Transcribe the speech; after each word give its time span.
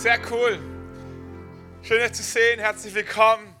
Sehr 0.00 0.18
cool. 0.30 0.58
Schön, 1.82 2.00
euch 2.00 2.14
zu 2.14 2.22
sehen. 2.22 2.58
Herzlich 2.58 2.94
willkommen. 2.94 3.54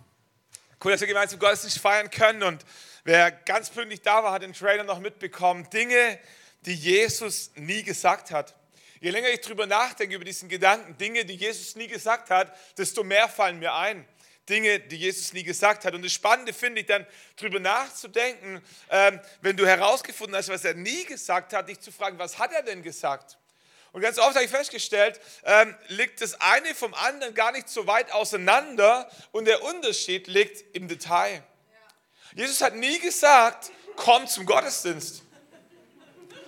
Cool, 0.82 0.92
dass 0.92 1.02
wir 1.02 1.08
gemeinsam 1.08 1.38
Gottesdienst 1.38 1.78
feiern 1.80 2.10
können. 2.10 2.42
Und 2.42 2.64
wer 3.04 3.30
ganz 3.30 3.68
pünktlich 3.68 4.00
da 4.00 4.24
war, 4.24 4.32
hat 4.32 4.40
den 4.40 4.54
Trailer 4.54 4.84
noch 4.84 5.00
mitbekommen. 5.00 5.68
Dinge, 5.68 6.18
die 6.62 6.72
Jesus 6.72 7.50
nie 7.56 7.82
gesagt 7.82 8.30
hat. 8.30 8.56
Je 9.02 9.10
länger 9.10 9.28
ich 9.28 9.42
drüber 9.42 9.66
nachdenke, 9.66 10.16
über 10.16 10.24
diesen 10.24 10.48
Gedanken, 10.48 10.96
Dinge, 10.96 11.26
die 11.26 11.34
Jesus 11.34 11.76
nie 11.76 11.88
gesagt 11.88 12.30
hat, 12.30 12.56
desto 12.78 13.04
mehr 13.04 13.28
fallen 13.28 13.58
mir 13.58 13.74
ein. 13.74 14.08
Dinge, 14.48 14.80
die 14.80 14.96
Jesus 14.96 15.34
nie 15.34 15.44
gesagt 15.44 15.84
hat. 15.84 15.92
Und 15.92 16.02
das 16.02 16.12
Spannende 16.14 16.54
finde 16.54 16.80
ich 16.80 16.86
dann, 16.86 17.06
drüber 17.36 17.60
nachzudenken, 17.60 18.62
ähm, 18.88 19.20
wenn 19.42 19.58
du 19.58 19.66
herausgefunden 19.66 20.34
hast, 20.34 20.48
was 20.48 20.64
er 20.64 20.72
nie 20.72 21.04
gesagt 21.04 21.52
hat, 21.52 21.68
dich 21.68 21.80
zu 21.80 21.92
fragen, 21.92 22.18
was 22.18 22.38
hat 22.38 22.50
er 22.54 22.62
denn 22.62 22.82
gesagt? 22.82 23.36
Und 23.92 24.02
ganz 24.02 24.18
oft 24.18 24.34
habe 24.34 24.44
ich 24.44 24.50
festgestellt, 24.50 25.20
ähm, 25.44 25.76
liegt 25.88 26.20
das 26.20 26.40
eine 26.40 26.74
vom 26.74 26.94
anderen 26.94 27.34
gar 27.34 27.52
nicht 27.52 27.68
so 27.68 27.86
weit 27.86 28.12
auseinander 28.12 29.10
und 29.32 29.46
der 29.46 29.62
Unterschied 29.62 30.28
liegt 30.28 30.76
im 30.76 30.86
Detail. 30.86 31.34
Ja. 31.34 32.44
Jesus 32.44 32.60
hat 32.60 32.76
nie 32.76 33.00
gesagt, 33.00 33.70
komm 33.96 34.26
zum 34.28 34.46
Gottesdienst. 34.46 35.22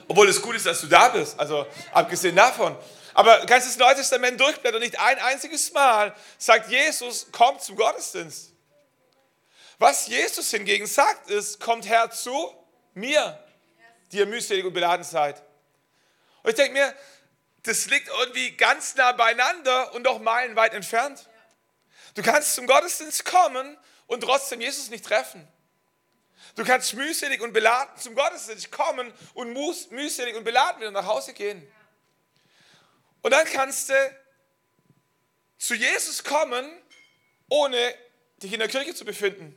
Obwohl 0.09 0.29
es 0.29 0.41
gut 0.41 0.57
ist, 0.57 0.67
dass 0.67 0.81
du 0.81 0.87
da 0.87 1.09
bist, 1.09 1.39
also 1.39 1.67
abgesehen 1.93 2.37
davon. 2.37 2.77
Aber 3.15 3.45
kannst 3.47 3.69
das 3.69 3.77
Neue 3.77 3.95
Testament 3.95 4.41
durchblättern, 4.41 4.81
nicht 4.81 4.99
ein 4.99 5.19
einziges 5.19 5.73
Mal 5.73 6.15
sagt 6.39 6.71
Jesus, 6.71 7.27
komm 7.33 7.59
zum 7.59 7.77
Gottesdienst. 7.77 8.53
Was 9.79 10.07
Jesus 10.07 10.51
hingegen 10.51 10.87
sagt, 10.87 11.29
ist, 11.31 11.61
kommt 11.61 11.89
her 11.89 12.11
zu 12.11 12.55
mir, 12.95 13.39
die 14.13 14.19
ihr 14.19 14.27
mühselig 14.27 14.65
und 14.65 14.73
beladen 14.73 15.05
seid. 15.05 15.43
Und 16.43 16.51
ich 16.51 16.57
denke 16.57 16.73
mir, 16.73 16.95
das 17.65 17.87
liegt 17.87 18.09
irgendwie 18.09 18.57
ganz 18.57 18.95
nah 18.97 19.13
beieinander 19.13 19.95
und 19.95 20.05
doch 20.05 20.19
meilenweit 20.21 20.75
entfernt. 20.75 21.29
Du 22.15 22.23
kannst 22.23 22.55
zum 22.55 22.67
Gottesdienst 22.67 23.25
kommen 23.25 23.77
und 24.07 24.23
trotzdem 24.23 24.61
Jesus 24.61 24.91
nicht 24.91 25.05
treffen. 25.05 25.47
Du 26.57 26.65
kannst 26.65 26.95
mühselig 26.95 27.41
und 27.41 27.53
beladen 27.53 27.97
zum 27.99 28.15
Gottesdienst 28.15 28.71
kommen 28.73 29.13
und 29.35 29.53
mühselig 29.91 30.37
und 30.37 30.45
beladen 30.45 30.81
wieder 30.81 30.91
nach 30.91 31.07
Hause 31.07 31.33
gehen. 31.33 31.67
Und 33.23 33.31
dann 33.31 33.47
kannst 33.47 33.89
du 33.89 34.17
zu 35.57 35.75
Jesus 35.75 36.25
kommen, 36.25 36.71
ohne 37.49 37.95
dich 38.43 38.53
in 38.53 38.59
der 38.59 38.69
Kirche 38.69 38.95
zu 38.95 39.05
befinden 39.05 39.57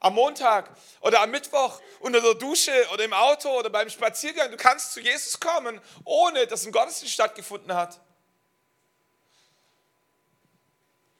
am 0.00 0.14
Montag 0.14 0.70
oder 1.00 1.20
am 1.20 1.30
Mittwoch 1.30 1.80
unter 2.00 2.20
der 2.20 2.34
Dusche 2.34 2.72
oder 2.92 3.04
im 3.04 3.12
Auto 3.12 3.50
oder 3.50 3.70
beim 3.70 3.90
Spaziergang. 3.90 4.50
Du 4.50 4.56
kannst 4.56 4.92
zu 4.92 5.00
Jesus 5.00 5.38
kommen, 5.40 5.80
ohne 6.04 6.46
dass 6.46 6.64
ein 6.66 6.72
Gottesdienst 6.72 7.14
stattgefunden 7.14 7.74
hat. 7.74 8.00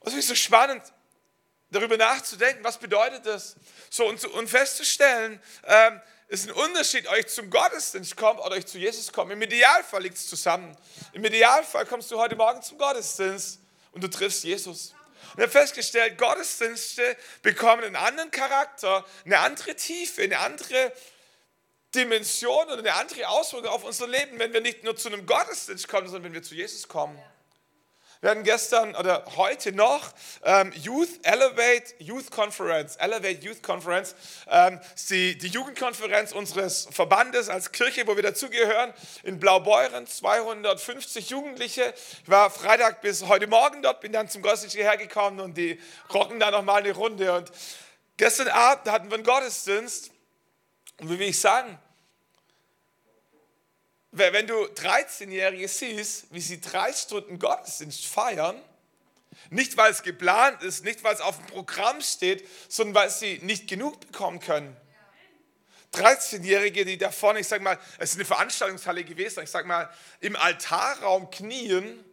Das 0.01 0.15
ist 0.15 0.29
so 0.29 0.35
spannend, 0.35 0.83
darüber 1.71 1.97
nachzudenken, 1.97 2.65
was 2.65 2.79
bedeutet 2.79 3.27
das? 3.27 3.57
So 3.91 4.07
und, 4.07 4.25
und 4.25 4.49
festzustellen, 4.49 5.43
ähm, 5.65 6.01
ist 6.29 6.47
ein 6.47 6.53
Unterschied, 6.53 7.07
euch 7.09 7.27
zum 7.29 7.51
Gottesdienst 7.51 8.17
kommt 8.17 8.41
oder 8.41 8.53
euch 8.53 8.67
zu 8.67 8.79
Jesus 8.79 9.13
kommt. 9.13 9.33
Im 9.33 9.41
Idealfall 9.43 10.03
liegt 10.03 10.17
es 10.17 10.29
zusammen. 10.29 10.77
Im 11.13 11.25
Idealfall 11.25 11.87
kommst 11.87 12.11
du 12.11 12.19
heute 12.19 12.37
Morgen 12.37 12.63
zum 12.63 12.79
Gottesdienst 12.79 13.61
und 13.93 14.05
du 14.05 14.09
triffst 14.09 14.45
Jesus. 14.45 14.95
Und 15.35 15.43
habe 15.43 15.49
festgestellt, 15.49 16.19
Gottesdienste 16.19 17.17
bekommen 17.43 17.85
einen 17.85 17.97
anderen 17.97 18.31
Charakter, 18.31 19.05
eine 19.25 19.39
andere 19.39 19.75
Tiefe, 19.75 20.23
eine 20.23 20.39
andere 20.39 20.93
Dimension 21.95 22.67
oder 22.67 22.79
eine 22.79 22.95
andere 22.95 23.29
Auswirkung 23.29 23.71
auf 23.71 23.85
unser 23.85 24.07
Leben, 24.07 24.39
wenn 24.39 24.53
wir 24.53 24.61
nicht 24.61 24.85
nur 24.85 24.97
zu 24.97 25.09
einem 25.09 25.27
Gottesdienst 25.27 25.89
kommen, 25.89 26.07
sondern 26.07 26.25
wenn 26.25 26.35
wir 26.35 26.43
zu 26.43 26.55
Jesus 26.55 26.87
kommen. 26.87 27.17
Ja. 27.17 27.38
Wir 28.21 28.31
hatten 28.31 28.43
gestern 28.43 28.97
oder 28.97 29.25
heute 29.37 29.71
noch 29.71 30.13
ähm, 30.43 30.73
Youth 30.75 31.21
Elevate 31.23 31.95
Youth 31.99 32.33
Conference. 32.33 32.97
Elevate 32.97 33.45
Youth 33.45 33.63
Conference 33.63 34.17
ähm, 34.49 34.81
ist 34.97 35.11
die, 35.11 35.39
die 35.39 35.47
Jugendkonferenz 35.47 36.33
unseres 36.33 36.89
Verbandes 36.91 37.49
als 37.49 37.71
Kirche, 37.71 38.09
wo 38.09 38.17
wir 38.17 38.25
dazugehören, 38.25 38.93
in 39.23 39.39
Blaubeuren. 39.39 40.05
250 40.05 41.31
Jugendliche. 41.31 41.95
Ich 42.25 42.29
war 42.29 42.51
Freitag 42.51 43.03
bis 43.03 43.29
heute 43.29 43.47
Morgen 43.47 43.83
dort, 43.83 44.01
bin 44.01 44.11
dann 44.11 44.29
zum 44.29 44.43
Gottesdienst 44.43 44.75
hierher 44.75 44.97
gekommen 44.97 45.39
und 45.39 45.57
die 45.57 45.81
rocken 46.13 46.41
da 46.41 46.51
nochmal 46.51 46.83
eine 46.83 46.93
Runde. 46.93 47.33
Und 47.33 47.53
gestern 48.17 48.49
Abend 48.49 48.91
hatten 48.91 49.11
wir 49.11 49.15
einen 49.15 49.25
Gottesdienst. 49.25 50.11
Und 50.99 51.09
wie 51.09 51.21
will 51.21 51.29
ich 51.29 51.39
sagen, 51.39 51.79
wenn 54.11 54.47
du 54.47 54.65
13-Jährige 54.65 55.69
siehst, 55.69 56.33
wie 56.33 56.41
sie 56.41 56.61
drei 56.61 56.93
Stunden 56.93 57.39
Gottesdienst 57.39 58.07
feiern, 58.07 58.61
nicht 59.51 59.77
weil 59.77 59.93
es 59.93 60.03
geplant 60.03 60.63
ist, 60.63 60.85
nicht 60.85 61.05
weil 61.05 61.15
es 61.15 61.21
auf 61.21 61.37
dem 61.37 61.47
Programm 61.47 62.01
steht, 62.01 62.47
sondern 62.69 62.95
weil 62.95 63.11
sie 63.11 63.39
nicht 63.43 63.69
genug 63.69 64.01
bekommen 64.01 64.41
können. 64.41 64.77
13-Jährige, 65.95 66.85
die 66.85 66.99
da 66.99 67.11
vorne, 67.11 67.41
ich 67.41 67.49
sag 67.49 67.63
mal, 67.63 67.79
es 67.99 68.11
ist 68.11 68.17
eine 68.17 68.25
Veranstaltungshalle 68.25 69.05
gewesen, 69.05 69.43
ich 69.43 69.51
sag 69.51 69.67
mal, 69.67 69.91
im 70.21 70.37
Altarraum 70.37 71.31
knien, 71.31 72.05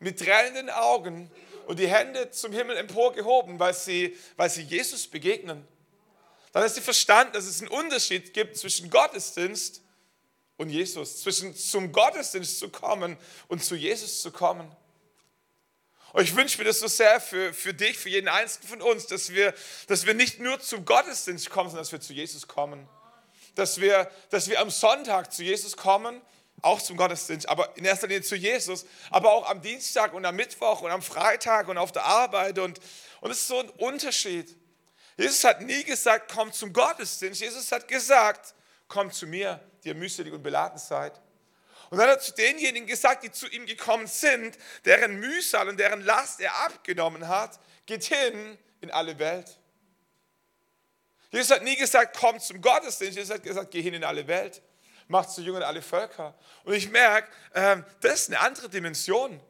mit 0.00 0.18
tränenden 0.18 0.68
Augen 0.70 1.30
und 1.66 1.78
die 1.78 1.88
Hände 1.88 2.30
zum 2.30 2.52
Himmel 2.52 2.76
emporgehoben, 2.76 3.58
weil 3.58 3.74
sie, 3.74 4.16
weil 4.36 4.50
sie 4.50 4.62
Jesus 4.62 5.06
begegnen. 5.06 5.66
Dann 6.52 6.62
hast 6.62 6.76
du 6.76 6.80
verstanden, 6.82 7.32
dass 7.32 7.46
es 7.46 7.60
einen 7.60 7.70
Unterschied 7.70 8.34
gibt 8.34 8.56
zwischen 8.56 8.90
Gottesdienst 8.90 9.83
und 10.56 10.68
Jesus, 10.68 11.22
zwischen 11.22 11.54
zum 11.56 11.92
Gottesdienst 11.92 12.58
zu 12.58 12.68
kommen 12.68 13.16
und 13.48 13.64
zu 13.64 13.74
Jesus 13.74 14.22
zu 14.22 14.30
kommen. 14.30 14.70
Und 16.12 16.22
ich 16.22 16.36
wünsche 16.36 16.58
mir 16.58 16.64
das 16.64 16.78
so 16.78 16.86
sehr 16.86 17.20
für, 17.20 17.52
für 17.52 17.74
dich, 17.74 17.98
für 17.98 18.08
jeden 18.08 18.28
Einzelnen 18.28 18.68
von 18.68 18.82
uns, 18.82 19.06
dass 19.08 19.30
wir, 19.32 19.52
dass 19.88 20.06
wir 20.06 20.14
nicht 20.14 20.38
nur 20.38 20.60
zum 20.60 20.84
Gottesdienst 20.84 21.50
kommen, 21.50 21.70
sondern 21.70 21.82
dass 21.82 21.90
wir 21.90 22.00
zu 22.00 22.12
Jesus 22.12 22.46
kommen. 22.46 22.88
Dass 23.56 23.80
wir, 23.80 24.08
dass 24.30 24.48
wir 24.48 24.60
am 24.60 24.70
Sonntag 24.70 25.32
zu 25.32 25.42
Jesus 25.42 25.76
kommen, 25.76 26.20
auch 26.62 26.80
zum 26.80 26.96
Gottesdienst, 26.96 27.48
aber 27.48 27.76
in 27.76 27.84
erster 27.84 28.06
Linie 28.06 28.22
zu 28.22 28.36
Jesus, 28.36 28.86
aber 29.10 29.32
auch 29.32 29.50
am 29.50 29.60
Dienstag 29.60 30.14
und 30.14 30.24
am 30.24 30.36
Mittwoch 30.36 30.82
und 30.82 30.90
am 30.92 31.02
Freitag 31.02 31.66
und 31.66 31.78
auf 31.78 31.90
der 31.90 32.04
Arbeit. 32.04 32.60
Und, 32.60 32.78
und 33.20 33.30
es 33.32 33.40
ist 33.40 33.48
so 33.48 33.58
ein 33.58 33.70
Unterschied. 33.70 34.56
Jesus 35.16 35.42
hat 35.42 35.62
nie 35.62 35.82
gesagt, 35.82 36.30
komm 36.32 36.52
zum 36.52 36.72
Gottesdienst. 36.72 37.40
Jesus 37.40 37.72
hat 37.72 37.88
gesagt, 37.88 38.54
komm 38.86 39.10
zu 39.10 39.26
mir 39.26 39.60
die 39.84 39.88
ihr 39.88 39.94
mühselig 39.94 40.32
und 40.32 40.42
beladen 40.42 40.78
seid. 40.78 41.20
Und 41.90 41.98
dann 41.98 42.08
hat 42.08 42.16
er 42.16 42.20
zu 42.20 42.32
denjenigen 42.32 42.86
gesagt, 42.88 43.22
die 43.22 43.30
zu 43.30 43.46
ihm 43.48 43.66
gekommen 43.66 44.06
sind, 44.06 44.58
deren 44.84 45.20
Mühsal 45.20 45.68
und 45.68 45.78
deren 45.78 46.02
Last 46.02 46.40
er 46.40 46.56
abgenommen 46.64 47.28
hat, 47.28 47.60
geht 47.86 48.04
hin 48.04 48.58
in 48.80 48.90
alle 48.90 49.18
Welt. 49.18 49.58
Jesus 51.30 51.50
hat 51.50 51.62
nie 51.62 51.76
gesagt, 51.76 52.16
komm 52.18 52.40
zum 52.40 52.60
Gottesdienst. 52.60 53.16
Jesus 53.16 53.34
hat 53.34 53.42
gesagt, 53.42 53.70
geh 53.70 53.82
hin 53.82 53.94
in 53.94 54.04
alle 54.04 54.26
Welt. 54.26 54.62
Mach 55.08 55.26
zu 55.26 55.42
Jüngern 55.42 55.62
alle 55.62 55.82
Völker. 55.82 56.34
Und 56.64 56.74
ich 56.74 56.90
merke, 56.90 57.30
ähm, 57.54 57.84
das 58.00 58.22
ist 58.22 58.28
eine 58.28 58.40
andere 58.40 58.68
Dimension. 58.68 59.40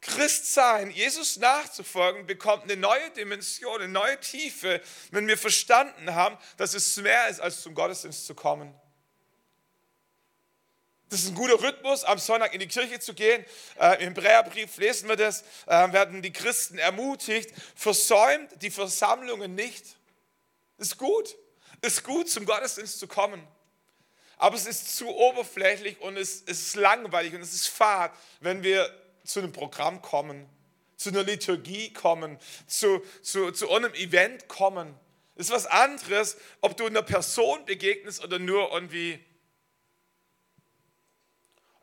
Christsein, 0.00 0.90
Jesus 0.90 1.38
nachzufolgen, 1.38 2.26
bekommt 2.26 2.64
eine 2.64 2.76
neue 2.76 3.10
Dimension, 3.10 3.80
eine 3.80 3.92
neue 3.92 4.20
Tiefe, 4.20 4.80
wenn 5.10 5.26
wir 5.26 5.38
verstanden 5.38 6.14
haben, 6.14 6.36
dass 6.58 6.74
es 6.74 6.96
mehr 6.96 7.28
ist, 7.28 7.40
als 7.40 7.62
zum 7.62 7.74
Gottesdienst 7.74 8.26
zu 8.26 8.34
kommen. 8.34 8.74
Das 11.08 11.20
ist 11.20 11.28
ein 11.28 11.34
guter 11.36 11.62
Rhythmus, 11.62 12.02
am 12.02 12.18
Sonntag 12.18 12.52
in 12.52 12.60
die 12.60 12.66
Kirche 12.66 12.98
zu 12.98 13.14
gehen. 13.14 13.44
Äh, 13.78 14.02
Im 14.02 14.14
Hebräerbrief 14.14 14.76
lesen 14.76 15.08
wir 15.08 15.16
das, 15.16 15.42
äh, 15.66 15.92
werden 15.92 16.20
die 16.20 16.32
Christen 16.32 16.78
ermutigt, 16.78 17.52
versäumt 17.76 18.50
die 18.60 18.70
Versammlungen 18.70 19.54
nicht. 19.54 19.84
Ist 20.78 20.98
gut, 20.98 21.36
ist 21.80 22.02
gut, 22.02 22.28
zum 22.28 22.44
Gottesdienst 22.44 22.98
zu 22.98 23.06
kommen. 23.06 23.46
Aber 24.36 24.56
es 24.56 24.66
ist 24.66 24.96
zu 24.96 25.08
oberflächlich 25.08 26.00
und 26.00 26.16
es, 26.16 26.42
es 26.46 26.60
ist 26.60 26.76
langweilig 26.76 27.34
und 27.34 27.40
es 27.40 27.54
ist 27.54 27.68
fad, 27.68 28.12
wenn 28.40 28.62
wir 28.62 28.90
zu 29.24 29.38
einem 29.38 29.52
Programm 29.52 30.02
kommen, 30.02 30.48
zu 30.96 31.10
einer 31.10 31.22
Liturgie 31.22 31.92
kommen, 31.92 32.38
zu, 32.66 33.02
zu, 33.22 33.52
zu 33.52 33.70
einem 33.70 33.94
Event 33.94 34.48
kommen. 34.48 34.94
Ist 35.36 35.50
was 35.50 35.66
anderes, 35.66 36.36
ob 36.60 36.76
du 36.76 36.86
einer 36.86 37.02
Person 37.02 37.64
begegnest 37.64 38.24
oder 38.24 38.38
nur 38.38 38.72
irgendwie 38.72 39.24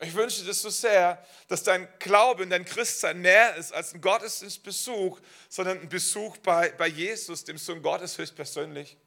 ich 0.03 0.13
wünsche 0.13 0.44
dir 0.44 0.53
so 0.53 0.69
sehr, 0.69 1.23
dass 1.47 1.63
dein 1.63 1.88
Glaube 2.00 2.44
und 2.44 2.50
dein 2.50 2.65
Christsein 2.65 3.21
näher 3.21 3.55
ist 3.55 3.73
als 3.73 3.94
ein 3.94 4.01
Gottesdienstbesuch, 4.01 5.19
sondern 5.50 5.79
ein 5.79 5.89
Besuch 5.89 6.38
bei, 6.38 6.69
bei 6.71 6.88
Jesus, 6.88 7.44
dem 7.44 7.57
Sohn 7.57 7.81
Gottes 7.81 8.17
höchstpersönlich. 8.17 8.97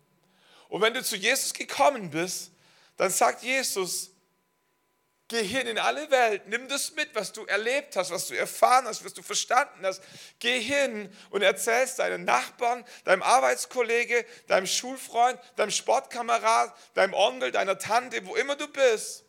Und 0.68 0.80
wenn 0.82 0.94
du 0.94 1.02
zu 1.02 1.16
Jesus 1.16 1.52
gekommen 1.52 2.10
bist, 2.10 2.50
dann 2.96 3.10
sagt 3.10 3.42
Jesus, 3.42 4.10
geh 5.28 5.42
hin 5.42 5.66
in 5.66 5.78
alle 5.78 6.10
Welt, 6.10 6.48
nimm 6.48 6.68
das 6.68 6.94
mit, 6.94 7.14
was 7.14 7.32
du 7.32 7.44
erlebt 7.44 7.96
hast, 7.96 8.10
was 8.10 8.28
du 8.28 8.34
erfahren 8.34 8.86
hast, 8.86 9.04
was 9.04 9.12
du 9.12 9.22
verstanden 9.22 9.84
hast. 9.84 10.02
Geh 10.38 10.60
hin 10.60 11.12
und 11.30 11.42
erzähl 11.42 11.86
deinen 11.96 12.24
Nachbarn, 12.24 12.84
deinem 13.04 13.22
Arbeitskollege, 13.22 14.24
deinem 14.46 14.66
Schulfreund, 14.66 15.38
deinem 15.56 15.70
Sportkamerad, 15.70 16.74
deinem 16.94 17.14
Onkel, 17.14 17.52
deiner 17.52 17.78
Tante, 17.78 18.24
wo 18.26 18.34
immer 18.36 18.56
du 18.56 18.68
bist. 18.68 19.25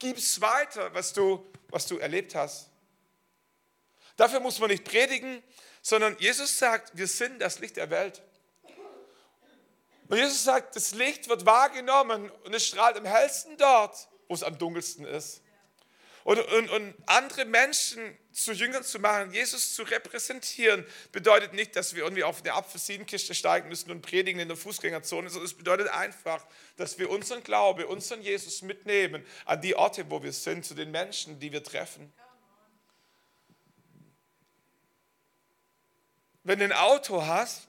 Gib's 0.00 0.40
weiter, 0.40 0.92
was 0.92 1.12
du, 1.12 1.46
was 1.68 1.86
du 1.86 1.98
erlebt 1.98 2.34
hast. 2.34 2.68
Dafür 4.16 4.40
muss 4.40 4.58
man 4.58 4.70
nicht 4.70 4.84
predigen, 4.84 5.42
sondern 5.82 6.16
Jesus 6.18 6.58
sagt, 6.58 6.96
wir 6.96 7.06
sind 7.06 7.38
das 7.38 7.60
Licht 7.60 7.76
der 7.76 7.90
Welt. 7.90 8.22
Und 10.08 10.16
Jesus 10.16 10.42
sagt, 10.42 10.74
das 10.74 10.92
Licht 10.92 11.28
wird 11.28 11.46
wahrgenommen 11.46 12.30
und 12.44 12.52
es 12.52 12.66
strahlt 12.66 12.96
am 12.96 13.04
hellsten 13.04 13.56
dort, 13.56 14.08
wo 14.26 14.34
es 14.34 14.42
am 14.42 14.58
dunkelsten 14.58 15.04
ist. 15.04 15.42
Und, 16.24 16.38
und, 16.38 16.70
und 16.70 16.94
andere 17.06 17.44
Menschen 17.46 18.16
zu 18.32 18.52
Jüngern 18.52 18.84
zu 18.84 18.98
machen, 18.98 19.32
Jesus 19.32 19.74
zu 19.74 19.82
repräsentieren, 19.82 20.86
bedeutet 21.12 21.54
nicht, 21.54 21.74
dass 21.76 21.94
wir 21.94 22.02
irgendwie 22.02 22.24
auf 22.24 22.40
eine 22.40 22.52
Apfelsinenkiste 22.52 23.34
steigen 23.34 23.68
müssen 23.68 23.90
und 23.90 24.02
predigen 24.02 24.40
in 24.40 24.48
der 24.48 24.56
Fußgängerzone, 24.56 25.30
sondern 25.30 25.46
es 25.46 25.56
bedeutet 25.56 25.88
einfach, 25.88 26.46
dass 26.76 26.98
wir 26.98 27.10
unseren 27.10 27.42
Glaube, 27.42 27.86
unseren 27.86 28.22
Jesus 28.22 28.62
mitnehmen 28.62 29.24
an 29.46 29.60
die 29.60 29.74
Orte, 29.74 30.10
wo 30.10 30.22
wir 30.22 30.32
sind, 30.32 30.64
zu 30.64 30.74
den 30.74 30.90
Menschen, 30.90 31.40
die 31.40 31.52
wir 31.52 31.64
treffen. 31.64 32.12
Wenn 36.44 36.58
du 36.58 36.64
ein 36.64 36.72
Auto 36.72 37.24
hast, 37.24 37.68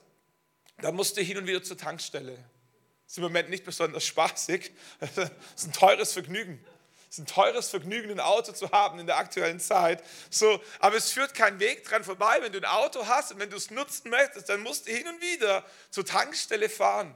dann 0.78 0.94
musst 0.94 1.16
du 1.16 1.22
hin 1.22 1.38
und 1.38 1.46
wieder 1.46 1.62
zur 1.62 1.78
Tankstelle. 1.78 2.32
Das 2.32 3.12
ist 3.12 3.18
im 3.18 3.24
Moment 3.24 3.50
nicht 3.50 3.64
besonders 3.64 4.04
spaßig. 4.04 4.72
Das 5.00 5.30
ist 5.56 5.66
ein 5.66 5.72
teures 5.72 6.12
Vergnügen. 6.12 6.64
Ist 7.12 7.18
ein 7.18 7.26
teures 7.26 7.68
Vergnügen, 7.68 8.10
ein 8.10 8.20
Auto 8.20 8.52
zu 8.52 8.70
haben 8.70 8.98
in 8.98 9.06
der 9.06 9.18
aktuellen 9.18 9.60
Zeit. 9.60 10.02
So, 10.30 10.62
aber 10.78 10.96
es 10.96 11.10
führt 11.10 11.34
kein 11.34 11.60
Weg 11.60 11.84
dran 11.84 12.04
vorbei. 12.04 12.38
Wenn 12.40 12.52
du 12.52 12.58
ein 12.58 12.64
Auto 12.64 13.06
hast 13.06 13.32
und 13.32 13.38
wenn 13.38 13.50
du 13.50 13.58
es 13.58 13.70
nutzen 13.70 14.08
möchtest, 14.08 14.48
dann 14.48 14.60
musst 14.60 14.88
du 14.88 14.92
hin 14.92 15.06
und 15.06 15.20
wieder 15.20 15.62
zur 15.90 16.06
Tankstelle 16.06 16.70
fahren. 16.70 17.14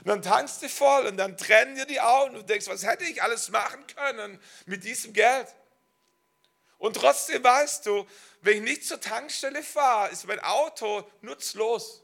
Und 0.00 0.08
dann 0.08 0.22
tankst 0.22 0.62
du 0.62 0.68
voll 0.68 1.06
und 1.06 1.16
dann 1.16 1.36
trennen 1.36 1.76
dir 1.76 1.86
die 1.86 2.00
Augen 2.00 2.34
und 2.34 2.50
denkst, 2.50 2.66
was 2.66 2.82
hätte 2.82 3.04
ich 3.04 3.22
alles 3.22 3.50
machen 3.50 3.86
können 3.94 4.40
mit 4.66 4.82
diesem 4.82 5.12
Geld? 5.12 5.46
Und 6.78 6.96
trotzdem 6.96 7.44
weißt 7.44 7.86
du, 7.86 8.08
wenn 8.40 8.56
ich 8.56 8.62
nicht 8.62 8.84
zur 8.84 9.00
Tankstelle 9.00 9.62
fahre, 9.62 10.10
ist 10.10 10.26
mein 10.26 10.40
Auto 10.40 11.08
nutzlos. 11.20 12.02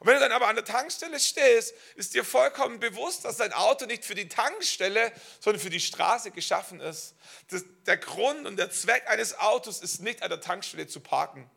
Und 0.00 0.06
wenn 0.06 0.14
du 0.14 0.20
dann 0.20 0.32
aber 0.32 0.48
an 0.48 0.54
der 0.54 0.64
Tankstelle 0.64 1.18
stehst, 1.18 1.74
ist 1.96 2.14
dir 2.14 2.24
vollkommen 2.24 2.78
bewusst, 2.78 3.24
dass 3.24 3.38
dein 3.38 3.52
Auto 3.52 3.86
nicht 3.86 4.04
für 4.04 4.14
die 4.14 4.28
Tankstelle, 4.28 5.12
sondern 5.40 5.60
für 5.60 5.70
die 5.70 5.80
Straße 5.80 6.30
geschaffen 6.30 6.80
ist. 6.80 7.14
Das, 7.50 7.64
der 7.86 7.96
Grund 7.96 8.46
und 8.46 8.56
der 8.56 8.70
Zweck 8.70 9.08
eines 9.08 9.38
Autos 9.38 9.80
ist 9.80 10.00
nicht 10.00 10.22
an 10.22 10.30
der 10.30 10.40
Tankstelle 10.40 10.86
zu 10.86 11.00
parken. 11.00 11.50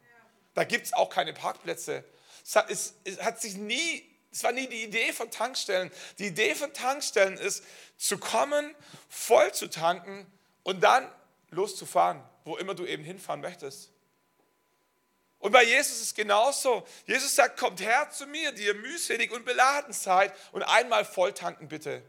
Da 0.54 0.64
gibt 0.64 0.88
es 0.88 0.94
auch 0.94 1.10
keine 1.10 1.34
Parkplätze. 1.34 2.04
Es 2.44 2.56
hat, 2.56 2.70
es, 2.72 2.96
es 3.04 3.22
hat 3.22 3.40
sich 3.40 3.56
nie, 3.56 4.10
es 4.32 4.44
war 4.44 4.52
nie 4.52 4.68
die 4.68 4.84
Idee 4.84 5.14
von 5.14 5.30
Tankstellen. 5.30 5.92
Die 6.18 6.28
Idee 6.28 6.56
von 6.56 6.74
Tankstellen 6.74 7.38
ist, 7.38 7.64
zu 7.98 8.18
kommen, 8.18 8.76
voll 9.08 9.54
zu 9.54 9.70
tanken 9.70 10.26
und 10.64 10.82
dann 10.82 11.08
loszufahren, 11.52 12.24
wo 12.44 12.58
immer 12.58 12.74
du 12.74 12.86
eben 12.86 13.04
hinfahren 13.04 13.42
möchtest. 13.42 13.92
Und 15.42 15.52
bei 15.52 15.64
Jesus 15.64 15.94
ist 15.94 16.02
es 16.02 16.14
genauso. 16.14 16.88
Jesus 17.08 17.36
sagt, 17.36 17.60
kommt 17.60 17.82
her 17.82 18.10
zu 18.12 18.28
mir, 18.28 18.52
die 18.52 18.64
ihr 18.64 18.76
mühselig 18.76 19.32
und 19.32 19.44
beladen 19.44 19.92
seid 19.92 20.34
und 20.52 20.62
einmal 20.62 21.04
volltanken 21.04 21.68
bitte. 21.68 22.04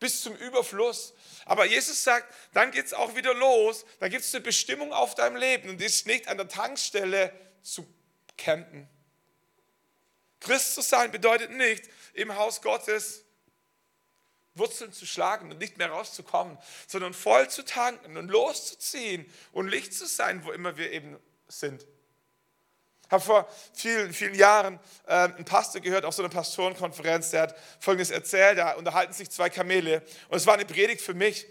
Bis 0.00 0.20
zum 0.20 0.34
Überfluss. 0.34 1.14
Aber 1.46 1.64
Jesus 1.64 2.02
sagt, 2.02 2.34
dann 2.52 2.72
geht 2.72 2.86
es 2.86 2.92
auch 2.92 3.14
wieder 3.14 3.32
los. 3.34 3.86
Dann 4.00 4.10
gibt 4.10 4.24
es 4.24 4.34
eine 4.34 4.42
Bestimmung 4.42 4.92
auf 4.92 5.14
deinem 5.14 5.36
Leben 5.36 5.68
und 5.68 5.80
ist 5.80 6.06
nicht 6.06 6.26
an 6.26 6.36
der 6.36 6.48
Tankstelle 6.48 7.32
zu 7.62 7.86
campen. 8.36 8.88
Christ 10.40 10.74
zu 10.74 10.82
sein 10.82 11.12
bedeutet 11.12 11.52
nicht, 11.52 11.88
im 12.14 12.34
Haus 12.34 12.60
Gottes 12.60 13.24
Wurzeln 14.54 14.92
zu 14.92 15.06
schlagen 15.06 15.52
und 15.52 15.58
nicht 15.58 15.78
mehr 15.78 15.90
rauszukommen, 15.90 16.58
sondern 16.88 17.14
voll 17.14 17.48
zu 17.48 17.64
tanken 17.64 18.16
und 18.16 18.28
loszuziehen 18.28 19.32
und 19.52 19.68
Licht 19.68 19.94
zu 19.94 20.06
sein, 20.06 20.44
wo 20.44 20.50
immer 20.50 20.76
wir 20.76 20.90
eben 20.90 21.16
sind. 21.46 21.86
Habe 23.10 23.22
vor 23.22 23.48
vielen, 23.74 24.12
vielen 24.12 24.34
Jahren 24.34 24.80
äh, 25.06 25.12
einen 25.12 25.44
Pastor 25.44 25.80
gehört 25.80 26.04
auf 26.04 26.14
so 26.14 26.22
einer 26.22 26.30
Pastorenkonferenz, 26.32 27.30
der 27.30 27.42
hat 27.42 27.56
Folgendes 27.78 28.10
erzählt, 28.10 28.58
da 28.58 28.72
unterhalten 28.72 29.12
sich 29.12 29.30
zwei 29.30 29.50
Kamele 29.50 30.02
und 30.28 30.36
es 30.36 30.46
war 30.46 30.54
eine 30.54 30.64
Predigt 30.64 31.02
für 31.02 31.14
mich, 31.14 31.46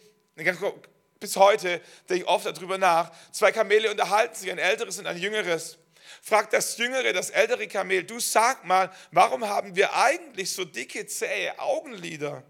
bis 1.20 1.36
heute 1.38 1.80
denke 2.10 2.24
ich 2.24 2.28
oft 2.28 2.46
darüber 2.46 2.78
nach. 2.78 3.12
Zwei 3.32 3.52
Kamele 3.52 3.90
unterhalten 3.92 4.36
sich, 4.36 4.52
ein 4.52 4.58
älteres 4.58 5.00
und 5.00 5.08
ein 5.08 5.18
jüngeres. 5.18 5.78
Fragt 6.22 6.54
das 6.54 6.78
jüngere, 6.78 7.14
das 7.14 7.30
ältere 7.30 7.68
Kamel, 7.68 8.04
du 8.04 8.20
sag 8.20 8.66
mal, 8.66 8.92
warum 9.12 9.48
haben 9.48 9.76
wir 9.76 9.96
eigentlich 9.96 10.52
so 10.52 10.66
dicke, 10.66 11.06
zähe 11.06 11.58
Augenlider? 11.60 12.44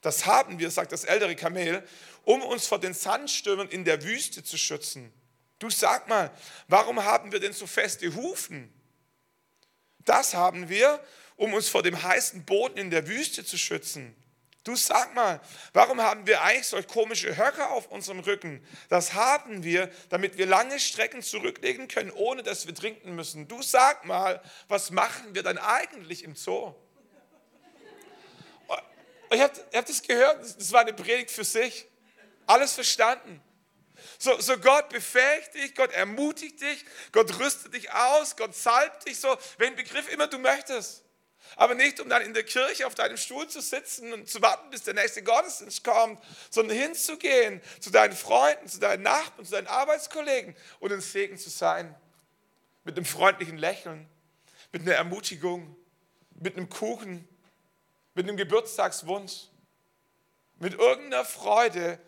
Das 0.00 0.26
haben 0.26 0.58
wir, 0.58 0.70
sagt 0.70 0.92
das 0.92 1.04
ältere 1.04 1.36
Kamel, 1.36 1.86
um 2.24 2.42
uns 2.42 2.66
vor 2.66 2.78
den 2.78 2.94
Sandstürmen 2.94 3.68
in 3.68 3.84
der 3.84 4.02
Wüste 4.02 4.42
zu 4.42 4.58
schützen. 4.58 5.12
Du 5.58 5.70
sag 5.70 6.08
mal, 6.08 6.30
warum 6.68 7.04
haben 7.04 7.32
wir 7.32 7.40
denn 7.40 7.52
so 7.52 7.66
feste 7.66 8.14
Hufen? 8.14 8.72
Das 10.00 10.34
haben 10.34 10.68
wir, 10.68 11.02
um 11.36 11.54
uns 11.54 11.68
vor 11.68 11.82
dem 11.82 12.02
heißen 12.02 12.44
Boden 12.44 12.78
in 12.78 12.90
der 12.90 13.06
Wüste 13.06 13.44
zu 13.44 13.56
schützen. 13.56 14.14
Du 14.64 14.76
sag 14.76 15.14
mal, 15.14 15.40
warum 15.74 16.00
haben 16.00 16.26
wir 16.26 16.40
eigentlich 16.40 16.66
solch 16.66 16.88
komische 16.88 17.36
Höcker 17.36 17.70
auf 17.70 17.88
unserem 17.88 18.20
Rücken? 18.20 18.66
Das 18.88 19.12
haben 19.12 19.62
wir, 19.62 19.90
damit 20.08 20.38
wir 20.38 20.46
lange 20.46 20.80
Strecken 20.80 21.22
zurücklegen 21.22 21.86
können, 21.86 22.10
ohne 22.10 22.42
dass 22.42 22.66
wir 22.66 22.74
trinken 22.74 23.14
müssen. 23.14 23.46
Du 23.46 23.60
sag 23.60 24.06
mal, 24.06 24.42
was 24.68 24.90
machen 24.90 25.34
wir 25.34 25.42
dann 25.42 25.58
eigentlich 25.58 26.24
im 26.24 26.34
Zoo? 26.34 26.74
Ich 29.30 29.40
habe 29.40 29.52
hab 29.74 29.84
das 29.84 30.02
gehört, 30.02 30.42
das 30.42 30.72
war 30.72 30.80
eine 30.80 30.94
Predigt 30.94 31.30
für 31.30 31.44
sich. 31.44 31.86
Alles 32.46 32.72
verstanden. 32.72 33.42
So, 34.18 34.40
so 34.40 34.56
Gott 34.58 34.88
befähigt 34.88 35.54
dich, 35.54 35.74
Gott 35.74 35.92
ermutigt 35.92 36.60
dich, 36.60 36.84
Gott 37.12 37.38
rüstet 37.38 37.74
dich 37.74 37.92
aus, 37.92 38.36
Gott 38.36 38.54
salbt 38.54 39.06
dich 39.06 39.18
so, 39.18 39.36
welchen 39.58 39.76
Begriff 39.76 40.10
immer 40.12 40.26
du 40.26 40.38
möchtest. 40.38 41.04
Aber 41.56 41.74
nicht, 41.74 42.00
um 42.00 42.08
dann 42.08 42.22
in 42.22 42.34
der 42.34 42.42
Kirche 42.42 42.86
auf 42.86 42.94
deinem 42.94 43.16
Stuhl 43.16 43.46
zu 43.48 43.60
sitzen 43.60 44.12
und 44.12 44.28
zu 44.28 44.42
warten, 44.42 44.70
bis 44.70 44.82
der 44.82 44.94
nächste 44.94 45.22
Gottesdienst 45.22 45.84
kommt, 45.84 46.22
sondern 46.50 46.76
hinzugehen 46.76 47.60
zu 47.80 47.90
deinen 47.90 48.14
Freunden, 48.14 48.66
zu 48.68 48.80
deinen 48.80 49.02
Nachbarn, 49.02 49.44
zu 49.44 49.52
deinen 49.52 49.68
Arbeitskollegen 49.68 50.56
und 50.80 50.92
ein 50.92 51.00
Segen 51.00 51.38
zu 51.38 51.50
sein. 51.50 51.94
Mit 52.84 52.96
einem 52.96 53.06
freundlichen 53.06 53.58
Lächeln, 53.58 54.08
mit 54.72 54.82
einer 54.82 54.94
Ermutigung, 54.94 55.76
mit 56.34 56.56
einem 56.56 56.68
Kuchen, 56.68 57.28
mit 58.14 58.26
einem 58.26 58.36
Geburtstagswunsch, 58.36 59.48
mit 60.58 60.74
irgendeiner 60.74 61.24
Freude, 61.24 61.98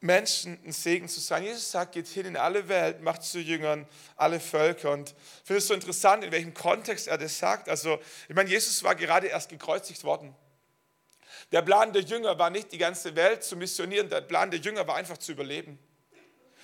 Menschen 0.00 0.58
ein 0.64 0.72
Segen 0.72 1.08
zu 1.08 1.20
sein. 1.20 1.42
Jesus 1.42 1.70
sagt, 1.70 1.92
geht 1.92 2.06
hin 2.06 2.26
in 2.26 2.36
alle 2.36 2.68
Welt, 2.68 3.00
macht 3.00 3.22
zu 3.24 3.40
Jüngern 3.40 3.86
alle 4.16 4.38
Völker. 4.38 4.92
Und 4.92 5.10
ich 5.10 5.44
finde 5.44 5.58
es 5.58 5.66
so 5.66 5.74
interessant, 5.74 6.24
in 6.24 6.30
welchem 6.30 6.54
Kontext 6.54 7.08
er 7.08 7.18
das 7.18 7.38
sagt. 7.38 7.68
Also, 7.68 7.98
ich 8.28 8.34
meine, 8.34 8.48
Jesus 8.48 8.82
war 8.84 8.94
gerade 8.94 9.26
erst 9.26 9.48
gekreuzigt 9.48 10.04
worden. 10.04 10.34
Der 11.50 11.62
Plan 11.62 11.92
der 11.92 12.02
Jünger 12.02 12.38
war 12.38 12.50
nicht 12.50 12.70
die 12.72 12.78
ganze 12.78 13.16
Welt 13.16 13.42
zu 13.42 13.56
missionieren, 13.56 14.08
der 14.08 14.20
Plan 14.20 14.50
der 14.50 14.60
Jünger 14.60 14.86
war 14.86 14.96
einfach 14.96 15.18
zu 15.18 15.32
überleben. 15.32 15.78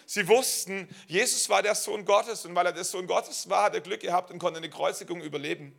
Sie 0.07 0.29
wussten, 0.29 0.89
Jesus 1.07 1.49
war 1.49 1.63
der 1.63 1.75
Sohn 1.75 2.05
Gottes 2.05 2.45
und 2.45 2.55
weil 2.55 2.67
er 2.67 2.73
der 2.73 2.85
Sohn 2.85 3.07
Gottes 3.07 3.49
war, 3.49 3.65
hat 3.65 3.75
er 3.75 3.81
Glück 3.81 4.01
gehabt 4.01 4.31
und 4.31 4.39
konnte 4.39 4.59
eine 4.59 4.69
Kreuzigung 4.69 5.23
überleben. 5.23 5.79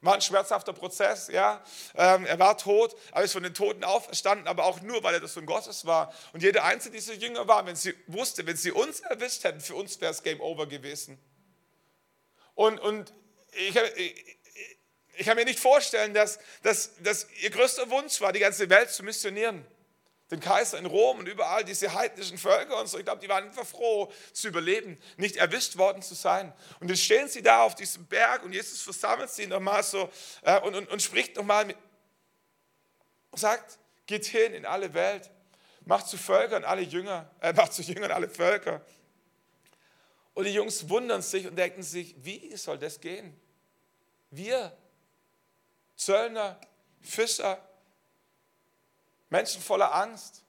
War 0.00 0.14
ein 0.14 0.20
schmerzhafter 0.20 0.72
Prozess, 0.72 1.28
ja. 1.28 1.62
Ähm, 1.96 2.24
er 2.24 2.38
war 2.38 2.56
tot, 2.56 2.94
aber 3.10 3.24
ist 3.24 3.32
von 3.32 3.42
den 3.42 3.54
Toten 3.54 3.82
auferstanden, 3.82 4.46
aber 4.46 4.64
auch 4.64 4.80
nur, 4.80 5.02
weil 5.02 5.14
er 5.14 5.20
das 5.20 5.34
Sohn 5.34 5.46
Gottes 5.46 5.86
war. 5.86 6.12
Und 6.32 6.42
jeder 6.42 6.64
einzelne 6.64 6.94
dieser 6.96 7.14
Jünger 7.14 7.48
war, 7.48 7.66
wenn 7.66 7.74
sie 7.74 7.94
wusste, 8.06 8.46
wenn 8.46 8.56
sie 8.56 8.70
uns 8.70 9.00
erwischt 9.00 9.42
hätten, 9.42 9.60
für 9.60 9.74
uns 9.74 10.00
wäre 10.00 10.12
es 10.12 10.22
Game 10.22 10.40
Over 10.40 10.66
gewesen. 10.66 11.18
Und, 12.54 12.78
und 12.78 13.12
ich, 13.52 13.74
ich, 13.96 14.38
ich 15.16 15.26
kann 15.26 15.36
mir 15.36 15.44
nicht 15.44 15.58
vorstellen, 15.58 16.14
dass, 16.14 16.38
dass, 16.62 16.92
dass 17.02 17.26
ihr 17.40 17.50
größter 17.50 17.90
Wunsch 17.90 18.20
war, 18.20 18.32
die 18.32 18.40
ganze 18.40 18.70
Welt 18.70 18.90
zu 18.90 19.02
missionieren 19.02 19.66
den 20.30 20.40
Kaiser 20.40 20.78
in 20.78 20.86
Rom 20.86 21.20
und 21.20 21.26
überall 21.26 21.64
diese 21.64 21.94
heidnischen 21.94 22.36
Völker 22.36 22.78
und 22.80 22.86
so. 22.86 22.98
Ich 22.98 23.04
glaube, 23.04 23.20
die 23.20 23.28
waren 23.28 23.44
einfach 23.44 23.66
froh 23.66 24.12
zu 24.32 24.48
überleben, 24.48 24.98
nicht 25.16 25.36
erwischt 25.36 25.78
worden 25.78 26.02
zu 26.02 26.14
sein. 26.14 26.52
Und 26.80 26.88
jetzt 26.88 27.02
stehen 27.02 27.28
sie 27.28 27.42
da 27.42 27.62
auf 27.62 27.74
diesem 27.74 28.06
Berg 28.06 28.42
und 28.44 28.52
Jesus 28.52 28.82
versammelt 28.82 29.30
sie 29.30 29.46
nochmal 29.46 29.82
so 29.82 30.10
äh, 30.42 30.60
und, 30.60 30.74
und, 30.74 30.88
und 30.90 31.02
spricht 31.02 31.36
nochmal 31.36 31.64
mit 31.64 31.76
und 33.30 33.38
sagt, 33.38 33.78
geht 34.06 34.26
hin 34.26 34.54
in 34.54 34.66
alle 34.66 34.92
Welt, 34.94 35.30
macht 35.84 36.08
zu 36.08 36.18
Völkern 36.18 36.64
alle 36.64 36.82
Jünger, 36.82 37.30
äh, 37.40 37.52
macht 37.52 37.72
zu 37.72 37.82
Jüngern 37.82 38.10
alle 38.10 38.28
Völker. 38.28 38.82
Und 40.34 40.44
die 40.44 40.52
Jungs 40.52 40.88
wundern 40.88 41.22
sich 41.22 41.46
und 41.46 41.56
denken 41.56 41.82
sich, 41.82 42.14
wie 42.18 42.54
soll 42.56 42.78
das 42.78 43.00
gehen? 43.00 43.38
Wir, 44.30 44.76
Zöllner, 45.96 46.60
Fischer, 47.00 47.67
Menschen 49.30 49.62
voller 49.62 49.94
Angst. 49.94 50.44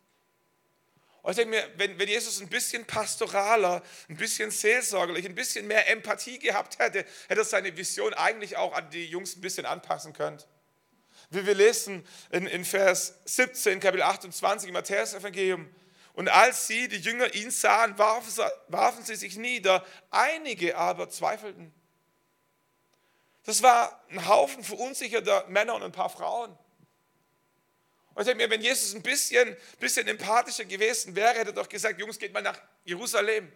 Und 1.21 1.31
ich 1.31 1.37
denke 1.37 1.57
mir, 1.57 1.69
wenn, 1.75 1.99
wenn 1.99 2.07
Jesus 2.07 2.39
ein 2.39 2.47
bisschen 2.47 2.85
pastoraler, 2.85 3.83
ein 4.07 4.15
bisschen 4.15 4.51
seelsorgerlich, 4.51 5.25
ein 5.25 5.35
bisschen 5.35 5.67
mehr 5.67 5.89
Empathie 5.89 6.39
gehabt 6.39 6.79
hätte, 6.79 7.05
hätte 7.27 7.41
er 7.41 7.45
seine 7.45 7.75
Vision 7.75 8.13
eigentlich 8.13 8.55
auch 8.55 8.73
an 8.73 8.89
die 8.89 9.05
Jungs 9.05 9.35
ein 9.35 9.41
bisschen 9.41 9.65
anpassen 9.65 10.13
können. 10.13 10.41
Wie 11.29 11.45
wir 11.45 11.53
lesen 11.53 12.07
in, 12.31 12.47
in 12.47 12.63
Vers 12.63 13.19
17, 13.25 13.79
Kapitel 13.79 14.03
28 14.03 14.69
im 14.69 14.73
Matthäus-Evangelium. 14.73 15.69
Und 16.13 16.29
als 16.29 16.67
sie, 16.67 16.87
die 16.87 16.97
Jünger, 16.97 17.33
ihn 17.35 17.51
sahen, 17.51 17.97
warfen 17.97 19.03
sie 19.03 19.15
sich 19.15 19.37
nieder. 19.37 19.85
Einige 20.09 20.77
aber 20.77 21.09
zweifelten. 21.09 21.73
Das 23.43 23.61
war 23.61 24.03
ein 24.09 24.27
Haufen 24.27 24.63
verunsicherter 24.63 25.45
Männer 25.47 25.75
und 25.75 25.83
ein 25.83 25.91
paar 25.91 26.09
Frauen. 26.09 26.57
Und 28.13 28.21
ich 28.21 28.27
denke 28.27 28.43
mir, 28.43 28.49
wenn 28.49 28.61
Jesus 28.61 28.93
ein 28.95 29.01
bisschen, 29.01 29.55
bisschen 29.79 30.07
empathischer 30.07 30.65
gewesen 30.65 31.15
wäre, 31.15 31.29
hätte 31.35 31.51
er 31.51 31.53
doch 31.53 31.69
gesagt, 31.69 31.99
Jungs, 31.99 32.19
geht 32.19 32.33
mal 32.33 32.41
nach 32.41 32.59
Jerusalem. 32.83 33.51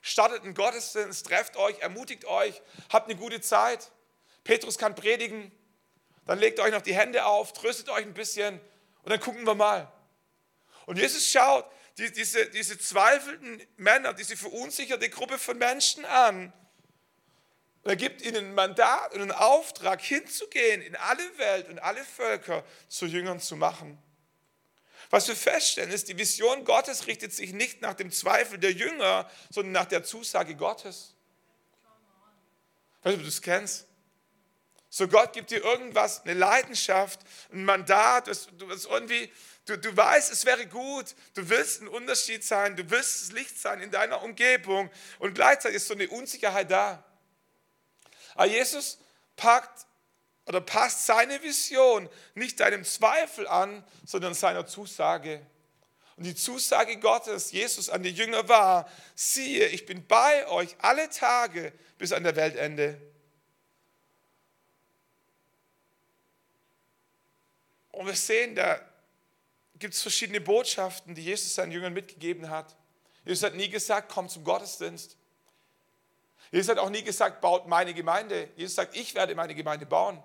Startet 0.00 0.44
einen 0.44 0.54
Gottesdienst, 0.54 1.26
trefft 1.26 1.56
euch, 1.56 1.78
ermutigt 1.80 2.24
euch, 2.24 2.62
habt 2.90 3.10
eine 3.10 3.18
gute 3.18 3.40
Zeit. 3.40 3.90
Petrus 4.44 4.78
kann 4.78 4.94
predigen, 4.94 5.52
dann 6.24 6.38
legt 6.38 6.60
euch 6.60 6.70
noch 6.70 6.82
die 6.82 6.94
Hände 6.94 7.26
auf, 7.26 7.52
tröstet 7.52 7.88
euch 7.88 8.04
ein 8.04 8.14
bisschen 8.14 8.60
und 9.02 9.10
dann 9.10 9.20
gucken 9.20 9.44
wir 9.44 9.54
mal. 9.54 9.92
Und 10.86 10.98
Jesus 10.98 11.26
schaut 11.26 11.66
diese, 11.98 12.46
diese 12.46 12.78
zweifelnden 12.78 13.60
Männer, 13.76 14.14
diese 14.14 14.36
verunsicherte 14.36 15.10
Gruppe 15.10 15.38
von 15.38 15.58
Menschen 15.58 16.04
an. 16.04 16.52
Und 17.82 17.90
er 17.90 17.96
gibt 17.96 18.22
ihnen 18.22 18.46
ein 18.46 18.54
Mandat 18.54 19.14
und 19.14 19.22
einen 19.22 19.32
Auftrag, 19.32 20.00
hinzugehen 20.00 20.82
in 20.82 20.96
alle 20.96 21.38
Welt 21.38 21.68
und 21.68 21.78
alle 21.78 22.04
Völker 22.04 22.64
zu 22.88 23.06
Jüngern 23.06 23.40
zu 23.40 23.56
machen. 23.56 23.98
Was 25.10 25.26
wir 25.28 25.36
feststellen, 25.36 25.90
ist, 25.90 26.08
die 26.08 26.18
Vision 26.18 26.64
Gottes 26.64 27.06
richtet 27.06 27.32
sich 27.32 27.52
nicht 27.52 27.80
nach 27.80 27.94
dem 27.94 28.10
Zweifel 28.10 28.58
der 28.58 28.72
Jünger, 28.72 29.30
sondern 29.50 29.72
nach 29.72 29.86
der 29.86 30.04
Zusage 30.04 30.54
Gottes. 30.54 31.14
Weißt 33.02 33.14
du, 33.14 33.18
ob 33.18 33.22
du 33.22 33.28
es 33.28 33.40
kennst? 33.40 33.86
So 34.90 35.06
Gott 35.06 35.32
gibt 35.32 35.50
dir 35.50 35.62
irgendwas, 35.62 36.22
eine 36.24 36.34
Leidenschaft, 36.34 37.20
ein 37.52 37.64
Mandat, 37.64 38.26
du, 38.26 38.66
irgendwie, 38.90 39.30
du, 39.66 39.78
du 39.78 39.94
weißt, 39.96 40.32
es 40.32 40.46
wäre 40.46 40.66
gut, 40.66 41.14
du 41.34 41.48
willst 41.48 41.82
ein 41.82 41.88
Unterschied 41.88 42.42
sein, 42.42 42.74
du 42.74 42.88
willst 42.90 43.22
das 43.22 43.32
Licht 43.32 43.58
sein 43.58 43.80
in 43.80 43.90
deiner 43.90 44.22
Umgebung 44.22 44.90
und 45.18 45.34
gleichzeitig 45.34 45.76
ist 45.76 45.88
so 45.88 45.94
eine 45.94 46.08
Unsicherheit 46.08 46.70
da. 46.70 47.04
Aber 48.38 48.46
Jesus 48.46 48.98
packt 49.34 49.84
oder 50.46 50.60
passt 50.60 51.06
seine 51.06 51.42
Vision 51.42 52.08
nicht 52.36 52.60
deinem 52.60 52.84
Zweifel 52.84 53.48
an, 53.48 53.84
sondern 54.06 54.32
seiner 54.32 54.64
Zusage. 54.64 55.44
Und 56.16 56.22
die 56.22 56.36
Zusage 56.36 56.98
Gottes, 56.98 57.50
Jesus 57.50 57.90
an 57.90 58.04
die 58.04 58.12
Jünger 58.12 58.48
war, 58.48 58.88
siehe, 59.16 59.66
ich 59.66 59.86
bin 59.86 60.06
bei 60.06 60.46
euch 60.46 60.76
alle 60.78 61.10
Tage 61.10 61.72
bis 61.98 62.12
an 62.12 62.22
der 62.22 62.36
Weltende. 62.36 63.00
Und 67.90 68.06
wir 68.06 68.14
sehen, 68.14 68.54
da 68.54 68.80
gibt 69.80 69.94
es 69.94 70.02
verschiedene 70.02 70.40
Botschaften, 70.40 71.16
die 71.16 71.24
Jesus 71.24 71.56
seinen 71.56 71.72
Jüngern 71.72 71.92
mitgegeben 71.92 72.50
hat. 72.50 72.76
Jesus 73.24 73.42
hat 73.42 73.56
nie 73.56 73.68
gesagt, 73.68 74.08
komm 74.08 74.28
zum 74.28 74.44
Gottesdienst. 74.44 75.16
Jesus 76.50 76.68
hat 76.68 76.78
auch 76.78 76.90
nie 76.90 77.02
gesagt, 77.02 77.40
baut 77.40 77.66
meine 77.66 77.94
Gemeinde. 77.94 78.48
Jesus 78.56 78.74
sagt, 78.74 78.96
ich 78.96 79.14
werde 79.14 79.34
meine 79.34 79.54
Gemeinde 79.54 79.86
bauen. 79.86 80.22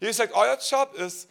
Jesus 0.00 0.16
sagt, 0.16 0.32
euer 0.32 0.58
Job 0.58 0.94
ist, 0.94 1.28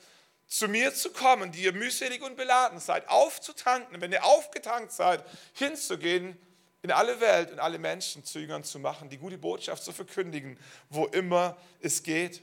zu 0.47 0.67
mir 0.67 0.93
zu 0.93 1.11
kommen, 1.11 1.51
die 1.51 1.63
ihr 1.63 1.73
mühselig 1.73 2.23
und 2.23 2.35
beladen 2.35 2.79
seid, 2.79 3.07
aufzutanken, 3.07 4.01
wenn 4.01 4.11
ihr 4.11 4.25
aufgetankt 4.25 4.91
seid, 4.91 5.23
hinzugehen 5.53 6.37
in 6.81 6.91
alle 6.91 7.19
Welt 7.21 7.51
und 7.51 7.59
alle 7.59 7.77
Menschen 7.77 8.23
zu 8.23 8.39
Jüngern 8.39 8.63
zu 8.63 8.79
machen, 8.79 9.09
die 9.09 9.17
gute 9.17 9.37
Botschaft 9.37 9.83
zu 9.83 9.91
verkündigen, 9.91 10.57
wo 10.89 11.05
immer 11.05 11.57
es 11.81 12.01
geht. 12.01 12.41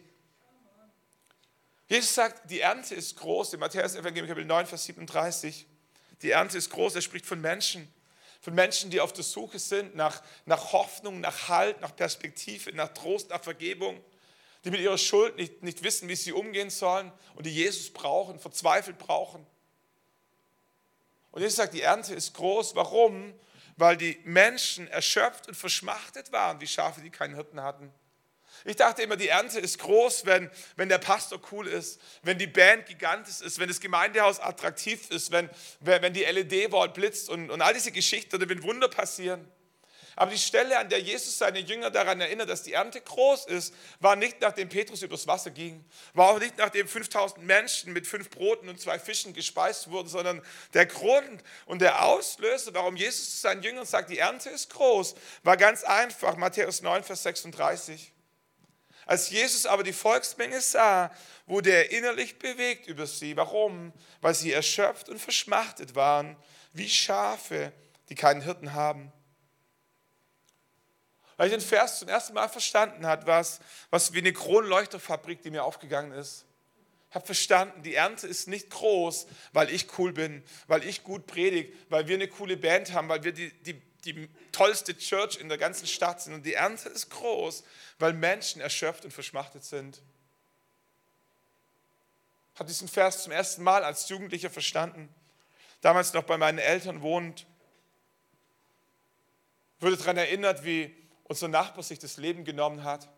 Jesus 1.88 2.14
sagt, 2.14 2.50
die 2.50 2.60
Ernte 2.60 2.94
ist 2.94 3.16
groß, 3.16 3.54
im 3.54 3.60
Matthäus-Evangelium 3.60 4.28
Kapitel 4.28 4.46
9, 4.46 4.66
Vers 4.66 4.84
37. 4.84 5.66
Die 6.22 6.30
Ernte 6.30 6.58
ist 6.58 6.70
groß, 6.70 6.96
er 6.96 7.02
spricht 7.02 7.26
von 7.26 7.40
Menschen, 7.40 7.92
von 8.46 8.54
Menschen, 8.54 8.90
die 8.90 9.00
auf 9.00 9.12
der 9.12 9.24
Suche 9.24 9.58
sind 9.58 9.96
nach, 9.96 10.22
nach 10.44 10.72
Hoffnung, 10.72 11.18
nach 11.18 11.48
Halt, 11.48 11.80
nach 11.80 11.96
Perspektive, 11.96 12.72
nach 12.76 12.94
Trost, 12.94 13.30
nach 13.30 13.42
Vergebung, 13.42 14.00
die 14.62 14.70
mit 14.70 14.78
ihrer 14.78 14.98
Schuld 14.98 15.36
nicht, 15.36 15.64
nicht 15.64 15.82
wissen, 15.82 16.08
wie 16.08 16.14
sie 16.14 16.30
umgehen 16.30 16.70
sollen 16.70 17.10
und 17.34 17.44
die 17.44 17.52
Jesus 17.52 17.92
brauchen, 17.92 18.38
verzweifelt 18.38 18.98
brauchen. 18.98 19.44
Und 21.32 21.40
Jesus 21.40 21.56
sagt, 21.56 21.74
die 21.74 21.80
Ernte 21.80 22.14
ist 22.14 22.34
groß. 22.34 22.76
Warum? 22.76 23.34
Weil 23.76 23.96
die 23.96 24.20
Menschen 24.22 24.86
erschöpft 24.86 25.48
und 25.48 25.56
verschmachtet 25.56 26.30
waren, 26.30 26.60
wie 26.60 26.68
Schafe, 26.68 27.00
die 27.00 27.10
keinen 27.10 27.34
Hirten 27.34 27.60
hatten. 27.60 27.92
Ich 28.64 28.76
dachte 28.76 29.02
immer, 29.02 29.16
die 29.16 29.28
Ernte 29.28 29.60
ist 29.60 29.78
groß, 29.78 30.26
wenn, 30.26 30.50
wenn 30.76 30.88
der 30.88 30.98
Pastor 30.98 31.40
cool 31.52 31.66
ist, 31.66 32.00
wenn 32.22 32.38
die 32.38 32.46
Band 32.46 32.86
gigantisch 32.86 33.40
ist, 33.40 33.58
wenn 33.58 33.68
das 33.68 33.80
Gemeindehaus 33.80 34.40
attraktiv 34.40 35.10
ist, 35.10 35.30
wenn, 35.30 35.50
wenn 35.80 36.12
die 36.12 36.24
LED-Wall 36.24 36.88
blitzt 36.88 37.28
und, 37.28 37.50
und 37.50 37.62
all 37.62 37.74
diese 37.74 37.92
Geschichten 37.92 38.36
oder 38.36 38.48
wenn 38.48 38.62
Wunder 38.62 38.88
passieren. 38.88 39.46
Aber 40.18 40.30
die 40.30 40.38
Stelle, 40.38 40.78
an 40.78 40.88
der 40.88 40.98
Jesus 40.98 41.36
seine 41.36 41.58
Jünger 41.58 41.90
daran 41.90 42.22
erinnert, 42.22 42.48
dass 42.48 42.62
die 42.62 42.72
Ernte 42.72 43.02
groß 43.02 43.44
ist, 43.46 43.74
war 44.00 44.16
nicht 44.16 44.40
nachdem 44.40 44.70
Petrus 44.70 45.02
übers 45.02 45.26
Wasser 45.26 45.50
ging, 45.50 45.84
war 46.14 46.30
auch 46.30 46.38
nicht 46.38 46.56
nachdem 46.56 46.88
5000 46.88 47.44
Menschen 47.44 47.92
mit 47.92 48.06
fünf 48.06 48.30
Broten 48.30 48.70
und 48.70 48.80
zwei 48.80 48.98
Fischen 48.98 49.34
gespeist 49.34 49.90
wurden, 49.90 50.08
sondern 50.08 50.42
der 50.72 50.86
Grund 50.86 51.44
und 51.66 51.82
der 51.82 52.02
Auslöser, 52.02 52.72
warum 52.72 52.96
Jesus 52.96 53.32
zu 53.32 53.36
seinen 53.36 53.62
Jüngern 53.62 53.84
sagt, 53.84 54.08
die 54.08 54.18
Ernte 54.18 54.48
ist 54.48 54.70
groß, 54.70 55.16
war 55.42 55.58
ganz 55.58 55.84
einfach, 55.84 56.36
Matthäus 56.36 56.80
9, 56.80 57.04
Vers 57.04 57.22
36. 57.22 58.14
Als 59.06 59.30
Jesus 59.30 59.66
aber 59.66 59.84
die 59.84 59.92
Volksmenge 59.92 60.60
sah, 60.60 61.14
wurde 61.46 61.70
er 61.70 61.92
innerlich 61.92 62.40
bewegt 62.40 62.88
über 62.88 63.06
sie. 63.06 63.36
Warum? 63.36 63.92
Weil 64.20 64.34
sie 64.34 64.52
erschöpft 64.52 65.08
und 65.08 65.20
verschmachtet 65.20 65.94
waren, 65.94 66.36
wie 66.72 66.88
Schafe, 66.88 67.72
die 68.08 68.16
keinen 68.16 68.42
Hirten 68.42 68.74
haben. 68.74 69.12
Weil 71.36 71.48
ich 71.48 71.54
den 71.54 71.60
Vers 71.60 72.00
zum 72.00 72.08
ersten 72.08 72.34
Mal 72.34 72.48
verstanden 72.48 73.06
habe, 73.06 73.26
was, 73.28 73.60
was 73.90 74.12
wie 74.12 74.18
eine 74.18 74.32
Kronleuchterfabrik, 74.32 75.40
die 75.40 75.50
mir 75.50 75.62
aufgegangen 75.62 76.10
ist. 76.12 76.44
Ich 77.08 77.14
habe 77.14 77.26
verstanden, 77.26 77.82
die 77.82 77.94
Ernte 77.94 78.26
ist 78.26 78.48
nicht 78.48 78.70
groß, 78.70 79.28
weil 79.52 79.70
ich 79.70 79.86
cool 79.98 80.12
bin, 80.12 80.42
weil 80.66 80.82
ich 80.84 81.04
gut 81.04 81.26
predige, 81.26 81.72
weil 81.88 82.08
wir 82.08 82.16
eine 82.16 82.26
coole 82.26 82.56
Band 82.56 82.92
haben, 82.92 83.08
weil 83.08 83.22
wir 83.22 83.32
die, 83.32 83.52
die 83.62 83.80
die 84.12 84.28
tollste 84.52 84.96
Church 84.96 85.36
in 85.36 85.48
der 85.48 85.58
ganzen 85.58 85.86
Stadt 85.86 86.20
sind. 86.20 86.34
Und 86.34 86.46
die 86.46 86.54
Ernte 86.54 86.88
ist 86.88 87.10
groß, 87.10 87.64
weil 87.98 88.12
Menschen 88.12 88.60
erschöpft 88.60 89.04
und 89.04 89.10
verschmachtet 89.10 89.64
sind. 89.64 90.00
Ich 92.54 92.60
habe 92.60 92.68
diesen 92.68 92.88
Vers 92.88 93.22
zum 93.22 93.32
ersten 93.32 93.62
Mal 93.62 93.84
als 93.84 94.08
Jugendlicher 94.08 94.48
verstanden. 94.48 95.14
Damals 95.82 96.14
noch 96.14 96.22
bei 96.22 96.38
meinen 96.38 96.58
Eltern 96.58 97.02
wohnt. 97.02 97.46
Wurde 99.80 99.96
daran 99.96 100.16
erinnert, 100.16 100.64
wie 100.64 100.96
unser 101.24 101.48
Nachbar 101.48 101.82
sich 101.82 101.98
das 101.98 102.16
Leben 102.16 102.44
genommen 102.44 102.84
hat. 102.84 103.08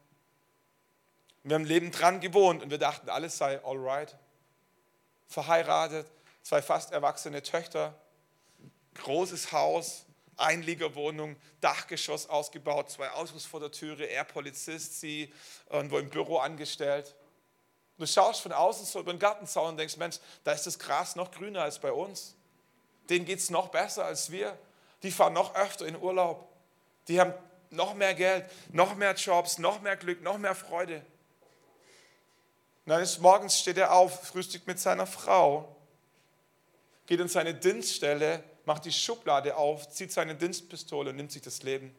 wir 1.45 1.55
haben 1.55 1.65
Leben 1.65 1.93
dran 1.93 2.21
gewohnt 2.21 2.63
und 2.63 2.71
wir 2.71 2.79
dachten, 2.79 3.09
alles 3.09 3.39
sei 3.39 3.65
alright. 3.65 4.17
Verheiratet, 5.29 6.11
zwei 6.43 6.61
fast 6.61 6.91
erwachsene 6.91 7.43
Töchter, 7.43 7.95
großes 8.95 9.53
Haus, 9.53 10.05
Einliegerwohnung, 10.39 11.37
Dachgeschoss 11.61 12.29
ausgebaut, 12.29 12.91
zwei 12.91 13.11
Autos 13.11 13.45
vor 13.45 13.61
der 13.61 13.73
Türe, 13.73 14.05
er 14.05 14.25
Polizist, 14.25 15.01
sie 15.01 15.33
irgendwo 15.69 15.99
im 15.99 16.09
Büro 16.09 16.39
angestellt. 16.39 17.15
Du 17.99 18.07
schaust 18.07 18.41
von 18.43 18.53
außen 18.53 18.87
so 18.87 19.01
über 19.01 19.13
den 19.13 19.19
Gartenzaun 19.19 19.71
und 19.71 19.77
denkst, 19.77 19.97
Mensch, 19.97 20.19
da 20.45 20.53
ist 20.53 20.67
das 20.67 20.79
Gras 20.79 21.17
noch 21.17 21.33
grüner 21.33 21.63
als 21.63 21.81
bei 21.81 21.91
uns. 21.91 22.37
Denen 23.11 23.25
geht 23.25 23.41
es 23.41 23.51
noch 23.51 23.69
besser 23.69 24.05
als 24.05 24.31
wir. 24.31 24.57
Die 25.03 25.11
fahren 25.11 25.33
noch 25.33 25.55
öfter 25.57 25.87
in 25.87 25.97
Urlaub. 25.97 26.49
Die 27.09 27.21
haben 27.21 27.35
noch 27.71 27.95
mehr 27.95 28.15
Geld, 28.15 28.45
noch 28.71 28.95
mehr 28.95 29.15
Jobs, 29.15 29.59
noch 29.59 29.81
mehr 29.81 29.97
Glück, 29.97 30.23
noch 30.23 30.39
mehr 30.39 30.55
Freude. 30.55 31.05
Und 32.87 32.93
eines 32.93 33.19
Morgens 33.19 33.59
steht 33.59 33.77
er 33.77 33.93
auf, 33.93 34.29
frühstückt 34.29 34.67
mit 34.67 34.79
seiner 34.79 35.07
Frau, 35.07 35.77
geht 37.07 37.21
in 37.21 37.29
seine 37.29 37.55
Dienststelle 37.55 38.43
macht 38.69 38.85
die 38.85 38.93
Schublade 38.93 39.57
auf, 39.57 39.89
zieht 39.89 40.13
seine 40.13 40.35
Dienstpistole 40.35 41.11
und 41.11 41.17
nimmt 41.17 41.33
sich 41.33 41.41
das 41.41 41.63
Leben. 41.63 41.97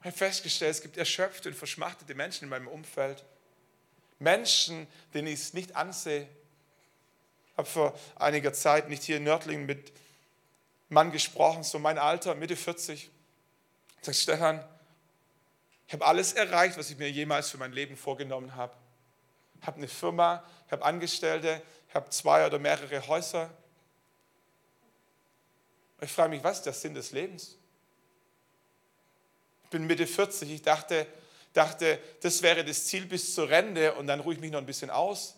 Ich 0.00 0.06
habe 0.06 0.16
festgestellt, 0.16 0.72
es 0.72 0.82
gibt 0.82 0.96
erschöpfte 0.96 1.48
und 1.48 1.54
verschmachtete 1.54 2.12
Menschen 2.16 2.44
in 2.44 2.50
meinem 2.50 2.66
Umfeld. 2.66 3.24
Menschen, 4.18 4.88
denen 5.14 5.28
ich 5.28 5.34
es 5.34 5.54
nicht 5.54 5.76
ansehe. 5.76 6.28
Ich 7.52 7.56
habe 7.56 7.68
vor 7.68 7.98
einiger 8.16 8.52
Zeit 8.52 8.88
nicht 8.88 9.04
hier 9.04 9.18
in 9.18 9.24
Nördlingen 9.24 9.64
mit 9.64 9.90
einem 9.90 9.94
Mann 10.88 11.12
gesprochen, 11.12 11.62
so 11.62 11.78
mein 11.78 11.96
Alter, 11.96 12.34
Mitte 12.34 12.56
40. 12.56 13.04
Ich 13.04 14.04
sage, 14.04 14.16
Stefan, 14.16 14.64
ich 15.86 15.92
habe 15.92 16.04
alles 16.04 16.32
erreicht, 16.32 16.76
was 16.76 16.90
ich 16.90 16.98
mir 16.98 17.10
jemals 17.10 17.48
für 17.48 17.58
mein 17.58 17.72
Leben 17.72 17.96
vorgenommen 17.96 18.56
habe. 18.56 18.74
Ich 19.60 19.66
habe 19.68 19.76
eine 19.76 19.88
Firma, 19.88 20.42
ich 20.66 20.72
habe 20.72 20.84
Angestellte, 20.84 21.62
ich 21.88 21.94
habe 21.94 22.10
zwei 22.10 22.44
oder 22.44 22.58
mehrere 22.58 23.06
Häuser, 23.06 23.50
ich 26.00 26.12
frage 26.12 26.30
mich, 26.30 26.44
was 26.44 26.58
ist 26.58 26.66
der 26.66 26.72
Sinn 26.72 26.94
des 26.94 27.12
Lebens? 27.12 27.56
Ich 29.64 29.70
bin 29.70 29.86
Mitte 29.86 30.06
40, 30.06 30.50
ich 30.50 30.62
dachte, 30.62 31.06
dachte, 31.52 31.98
das 32.20 32.42
wäre 32.42 32.64
das 32.64 32.86
Ziel 32.86 33.06
bis 33.06 33.34
zur 33.34 33.48
Rente 33.48 33.94
und 33.94 34.06
dann 34.06 34.20
ruhe 34.20 34.34
ich 34.34 34.40
mich 34.40 34.52
noch 34.52 34.60
ein 34.60 34.66
bisschen 34.66 34.90
aus. 34.90 35.36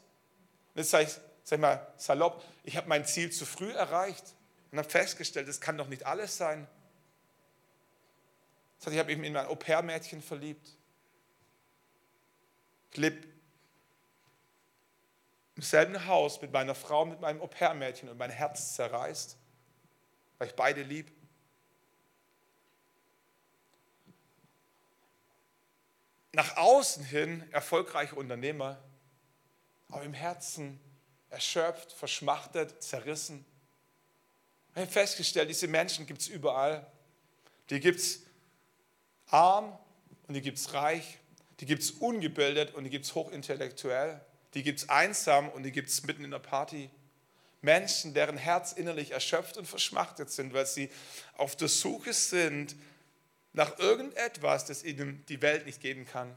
Und 0.74 0.82
jetzt 0.82 0.90
sage 0.90 1.04
ich, 1.04 1.10
sag 1.44 1.56
ich 1.56 1.60
mal 1.60 1.92
salopp, 1.96 2.44
ich 2.64 2.76
habe 2.76 2.88
mein 2.88 3.04
Ziel 3.06 3.32
zu 3.32 3.46
früh 3.46 3.72
erreicht. 3.72 4.34
und 4.70 4.78
habe 4.78 4.88
festgestellt, 4.88 5.48
das 5.48 5.60
kann 5.60 5.76
doch 5.76 5.88
nicht 5.88 6.06
alles 6.06 6.36
sein. 6.36 6.68
Das 8.78 8.86
heißt, 8.86 8.94
ich 8.94 9.00
habe 9.00 9.16
mich 9.16 9.26
in 9.26 9.32
mein 9.32 9.46
Au-pair-Mädchen 9.46 10.22
verliebt. 10.22 10.68
Ich 12.92 12.96
lebe 12.96 13.26
im 15.56 15.62
selben 15.62 16.06
Haus 16.06 16.40
mit 16.40 16.52
meiner 16.52 16.74
Frau, 16.74 17.04
mit 17.04 17.20
meinem 17.20 17.40
Au-pair-Mädchen 17.42 18.08
und 18.08 18.16
mein 18.16 18.30
Herz 18.30 18.74
zerreißt, 18.74 19.36
weil 20.40 20.48
ich 20.48 20.54
beide 20.54 20.82
liebe. 20.82 21.12
Nach 26.32 26.56
außen 26.56 27.04
hin 27.04 27.46
erfolgreiche 27.52 28.14
Unternehmer, 28.14 28.82
aber 29.90 30.02
im 30.02 30.14
Herzen 30.14 30.80
erschöpft, 31.28 31.92
verschmachtet, 31.92 32.82
zerrissen. 32.82 33.44
Ich 34.74 34.80
habe 34.80 34.90
festgestellt, 34.90 35.50
diese 35.50 35.68
Menschen 35.68 36.06
gibt 36.06 36.22
es 36.22 36.28
überall. 36.28 36.90
Die 37.68 37.78
gibt 37.78 38.00
es 38.00 38.22
arm 39.26 39.78
und 40.26 40.32
die 40.32 40.40
gibt 40.40 40.56
es 40.56 40.72
reich. 40.72 41.18
Die 41.58 41.66
gibt 41.66 41.82
es 41.82 41.90
ungebildet 41.90 42.72
und 42.72 42.84
die 42.84 42.90
gibt 42.90 43.04
es 43.04 43.14
hochintellektuell. 43.14 44.24
Die 44.54 44.62
gibt 44.62 44.78
es 44.78 44.88
einsam 44.88 45.50
und 45.50 45.64
die 45.64 45.72
gibt 45.72 45.90
es 45.90 46.02
mitten 46.04 46.24
in 46.24 46.30
der 46.30 46.38
Party. 46.38 46.88
Menschen, 47.62 48.14
deren 48.14 48.36
Herz 48.36 48.72
innerlich 48.72 49.10
erschöpft 49.10 49.56
und 49.56 49.66
verschmachtet 49.66 50.30
sind, 50.30 50.54
weil 50.54 50.66
sie 50.66 50.90
auf 51.36 51.56
der 51.56 51.68
Suche 51.68 52.12
sind 52.12 52.74
nach 53.52 53.78
irgendetwas, 53.78 54.66
das 54.66 54.84
ihnen 54.84 55.24
die 55.28 55.42
Welt 55.42 55.66
nicht 55.66 55.80
geben 55.80 56.06
kann. 56.06 56.34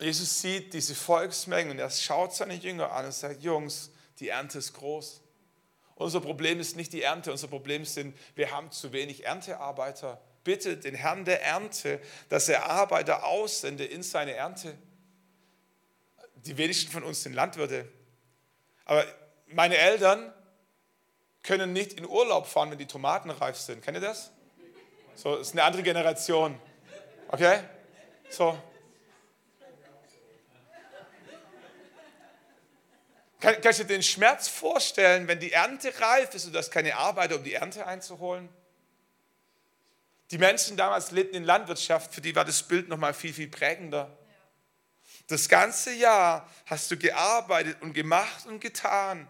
Jesus 0.00 0.40
sieht 0.40 0.74
diese 0.74 0.94
Volksmengen 0.94 1.72
und 1.72 1.78
er 1.78 1.90
schaut 1.90 2.34
seine 2.34 2.54
Jünger 2.54 2.92
an 2.92 3.06
und 3.06 3.14
sagt, 3.14 3.42
Jungs, 3.42 3.90
die 4.18 4.28
Ernte 4.28 4.58
ist 4.58 4.74
groß. 4.74 5.20
Unser 5.94 6.20
Problem 6.20 6.60
ist 6.60 6.76
nicht 6.76 6.92
die 6.92 7.02
Ernte, 7.02 7.30
unser 7.30 7.48
Problem 7.48 7.84
sind, 7.84 8.16
wir 8.34 8.50
haben 8.50 8.70
zu 8.70 8.92
wenig 8.92 9.24
Erntearbeiter. 9.24 10.20
Bitte 10.42 10.76
den 10.76 10.94
Herrn 10.94 11.24
der 11.24 11.42
Ernte, 11.42 12.00
dass 12.28 12.48
er 12.48 12.66
Arbeiter 12.66 13.24
aussende 13.24 13.84
in 13.84 14.02
seine 14.02 14.34
Ernte. 14.34 14.76
Die 16.36 16.58
wenigsten 16.58 16.90
von 16.90 17.02
uns 17.02 17.22
sind 17.22 17.32
Landwirte. 17.32 17.88
Aber 18.84 19.04
meine 19.46 19.76
Eltern 19.76 20.32
können 21.42 21.72
nicht 21.72 21.94
in 21.94 22.06
Urlaub 22.06 22.46
fahren, 22.46 22.70
wenn 22.70 22.78
die 22.78 22.86
Tomaten 22.86 23.30
reif 23.30 23.56
sind. 23.56 23.82
Kennt 23.82 23.96
ihr 23.96 24.00
das? 24.00 24.30
So, 25.14 25.36
das 25.36 25.48
ist 25.48 25.52
eine 25.52 25.64
andere 25.64 25.82
Generation. 25.82 26.58
Okay? 27.28 27.60
So, 28.30 28.58
Kann, 33.44 33.60
kannst 33.60 33.78
du 33.78 33.84
dir 33.84 33.96
den 33.96 34.02
Schmerz 34.02 34.48
vorstellen, 34.48 35.28
wenn 35.28 35.38
die 35.38 35.52
Ernte 35.52 35.92
reif 36.00 36.34
ist 36.34 36.46
und 36.46 36.54
du 36.54 36.58
hast 36.58 36.70
keine 36.70 36.96
Arbeiter, 36.96 37.36
um 37.36 37.44
die 37.44 37.52
Ernte 37.52 37.86
einzuholen? 37.86 38.48
Die 40.30 40.38
Menschen 40.38 40.78
damals 40.78 41.10
lebten 41.10 41.36
in 41.36 41.44
Landwirtschaft, 41.44 42.14
für 42.14 42.22
die 42.22 42.34
war 42.34 42.46
das 42.46 42.62
Bild 42.62 42.88
noch 42.88 42.96
mal 42.96 43.12
viel, 43.12 43.34
viel 43.34 43.48
prägender. 43.48 44.16
Das 45.26 45.48
ganze 45.48 45.92
Jahr 45.92 46.48
hast 46.66 46.90
du 46.90 46.96
gearbeitet 46.96 47.80
und 47.80 47.94
gemacht 47.94 48.46
und 48.46 48.60
getan. 48.60 49.28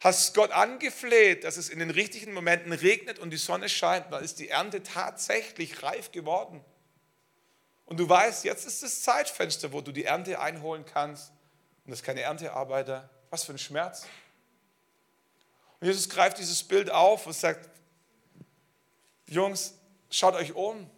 Hast 0.00 0.34
Gott 0.34 0.52
angefleht, 0.52 1.44
dass 1.44 1.56
es 1.56 1.68
in 1.68 1.80
den 1.80 1.90
richtigen 1.90 2.32
Momenten 2.32 2.72
regnet 2.72 3.18
und 3.18 3.30
die 3.30 3.36
Sonne 3.36 3.68
scheint. 3.68 4.12
Dann 4.12 4.22
ist 4.22 4.38
die 4.38 4.48
Ernte 4.48 4.82
tatsächlich 4.82 5.82
reif 5.82 6.12
geworden. 6.12 6.64
Und 7.84 7.98
du 7.98 8.08
weißt, 8.08 8.44
jetzt 8.44 8.66
ist 8.66 8.82
das 8.82 9.02
Zeitfenster, 9.02 9.72
wo 9.72 9.80
du 9.80 9.92
die 9.92 10.04
Ernte 10.04 10.38
einholen 10.40 10.84
kannst. 10.84 11.30
Und 11.84 11.90
das 11.90 12.00
ist 12.00 12.04
keine 12.04 12.20
Erntearbeiter, 12.20 13.10
was 13.30 13.44
für 13.44 13.52
ein 13.52 13.58
Schmerz. 13.58 14.06
Und 15.80 15.86
Jesus 15.86 16.08
greift 16.08 16.38
dieses 16.38 16.62
Bild 16.62 16.90
auf 16.90 17.26
und 17.26 17.32
sagt, 17.32 17.68
Jungs, 19.26 19.74
schaut 20.10 20.34
euch 20.34 20.54
um. 20.54 20.88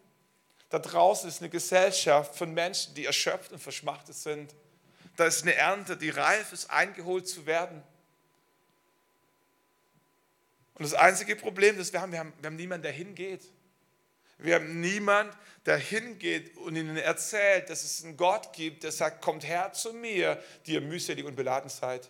Da 0.70 0.78
draußen 0.78 1.28
ist 1.28 1.40
eine 1.40 1.50
Gesellschaft 1.50 2.36
von 2.36 2.54
Menschen, 2.54 2.94
die 2.94 3.04
erschöpft 3.04 3.52
und 3.52 3.58
verschmachtet 3.58 4.14
sind. 4.14 4.54
Da 5.16 5.26
ist 5.26 5.42
eine 5.42 5.54
Ernte, 5.54 5.96
die 5.96 6.10
reif 6.10 6.52
ist, 6.52 6.70
eingeholt 6.70 7.28
zu 7.28 7.44
werden. 7.44 7.82
Und 10.74 10.84
das 10.84 10.94
einzige 10.94 11.36
Problem, 11.36 11.76
das 11.76 11.92
wir 11.92 12.00
haben, 12.00 12.12
wir 12.12 12.20
haben, 12.20 12.32
wir 12.40 12.46
haben 12.46 12.56
niemanden, 12.56 12.84
der 12.84 12.92
hingeht. 12.92 13.42
Wir 14.38 14.54
haben 14.54 14.80
niemanden, 14.80 15.36
der 15.66 15.76
hingeht 15.76 16.56
und 16.56 16.76
ihnen 16.76 16.96
erzählt, 16.96 17.68
dass 17.68 17.82
es 17.82 18.02
einen 18.02 18.16
Gott 18.16 18.52
gibt, 18.54 18.84
der 18.84 18.92
sagt, 18.92 19.20
kommt 19.20 19.46
her 19.46 19.72
zu 19.72 19.92
mir, 19.92 20.42
die 20.64 20.74
ihr 20.74 20.80
mühselig 20.80 21.26
und 21.26 21.36
beladen 21.36 21.68
seid. 21.68 22.08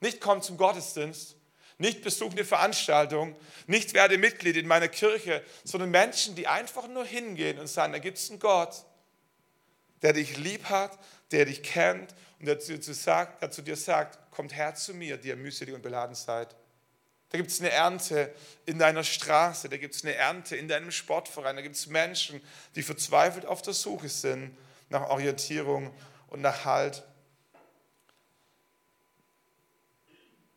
Nicht 0.00 0.20
komm 0.20 0.42
zum 0.42 0.56
Gottesdienst, 0.56 1.36
nicht 1.78 2.02
besuch 2.02 2.32
eine 2.32 2.44
Veranstaltung, 2.44 3.34
nicht 3.66 3.94
werde 3.94 4.18
Mitglied 4.18 4.56
in 4.56 4.66
meiner 4.66 4.88
Kirche, 4.88 5.42
sondern 5.64 5.90
Menschen, 5.90 6.34
die 6.34 6.46
einfach 6.46 6.88
nur 6.88 7.04
hingehen 7.04 7.58
und 7.58 7.66
sagen, 7.66 7.92
da 7.92 7.98
gibt 7.98 8.18
es 8.18 8.30
einen 8.30 8.38
Gott, 8.38 8.84
der 10.02 10.12
dich 10.12 10.36
lieb 10.36 10.64
hat, 10.64 10.98
der 11.30 11.46
dich 11.46 11.62
kennt 11.62 12.14
und 12.38 12.46
der 12.46 12.60
zu, 12.60 12.94
sagt, 12.94 13.42
der 13.42 13.50
zu 13.50 13.62
dir 13.62 13.76
sagt, 13.76 14.30
kommt 14.30 14.54
her 14.54 14.74
zu 14.74 14.94
mir, 14.94 15.16
die 15.16 15.28
ihr 15.28 15.36
mühselig 15.36 15.74
und 15.74 15.82
beladen 15.82 16.14
seid. 16.14 16.54
Da 17.30 17.38
gibt 17.38 17.50
es 17.50 17.58
eine 17.60 17.70
Ernte 17.70 18.32
in 18.66 18.78
deiner 18.78 19.02
Straße, 19.02 19.68
da 19.68 19.76
gibt 19.76 19.94
es 19.94 20.04
eine 20.04 20.14
Ernte 20.14 20.54
in 20.56 20.68
deinem 20.68 20.92
Sportverein, 20.92 21.56
da 21.56 21.62
gibt 21.62 21.74
es 21.74 21.88
Menschen, 21.88 22.40
die 22.76 22.82
verzweifelt 22.82 23.46
auf 23.46 23.62
der 23.62 23.74
Suche 23.74 24.08
sind 24.08 24.56
nach 24.88 25.08
Orientierung 25.08 25.92
und 26.28 26.42
nach 26.42 26.64
Halt. 26.64 27.02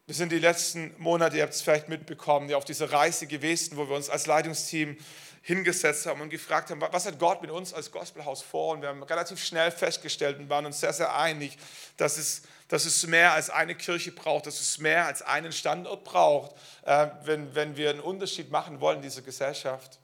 Wir 0.07 0.15
sind 0.15 0.31
die 0.31 0.39
letzten 0.39 0.95
Monate, 0.99 1.35
ihr 1.35 1.43
habt 1.43 1.53
es 1.53 1.61
vielleicht 1.61 1.89
mitbekommen, 1.89 2.53
auf 2.53 2.63
dieser 2.63 2.93
Reise 2.93 3.27
gewesen, 3.27 3.75
wo 3.75 3.89
wir 3.89 3.95
uns 3.97 4.09
als 4.09 4.25
Leitungsteam 4.25 4.95
hingesetzt 5.41 6.05
haben 6.05 6.21
und 6.21 6.29
gefragt 6.29 6.69
haben, 6.69 6.79
was 6.79 7.05
hat 7.05 7.19
Gott 7.19 7.41
mit 7.41 7.51
uns 7.51 7.73
als 7.73 7.91
Gospelhaus 7.91 8.41
vor? 8.41 8.73
Und 8.73 8.83
wir 8.83 8.87
haben 8.87 9.03
relativ 9.03 9.43
schnell 9.43 9.69
festgestellt 9.69 10.39
und 10.39 10.49
waren 10.49 10.65
uns 10.65 10.79
sehr, 10.79 10.93
sehr 10.93 11.13
einig, 11.13 11.57
dass 11.97 12.17
es, 12.17 12.43
dass 12.69 12.85
es 12.85 13.05
mehr 13.05 13.33
als 13.33 13.49
eine 13.49 13.75
Kirche 13.75 14.13
braucht, 14.13 14.45
dass 14.45 14.61
es 14.61 14.77
mehr 14.77 15.07
als 15.07 15.23
einen 15.23 15.51
Standort 15.51 16.05
braucht, 16.05 16.55
äh, 16.85 17.07
wenn, 17.25 17.53
wenn 17.53 17.75
wir 17.75 17.89
einen 17.89 17.99
Unterschied 17.99 18.49
machen 18.49 18.79
wollen 18.79 18.99
in 18.99 19.03
dieser 19.03 19.23
Gesellschaft. 19.23 19.99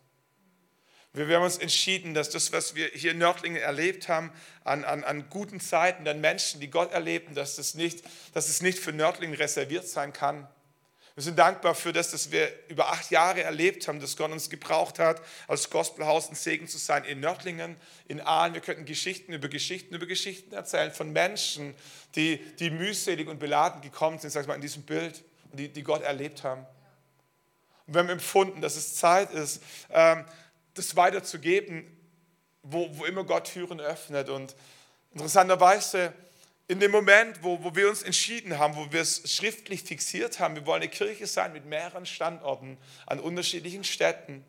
Wir 1.15 1.36
haben 1.36 1.43
uns 1.43 1.58
entschieden, 1.58 2.15
dass 2.15 2.32
das, 2.32 2.52
was 2.54 2.73
wir 2.73 2.88
hier 2.88 3.12
in 3.12 3.19
Nördlingen 3.19 3.62
erlebt 3.62 4.10
haben, 4.10 4.32
an, 4.63 4.84
an, 4.84 5.04
an 5.04 5.30
guten 5.30 5.60
Zeiten, 5.60 6.08
an 6.08 6.21
Menschen, 6.21 6.60
die 6.60 6.71
Gott 6.71 6.91
erleben, 6.91 7.36
dass, 7.36 7.56
das 7.56 7.76
nicht, 7.76 8.04
dass 8.34 8.49
es 8.49 8.63
nicht 8.63 8.80
für 8.80 8.93
Nördlingen 8.93 9.36
reserviert 9.36 9.88
sein 9.88 10.12
kann. 10.12 10.47
Wir 11.13 11.21
sind 11.21 11.38
dankbar 11.38 11.76
für 11.76 11.93
das, 11.93 12.10
dass 12.10 12.32
wir 12.32 12.52
über 12.67 12.91
acht 12.91 13.12
Jahre 13.12 13.43
erlebt 13.43 13.88
haben, 13.88 13.99
dass 13.99 14.17
Gott 14.17 14.32
uns 14.32 14.49
gebraucht 14.49 14.97
hat, 14.97 15.21
als 15.47 15.69
Gospelhaus 15.69 16.30
ein 16.30 16.36
Segen 16.36 16.67
zu 16.67 16.80
sein 16.80 17.04
in 17.04 17.19
Nördlingen, 17.19 17.78
in 18.08 18.19
Aalen. 18.19 18.56
Wir 18.56 18.62
könnten 18.62 18.86
Geschichten 18.86 19.34
über 19.34 19.49
Geschichten 19.49 19.93
über 19.93 20.08
Geschichten 20.08 20.56
erzählen 20.56 20.91
von 20.91 21.13
Menschen, 21.13 21.76
die, 22.15 22.38
die 22.56 22.71
mühselig 22.71 23.28
und 23.28 23.38
beladen 23.38 23.82
gekommen 23.82 24.17
sind, 24.17 24.32
sag 24.32 24.41
ich 24.41 24.47
mal, 24.47 24.56
in 24.56 24.62
diesem 24.62 24.82
Bild, 24.82 25.23
die, 25.52 25.69
die 25.69 25.84
Gott 25.84 26.02
erlebt 26.02 26.43
haben. 26.43 26.65
Und 27.86 27.93
wir 27.93 27.99
haben 27.99 28.10
empfunden, 28.10 28.62
dass 28.62 28.76
es 28.76 28.95
Zeit 28.95 29.32
ist, 29.32 29.62
ähm, 29.91 30.26
das 30.73 30.95
weiterzugeben, 30.95 31.86
wo, 32.63 32.89
wo 32.97 33.05
immer 33.05 33.23
Gott 33.23 33.51
Türen 33.51 33.79
öffnet. 33.79 34.29
Und 34.29 34.55
interessanterweise, 35.12 36.13
in 36.67 36.79
dem 36.79 36.91
Moment, 36.91 37.43
wo, 37.43 37.63
wo 37.63 37.75
wir 37.75 37.89
uns 37.89 38.03
entschieden 38.03 38.57
haben, 38.57 38.75
wo 38.75 38.91
wir 38.91 39.01
es 39.01 39.31
schriftlich 39.31 39.83
fixiert 39.83 40.39
haben, 40.39 40.55
wir 40.55 40.65
wollen 40.65 40.81
eine 40.81 40.89
Kirche 40.91 41.27
sein 41.27 41.53
mit 41.53 41.65
mehreren 41.65 42.05
Standorten 42.05 42.77
an 43.05 43.19
unterschiedlichen 43.19 43.83
Städten, 43.83 44.45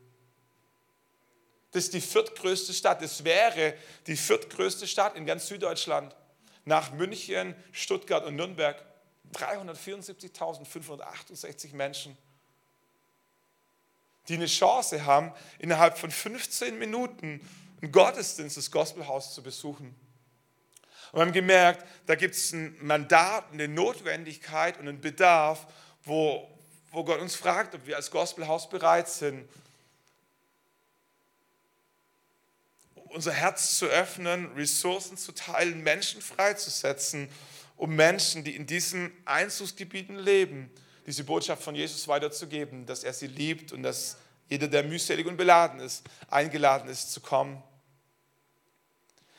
Das 1.71 1.86
ist 1.86 1.93
die 1.93 2.02
viertgrößte 2.02 2.74
Stadt. 2.74 3.02
Das 3.02 3.24
wäre 3.24 3.74
die 4.08 4.15
viertgrößte 4.15 4.88
Stadt 4.88 5.15
in 5.15 5.26
ganz 5.26 5.48
Süddeutschland. 5.48 6.15
Nach 6.63 6.91
München, 6.91 7.56
Stuttgart 7.71 8.24
und 8.26 8.36
Nürnberg. 8.36 8.84
374.568 9.34 11.76
Menschen, 11.76 12.15
die 14.28 14.36
eine 14.36 14.45
Chance 14.45 15.04
haben, 15.06 15.34
innerhalb 15.60 15.98
von 15.98 16.12
15 16.12 16.78
Minuten 16.80 17.41
ein 17.82 17.91
Gottesdienst, 17.91 18.56
das 18.58 18.71
Gospelhaus 18.71 19.34
zu 19.34 19.43
besuchen. 19.43 19.93
Und 21.15 21.21
wir 21.21 21.25
haben 21.28 21.32
gemerkt, 21.32 21.86
da 22.08 22.15
gibt 22.15 22.36
es 22.36 22.51
ein 22.51 22.75
Mandat, 22.82 23.45
eine 23.54 23.69
Notwendigkeit 23.69 24.78
und 24.78 24.89
einen 24.89 24.99
Bedarf, 24.99 25.65
wo, 26.04 26.45
wo 26.91 27.06
Gott 27.06 27.21
uns 27.21 27.36
fragt, 27.36 27.73
ob 27.73 27.88
wir 27.88 27.95
als 27.95 28.12
Gospelhaus 28.12 28.67
bereit 28.67 29.08
sind, 29.08 29.47
unser 33.06 33.32
Herz 33.32 33.78
zu 33.78 33.86
öffnen, 33.86 34.51
Ressourcen 34.58 35.15
zu 35.15 35.32
teilen, 35.32 35.84
Menschen 35.84 36.21
freizusetzen, 36.21 37.30
um 37.78 37.95
Menschen, 37.95 38.43
die 38.43 38.54
in 38.54 38.67
diesen 38.67 39.10
Einzugsgebieten 39.23 40.19
leben, 40.19 40.69
diese 41.06 41.23
Botschaft 41.23 41.63
von 41.63 41.75
Jesus 41.75 42.10
weiterzugeben, 42.10 42.86
dass 42.86 43.06
er 43.06 43.13
sie 43.13 43.28
liebt 43.28 43.71
und 43.71 43.84
dass 43.84 44.17
jeder, 44.49 44.67
der 44.67 44.84
mühselig 44.84 45.25
und 45.25 45.38
beladen 45.38 45.80
ist, 45.80 46.04
eingeladen 46.30 46.89
ist 46.89 47.13
zu 47.13 47.21
kommen. 47.21 47.63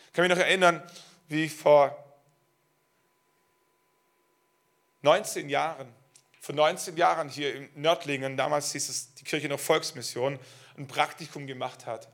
Ich 0.06 0.12
kann 0.14 0.26
mich 0.26 0.34
noch 0.34 0.42
erinnern, 0.42 0.82
wie 1.28 1.48
vor 1.48 1.96
19 5.02 5.48
Jahren, 5.48 5.92
vor 6.40 6.54
19 6.54 6.96
Jahren 6.96 7.28
hier 7.28 7.54
in 7.54 7.68
Nördlingen, 7.74 8.36
damals 8.36 8.72
hieß 8.72 8.88
es 8.88 9.14
die 9.14 9.24
Kirche 9.24 9.48
noch 9.48 9.60
Volksmission, 9.60 10.38
ein 10.76 10.86
Praktikum 10.86 11.46
gemacht 11.46 11.86
hat. 11.86 12.08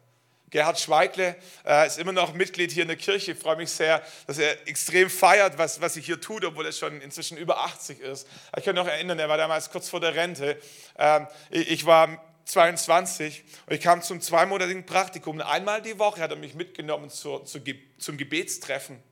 Gerhard 0.51 0.79
Schweigle 0.79 1.35
äh, 1.65 1.87
ist 1.87 1.99
immer 1.99 2.13
noch 2.13 2.35
Mitglied 2.35 2.71
hier 2.71 2.83
in 2.83 2.89
der 2.89 2.99
Kirche. 2.99 3.33
Ich 3.33 3.39
freue 3.39 3.57
mich 3.57 3.71
sehr, 3.71 4.03
dass 4.27 4.37
er 4.37 4.69
extrem 4.69 5.09
feiert, 5.09 5.57
was, 5.57 5.81
was 5.81 5.97
ich 5.97 6.05
hier 6.05 6.21
tue, 6.21 6.47
obwohl 6.47 6.67
er 6.67 6.73
schon 6.73 7.01
inzwischen 7.01 7.39
über 7.39 7.61
80 7.61 8.01
ist. 8.01 8.29
Ich 8.59 8.65
kann 8.65 8.75
mich 8.75 8.85
noch 8.85 8.91
erinnern, 8.91 9.19
er 9.19 9.31
war 9.31 9.39
damals 9.39 9.71
kurz 9.71 9.89
vor 9.89 10.01
der 10.01 10.15
Rente. 10.15 10.61
Ähm, 10.99 11.27
ich, 11.49 11.71
ich 11.71 11.87
war 11.87 12.23
22 12.45 13.45
und 13.67 13.75
ich 13.75 13.81
kam 13.81 14.03
zum 14.03 14.21
zweimonatigen 14.21 14.85
Praktikum. 14.87 15.41
Einmal 15.41 15.83
die 15.83 15.99
Woche 15.99 16.21
hat 16.21 16.31
er 16.31 16.37
mich 16.37 16.55
mitgenommen 16.55 17.11
zur, 17.11 17.45
zur, 17.45 17.63
zum 17.99 18.17
Gebetstreffen. 18.17 19.03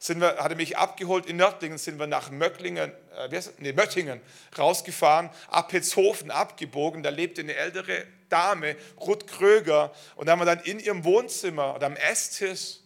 Sind 0.00 0.20
wir, 0.20 0.36
hat 0.36 0.50
er 0.50 0.56
mich 0.56 0.78
abgeholt 0.78 1.26
in 1.26 1.36
Nördlingen, 1.36 1.76
sind 1.76 1.98
wir 1.98 2.06
nach 2.06 2.30
Möcklingen, 2.30 2.92
äh, 3.16 3.42
nee, 3.58 3.72
Möttingen 3.72 4.20
rausgefahren, 4.56 5.28
ab 5.48 5.68
Petzhofen 5.68 6.30
abgebogen. 6.30 7.02
Da 7.02 7.10
lebte 7.10 7.40
eine 7.40 7.54
ältere 7.54 8.06
Dame, 8.28 8.76
Ruth 9.00 9.26
Kröger. 9.26 9.92
Und 10.14 10.26
da 10.26 10.32
haben 10.32 10.38
wir 10.38 10.46
dann 10.46 10.60
in 10.60 10.78
ihrem 10.78 11.02
Wohnzimmer 11.02 11.74
oder 11.74 11.86
am 11.86 11.96
Esstisch 11.96 12.76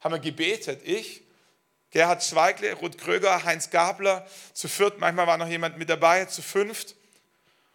haben 0.00 0.14
wir 0.14 0.20
gebetet. 0.20 0.80
Ich, 0.84 1.22
Gerhard 1.90 2.24
Schweigle, 2.24 2.72
Ruth 2.74 2.96
Kröger, 2.96 3.44
Heinz 3.44 3.68
Gabler, 3.68 4.26
zu 4.54 4.66
viert, 4.66 4.98
manchmal 4.98 5.26
war 5.26 5.36
noch 5.36 5.48
jemand 5.48 5.76
mit 5.76 5.90
dabei, 5.90 6.24
zu 6.24 6.40
fünft. 6.40 6.96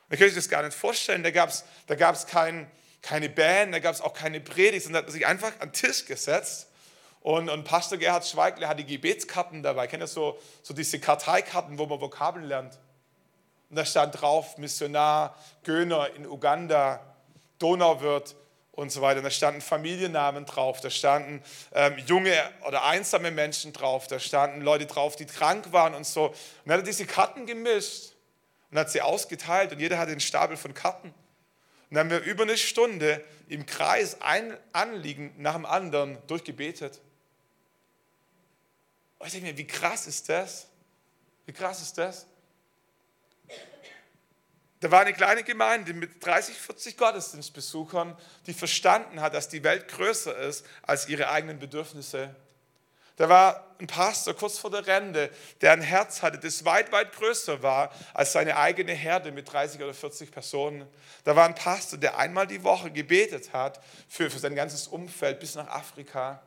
Man 0.10 0.18
könnte 0.18 0.34
sich 0.34 0.44
das 0.44 0.50
gar 0.50 0.64
nicht 0.64 0.76
vorstellen. 0.76 1.24
Da 1.24 1.32
gab 1.32 1.50
es 1.50 1.64
da 1.88 1.96
gab's 1.96 2.26
kein, 2.26 2.70
keine 3.02 3.30
Band, 3.30 3.74
da 3.74 3.80
gab 3.80 3.94
es 3.94 4.02
auch 4.02 4.14
keine 4.14 4.40
Predigt, 4.42 4.84
sondern 4.84 5.06
hat 5.06 5.12
sich 5.12 5.26
einfach 5.26 5.54
an 5.60 5.70
den 5.70 5.74
Tisch 5.74 6.06
gesetzt. 6.06 6.68
Und, 7.22 7.50
und 7.50 7.64
Pastor 7.64 7.98
Gerhard 7.98 8.26
Schweigler 8.26 8.68
hat 8.68 8.80
die 8.80 8.86
Gebetskarten 8.86 9.62
dabei. 9.62 9.88
Kennt 9.88 10.02
ihr 10.02 10.08
so, 10.08 10.40
so 10.64 10.74
diese 10.74 11.00
Karteikarten, 11.00 11.78
wo 11.78 11.86
man 11.86 12.02
Vokabeln 12.02 12.46
lernt? 12.46 12.80
Und 13.70 13.76
da 13.76 13.86
stand 13.86 14.20
drauf 14.20 14.58
Missionar, 14.58 15.36
Göner 15.64 16.10
in 16.16 16.26
Uganda, 16.26 17.02
Donauwirt 17.60 18.36
und 18.72 18.92
so 18.92 19.02
weiter. 19.02 19.18
Und 19.20 19.26
da 19.26 19.30
standen 19.30 19.62
Familiennamen 19.62 20.46
drauf, 20.46 20.82
da 20.82 20.90
standen 20.90 21.44
ähm, 21.74 21.98
junge 22.08 22.34
oder 22.66 22.86
einsame 22.86 23.30
Menschen 23.30 23.74
drauf, 23.74 24.08
da 24.08 24.18
standen 24.18 24.62
Leute 24.62 24.86
drauf, 24.86 25.18
die 25.18 25.26
krank 25.26 25.72
waren 25.72 25.94
und 25.94 26.08
so. 26.08 26.28
Und 26.28 26.36
dann 26.66 26.76
hat 26.76 26.82
er 26.82 26.86
diese 26.86 27.06
Karten 27.06 27.46
gemischt 27.46 28.09
und 28.72 28.78
hat 28.78 28.92
sie 28.92 29.02
ausgeteilt 29.02 29.72
und 29.72 29.80
jeder 29.80 29.98
hatte 29.98 30.12
einen 30.12 30.20
Stapel 30.20 30.58
von 30.58 30.74
Karten. 30.74 31.10
Und 31.10 31.96
dann 31.96 32.00
haben 32.00 32.10
wir 32.12 32.22
über 32.22 32.44
eine 32.44 32.58
Stunde 32.58 33.24
im 33.48 33.66
Kreis 33.66 34.22
ein 34.22 34.56
Anliegen 34.74 35.34
nach 35.38 35.56
dem 35.56 35.66
anderen 35.66 36.18
durchgebetet. 36.28 37.02
Und 39.18 39.28
ich 39.28 39.34
denke 39.34 39.48
mir, 39.48 39.58
wie 39.58 39.68
krass 39.68 40.08
ist 40.08 40.30
das? 40.30 40.68
Wie 41.46 41.54
krass 41.54 41.82
ist 41.82 41.98
das? 41.98 42.28
Da 44.82 44.92
war 44.92 45.02
eine 45.02 45.14
kleine 45.14 45.44
Gemeinde 45.44 45.94
mit 45.94 46.24
30, 46.26 46.56
40 46.56 46.96
Gottesdienstbesuchern, 46.96 48.18
die 48.46 48.54
verstanden 48.54 49.20
hat, 49.20 49.34
dass 49.34 49.50
die 49.50 49.64
Welt 49.64 49.90
größer 49.90 50.38
ist 50.38 50.66
als 50.84 51.10
ihre 51.10 51.30
eigenen 51.30 51.60
Bedürfnisse. 51.60 52.34
Da 53.20 53.28
war 53.28 53.76
ein 53.80 53.88
Pastor 53.88 54.34
kurz 54.34 54.58
vor 54.60 54.72
der 54.72 54.88
Rente, 54.88 55.30
der 55.60 55.74
ein 55.74 55.82
Herz 55.82 56.22
hatte, 56.22 56.40
das 56.40 56.64
weit, 56.64 56.94
weit 56.94 57.12
größer 57.12 57.62
war 57.62 57.92
als 58.14 58.32
seine 58.32 58.56
eigene 58.56 58.94
Herde 58.94 59.34
mit 59.34 59.52
30 59.52 59.84
oder 59.84 59.94
40 59.94 60.32
Personen. 60.32 60.88
Da 61.26 61.36
war 61.36 61.46
ein 61.46 61.54
Pastor, 61.54 62.00
der 62.00 62.18
einmal 62.18 62.48
die 62.48 62.64
Woche 62.64 62.92
gebetet 62.92 63.52
hat 63.52 63.84
für, 64.08 64.32
für 64.32 64.40
sein 64.40 64.56
ganzes 64.56 64.88
Umfeld 64.88 65.42
bis 65.42 65.56
nach 65.56 65.68
Afrika. 65.68 66.42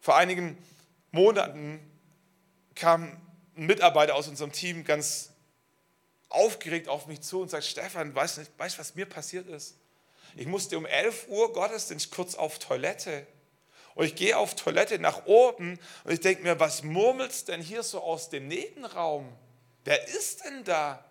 Vor 0.00 0.16
einigen 0.16 0.58
Monaten 1.12 1.78
kam 2.74 3.16
ein 3.56 3.66
Mitarbeiter 3.66 4.16
aus 4.16 4.26
unserem 4.26 4.50
Team 4.50 4.82
ganz 4.82 5.30
aufgeregt 6.28 6.88
auf 6.88 7.06
mich 7.06 7.20
zu 7.20 7.40
und 7.40 7.50
sagt, 7.50 7.62
Stefan, 7.62 8.16
weißt 8.16 8.38
du, 8.38 8.42
was 8.58 8.96
mir 8.96 9.06
passiert 9.06 9.46
ist? 9.46 9.76
Ich 10.36 10.46
musste 10.46 10.78
um 10.78 10.86
11 10.86 11.28
Uhr 11.28 11.52
Gottesdienst 11.52 12.10
kurz 12.10 12.34
auf 12.34 12.58
Toilette. 12.58 13.26
Und 13.94 14.04
ich 14.04 14.14
gehe 14.14 14.38
auf 14.38 14.54
Toilette 14.54 14.98
nach 15.00 15.26
oben 15.26 15.78
und 16.04 16.12
ich 16.12 16.20
denke 16.20 16.44
mir, 16.44 16.60
was 16.60 16.84
murmelst 16.84 17.48
denn 17.48 17.60
hier 17.60 17.82
so 17.82 18.00
aus 18.00 18.30
dem 18.30 18.46
Nebenraum? 18.46 19.28
Wer 19.84 20.06
ist 20.08 20.44
denn 20.44 20.62
da? 20.62 21.04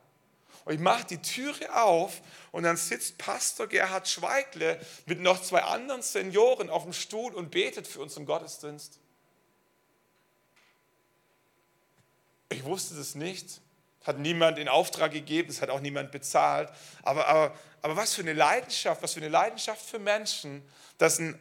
Und 0.63 0.73
ich 0.73 0.79
mache 0.79 1.05
die 1.05 1.21
Türe 1.21 1.81
auf 1.81 2.21
und 2.51 2.63
dann 2.63 2.77
sitzt 2.77 3.17
Pastor 3.17 3.67
Gerhard 3.67 4.07
Schweigle 4.07 4.79
mit 5.05 5.19
noch 5.19 5.41
zwei 5.41 5.63
anderen 5.63 6.01
Senioren 6.01 6.69
auf 6.69 6.83
dem 6.83 6.93
Stuhl 6.93 7.33
und 7.33 7.51
betet 7.51 7.87
für 7.87 8.01
unseren 8.01 8.25
Gottesdienst. 8.25 8.99
Ich 12.49 12.63
wusste 12.63 12.95
das 12.95 13.15
nicht, 13.15 13.61
hat 14.07 14.19
niemand 14.19 14.57
in 14.57 14.67
Auftrag 14.67 15.11
gegeben, 15.11 15.49
es 15.49 15.61
hat 15.61 15.69
auch 15.69 15.81
niemand 15.81 16.11
bezahlt. 16.11 16.69
Aber, 17.03 17.27
aber, 17.27 17.55
aber 17.81 17.95
was 17.95 18.13
für 18.13 18.21
eine 18.21 18.33
Leidenschaft, 18.33 19.01
was 19.03 19.13
für 19.13 19.19
eine 19.19 19.29
Leidenschaft 19.29 19.81
für 19.81 19.99
Menschen, 19.99 20.63
dass 20.97 21.19
ein 21.19 21.37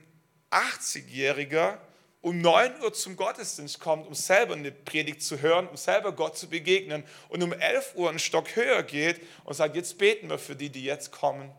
80-Jähriger 0.51 1.79
um 2.23 2.41
9 2.41 2.83
Uhr 2.83 2.93
zum 2.93 3.17
Gottesdienst 3.17 3.79
kommt, 3.79 4.07
um 4.07 4.15
selber 4.15 4.55
eine 4.55 4.73
Predigt 4.73 5.23
zu 5.23 5.41
hören, 5.41 5.69
um 5.69 5.77
selber 5.77 6.11
Gott 6.13 6.37
zu 6.37 6.49
begegnen 6.49 7.05
und 7.29 7.43
um 7.43 7.53
11 7.53 7.95
Uhr 7.95 8.09
einen 8.09 8.19
Stock 8.19 8.57
höher 8.57 8.83
geht 8.83 9.21
und 9.45 9.55
sagt, 9.55 9.77
jetzt 9.77 9.97
beten 9.99 10.29
wir 10.29 10.39
für 10.39 10.57
die, 10.57 10.71
die 10.71 10.83
jetzt 10.83 11.13
kommen. 11.13 11.53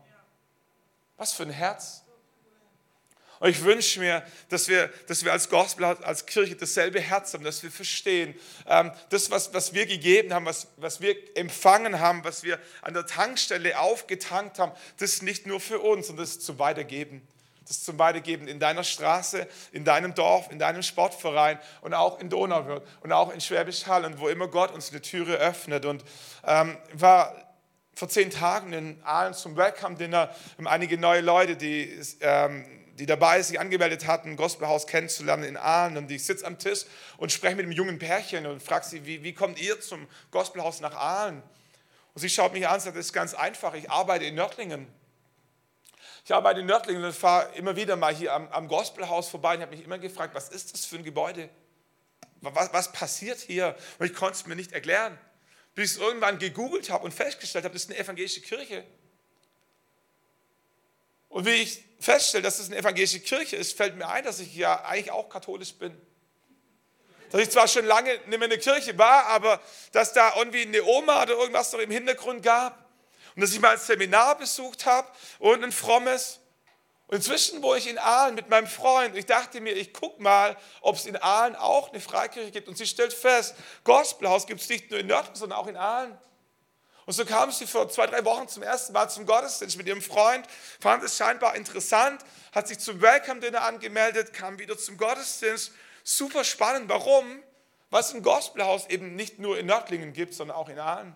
Was 1.16 1.32
für 1.32 1.44
ein 1.44 1.50
Herz. 1.50 2.04
Und 3.40 3.50
ich 3.50 3.62
wünsche 3.62 4.00
mir, 4.00 4.22
dass 4.48 4.68
wir, 4.68 4.90
dass 5.06 5.24
wir 5.24 5.32
als 5.32 5.48
Gospel, 5.48 5.84
als 5.84 6.26
Kirche 6.26 6.56
dasselbe 6.56 7.00
Herz 7.00 7.34
haben, 7.34 7.44
dass 7.44 7.62
wir 7.62 7.70
verstehen, 7.70 8.34
ähm, 8.66 8.90
das, 9.10 9.30
was, 9.30 9.54
was 9.54 9.72
wir 9.74 9.86
gegeben 9.86 10.34
haben, 10.34 10.46
was, 10.46 10.68
was 10.76 11.00
wir 11.00 11.14
empfangen 11.36 12.00
haben, 12.00 12.24
was 12.24 12.42
wir 12.42 12.58
an 12.82 12.94
der 12.94 13.06
Tankstelle 13.06 13.78
aufgetankt 13.78 14.58
haben, 14.58 14.72
das 14.98 15.14
ist 15.14 15.22
nicht 15.22 15.46
nur 15.46 15.60
für 15.60 15.78
uns 15.78 16.10
und 16.10 16.16
das 16.16 16.30
ist 16.30 16.42
zum 16.42 16.58
Weitergeben. 16.58 17.26
Das 17.68 17.76
ist 17.76 17.84
zum 17.84 17.98
Weitergeben 17.98 18.48
in 18.48 18.58
deiner 18.58 18.82
Straße, 18.82 19.46
in 19.72 19.84
deinem 19.84 20.14
Dorf, 20.14 20.50
in 20.50 20.58
deinem 20.58 20.82
Sportverein 20.82 21.58
und 21.82 21.92
auch 21.92 22.18
in 22.18 22.30
Donauwörth 22.30 22.82
und 23.02 23.12
auch 23.12 23.30
in 23.30 23.42
Schwäbisch 23.42 23.86
Hall 23.86 24.06
und 24.06 24.18
wo 24.18 24.28
immer 24.28 24.48
Gott 24.48 24.72
uns 24.72 24.90
eine 24.90 25.02
Türe 25.02 25.34
öffnet. 25.34 25.84
Und 25.84 26.02
ähm, 26.46 26.78
war 26.94 27.36
vor 27.94 28.08
zehn 28.08 28.30
Tagen 28.30 28.72
in 28.72 29.02
Aalen 29.04 29.34
zum 29.34 29.56
Welcome-Dinner, 29.56 30.34
einige 30.64 30.96
neue 30.96 31.20
Leute, 31.20 31.56
die 31.56 32.00
ähm, 32.20 32.64
die 32.98 33.06
dabei 33.06 33.40
sich 33.42 33.60
angemeldet 33.60 34.06
hatten, 34.06 34.30
ein 34.30 34.36
Gospelhaus 34.36 34.86
kennenzulernen 34.86 35.44
in 35.44 35.56
Aalen. 35.56 35.96
Und 35.96 36.10
ich 36.10 36.24
sitze 36.24 36.44
am 36.44 36.58
Tisch 36.58 36.84
und 37.16 37.30
spreche 37.30 37.54
mit 37.54 37.64
einem 37.64 37.72
jungen 37.72 37.98
Pärchen 37.98 38.46
und 38.46 38.62
frage 38.62 38.84
sie, 38.84 39.06
wie, 39.06 39.22
wie 39.22 39.32
kommt 39.32 39.60
ihr 39.60 39.80
zum 39.80 40.08
Gospelhaus 40.30 40.80
nach 40.80 40.94
Aalen? 40.94 41.42
Und 42.14 42.20
sie 42.20 42.28
schaut 42.28 42.52
mich 42.52 42.66
an 42.66 42.74
und 42.74 42.80
sagt, 42.80 42.96
das 42.96 43.06
ist 43.06 43.12
ganz 43.12 43.34
einfach, 43.34 43.74
ich 43.74 43.90
arbeite 43.90 44.24
in 44.24 44.34
Nördlingen. 44.34 44.88
Ich 46.24 46.34
arbeite 46.34 46.60
in 46.60 46.66
Nördlingen 46.66 47.04
und 47.04 47.14
fahre 47.14 47.54
immer 47.54 47.76
wieder 47.76 47.94
mal 47.96 48.14
hier 48.14 48.34
am, 48.34 48.48
am 48.48 48.66
Gospelhaus 48.68 49.28
vorbei 49.28 49.54
und 49.54 49.62
habe 49.62 49.76
mich 49.76 49.84
immer 49.84 49.98
gefragt, 49.98 50.34
was 50.34 50.48
ist 50.48 50.74
das 50.74 50.84
für 50.84 50.96
ein 50.96 51.04
Gebäude? 51.04 51.48
Was, 52.40 52.72
was 52.72 52.92
passiert 52.92 53.38
hier? 53.38 53.76
Und 53.98 54.06
ich 54.06 54.14
konnte 54.14 54.34
es 54.34 54.46
mir 54.46 54.56
nicht 54.56 54.72
erklären. 54.72 55.16
Bis 55.74 55.92
ich 55.92 55.96
es 55.96 56.02
irgendwann 56.02 56.38
gegoogelt 56.38 56.90
habe 56.90 57.04
und 57.04 57.14
festgestellt 57.14 57.64
habe, 57.64 57.74
das 57.74 57.84
ist 57.84 57.90
eine 57.90 57.98
evangelische 57.98 58.40
Kirche. 58.40 58.84
Und 61.38 61.46
wie 61.46 61.50
ich 61.50 61.84
feststelle, 62.00 62.42
dass 62.42 62.58
es 62.58 62.66
eine 62.66 62.78
evangelische 62.78 63.20
Kirche 63.20 63.54
ist, 63.54 63.76
fällt 63.76 63.94
mir 63.94 64.08
ein, 64.08 64.24
dass 64.24 64.40
ich 64.40 64.56
ja 64.56 64.84
eigentlich 64.84 65.12
auch 65.12 65.28
katholisch 65.28 65.72
bin. 65.72 65.96
Dass 67.30 67.40
ich 67.40 67.48
zwar 67.48 67.68
schon 67.68 67.84
lange 67.84 68.12
nicht 68.12 68.26
mehr 68.26 68.42
in 68.42 68.50
der 68.50 68.58
Kirche 68.58 68.98
war, 68.98 69.26
aber 69.26 69.60
dass 69.92 70.12
da 70.12 70.34
irgendwie 70.36 70.62
eine 70.62 70.82
Oma 70.82 71.22
oder 71.22 71.34
irgendwas 71.34 71.72
noch 71.72 71.78
im 71.78 71.92
Hintergrund 71.92 72.42
gab. 72.42 72.84
Und 73.36 73.42
dass 73.42 73.52
ich 73.52 73.60
mal 73.60 73.70
ein 73.70 73.78
Seminar 73.78 74.36
besucht 74.36 74.84
habe 74.84 75.06
und 75.38 75.62
ein 75.62 75.70
frommes. 75.70 76.40
Und 77.06 77.18
inzwischen, 77.18 77.62
wo 77.62 77.76
ich 77.76 77.86
in 77.86 77.98
Aalen 77.98 78.34
mit 78.34 78.48
meinem 78.48 78.66
Freund, 78.66 79.16
ich 79.16 79.26
dachte 79.26 79.60
mir, 79.60 79.76
ich 79.76 79.92
gucke 79.92 80.20
mal, 80.20 80.56
ob 80.80 80.96
es 80.96 81.06
in 81.06 81.14
Aalen 81.14 81.54
auch 81.54 81.92
eine 81.92 82.00
Freikirche 82.00 82.50
gibt. 82.50 82.66
Und 82.66 82.76
sie 82.76 82.86
stellt 82.88 83.12
fest, 83.12 83.54
Gospelhaus 83.84 84.44
gibt 84.48 84.60
es 84.60 84.68
nicht 84.68 84.90
nur 84.90 84.98
in 84.98 85.06
Nördlingen, 85.06 85.38
sondern 85.38 85.60
auch 85.60 85.68
in 85.68 85.76
Aalen. 85.76 86.18
Und 87.08 87.14
so 87.14 87.24
kam 87.24 87.50
sie 87.50 87.66
vor 87.66 87.88
zwei, 87.88 88.06
drei 88.06 88.22
Wochen 88.26 88.48
zum 88.48 88.62
ersten 88.62 88.92
Mal 88.92 89.08
zum 89.08 89.24
Gottesdienst 89.24 89.78
mit 89.78 89.86
ihrem 89.86 90.02
Freund, 90.02 90.46
fand 90.78 91.02
es 91.02 91.16
scheinbar 91.16 91.56
interessant, 91.56 92.22
hat 92.52 92.68
sich 92.68 92.80
zum 92.80 93.00
Welcome 93.00 93.40
Dinner 93.40 93.62
angemeldet, 93.62 94.34
kam 94.34 94.58
wieder 94.58 94.76
zum 94.76 94.98
Gottesdienst. 94.98 95.72
Super 96.04 96.44
spannend. 96.44 96.90
Warum? 96.90 97.42
Weil 97.88 98.02
es 98.02 98.12
ein 98.12 98.22
Gospelhaus 98.22 98.90
eben 98.90 99.16
nicht 99.16 99.38
nur 99.38 99.58
in 99.58 99.64
Nördlingen 99.64 100.12
gibt, 100.12 100.34
sondern 100.34 100.58
auch 100.58 100.68
in 100.68 100.78
Aalen. 100.78 101.14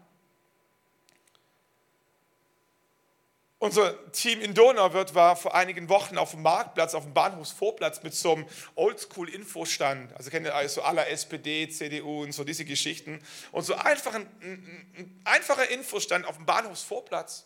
Unser 3.62 4.11
Team 4.11 4.40
in 4.40 4.55
Donauwörth 4.55 5.14
war 5.14 5.37
vor 5.37 5.55
einigen 5.55 5.88
Wochen 5.88 6.18
auf 6.18 6.33
dem 6.33 6.42
Marktplatz, 6.42 6.94
auf 6.94 7.05
dem 7.05 7.14
Bahnhofsvorplatz 7.14 8.03
mit 8.03 8.12
so 8.12 8.33
einem 8.33 8.46
Oldschool-Infostand. 8.75 10.16
Also 10.16 10.31
kennt 10.31 10.46
ihr 10.46 10.55
also 10.57 10.83
aller 10.83 11.09
SPD, 11.09 11.68
CDU 11.68 12.25
und 12.25 12.33
so 12.33 12.42
diese 12.42 12.64
Geschichten. 12.64 13.22
Und 13.53 13.62
so 13.62 13.77
einfach 13.77 14.14
ein, 14.14 14.27
ein 14.40 15.20
einfacher 15.22 15.68
Infostand 15.68 16.27
auf 16.27 16.38
dem 16.38 16.44
Bahnhofsvorplatz. 16.44 17.44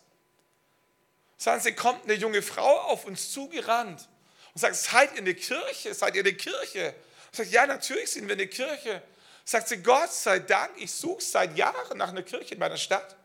Sagen 1.37 1.61
Sie, 1.61 1.73
kommt 1.73 2.05
eine 2.05 2.15
junge 2.15 2.41
Frau 2.41 2.79
auf 2.79 3.05
uns 3.05 3.31
zugerannt 3.31 4.09
und 4.55 4.59
sagt, 4.59 4.75
seid 4.75 5.11
ihr 5.11 5.19
in 5.19 5.25
der 5.25 5.35
Kirche? 5.35 5.93
Seid 5.93 6.15
ihr 6.15 6.21
in 6.21 6.25
der 6.25 6.37
Kirche? 6.37 6.95
Und 7.27 7.35
sagt, 7.35 7.51
ja, 7.51 7.67
natürlich 7.67 8.09
sind 8.09 8.25
wir 8.25 8.31
in 8.31 8.39
der 8.39 8.49
Kirche. 8.49 9.03
Sagt 9.45 9.67
sie, 9.67 9.83
Gott 9.83 10.11
sei 10.11 10.39
Dank, 10.39 10.71
ich 10.77 10.91
suche 10.91 11.21
seit 11.21 11.55
Jahren 11.55 11.99
nach 11.99 12.09
einer 12.09 12.23
Kirche 12.23 12.55
in 12.55 12.59
meiner 12.59 12.77
Stadt. 12.77 13.15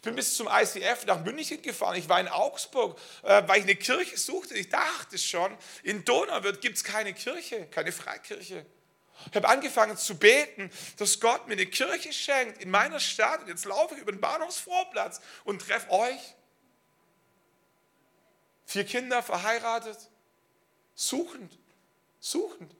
Ich 0.00 0.04
bin 0.04 0.16
bis 0.16 0.34
zum 0.34 0.48
ICF 0.50 1.04
nach 1.04 1.22
München 1.22 1.60
gefahren. 1.60 1.94
Ich 1.94 2.08
war 2.08 2.18
in 2.18 2.28
Augsburg, 2.28 2.98
äh, 3.22 3.42
weil 3.46 3.58
ich 3.58 3.64
eine 3.64 3.76
Kirche 3.76 4.16
suchte. 4.16 4.54
Ich 4.54 4.70
dachte 4.70 5.18
schon, 5.18 5.54
in 5.82 6.06
Donauwörth 6.06 6.62
gibt 6.62 6.78
es 6.78 6.84
keine 6.84 7.12
Kirche, 7.12 7.66
keine 7.66 7.92
Freikirche. 7.92 8.64
Ich 9.28 9.36
habe 9.36 9.46
angefangen 9.46 9.98
zu 9.98 10.16
beten, 10.16 10.70
dass 10.96 11.20
Gott 11.20 11.48
mir 11.48 11.52
eine 11.52 11.66
Kirche 11.66 12.14
schenkt 12.14 12.62
in 12.62 12.70
meiner 12.70 12.98
Stadt. 12.98 13.42
Und 13.42 13.48
jetzt 13.48 13.66
laufe 13.66 13.94
ich 13.94 14.00
über 14.00 14.10
den 14.10 14.22
Bahnhofsvorplatz 14.22 15.20
und 15.44 15.60
treffe 15.60 15.90
euch. 15.90 16.34
Vier 18.64 18.84
Kinder 18.84 19.22
verheiratet, 19.22 19.98
suchend, 20.94 21.58
suchend. 22.20 22.74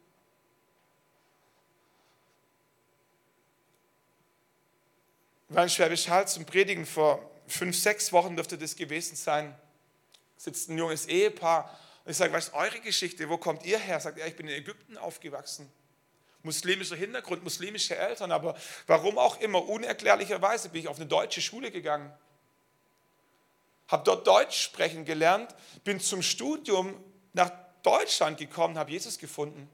War 5.50 5.64
in 5.64 5.68
Schwäbisch 5.68 6.08
Hall 6.08 6.26
zum 6.28 6.46
Predigen 6.46 6.86
vor 6.86 7.28
fünf, 7.46 7.76
sechs 7.76 8.12
Wochen 8.12 8.36
dürfte 8.36 8.56
das 8.56 8.76
gewesen 8.76 9.16
sein. 9.16 9.54
Sitzt 10.36 10.70
ein 10.70 10.78
junges 10.78 11.06
Ehepaar 11.06 11.76
und 12.04 12.12
ich 12.12 12.16
sage, 12.16 12.32
was 12.32 12.48
ist 12.48 12.54
eure 12.54 12.80
Geschichte? 12.80 13.28
Wo 13.28 13.36
kommt 13.36 13.64
ihr 13.66 13.78
her? 13.78 14.00
Sagt 14.00 14.18
er, 14.18 14.26
ich 14.26 14.36
bin 14.36 14.46
in 14.48 14.54
Ägypten 14.54 14.96
aufgewachsen. 14.96 15.70
Muslimischer 16.42 16.96
Hintergrund, 16.96 17.44
muslimische 17.44 17.96
Eltern, 17.96 18.32
aber 18.32 18.56
warum 18.86 19.18
auch 19.18 19.40
immer, 19.40 19.68
unerklärlicherweise 19.68 20.70
bin 20.70 20.82
ich 20.82 20.88
auf 20.88 20.96
eine 20.96 21.06
deutsche 21.06 21.42
Schule 21.42 21.70
gegangen. 21.70 22.10
Habe 23.88 24.04
dort 24.04 24.26
Deutsch 24.26 24.62
sprechen 24.62 25.04
gelernt, 25.04 25.54
bin 25.84 26.00
zum 26.00 26.22
Studium 26.22 26.94
nach 27.34 27.50
Deutschland 27.82 28.38
gekommen, 28.38 28.78
habe 28.78 28.92
Jesus 28.92 29.18
gefunden, 29.18 29.68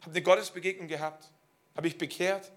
habe 0.00 0.12
eine 0.12 0.22
Gottesbegegnung 0.22 0.88
gehabt, 0.88 1.28
habe 1.74 1.88
ich 1.88 1.98
bekehrt 1.98 2.50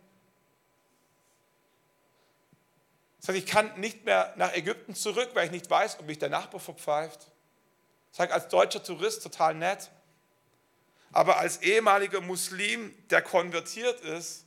Sagt, 3.19 3.38
ich 3.38 3.45
kann 3.45 3.79
nicht 3.79 4.05
mehr 4.05 4.34
nach 4.38 4.53
Ägypten 4.53 4.95
zurück, 4.95 5.32
weil 5.34 5.45
ich 5.45 5.51
nicht 5.51 5.69
weiß, 5.69 5.99
ob 5.99 6.05
mich 6.05 6.19
der 6.19 6.29
Nachbar 6.29 6.60
verpfeift. 6.60 7.27
Sag, 8.12 8.32
als 8.32 8.47
deutscher 8.47 8.82
Tourist 8.82 9.21
total 9.23 9.55
nett. 9.55 9.91
Aber 11.12 11.38
als 11.38 11.62
ehemaliger 11.62 12.21
Muslim, 12.21 12.93
der 13.10 13.21
konvertiert 13.21 14.01
ist, 14.01 14.45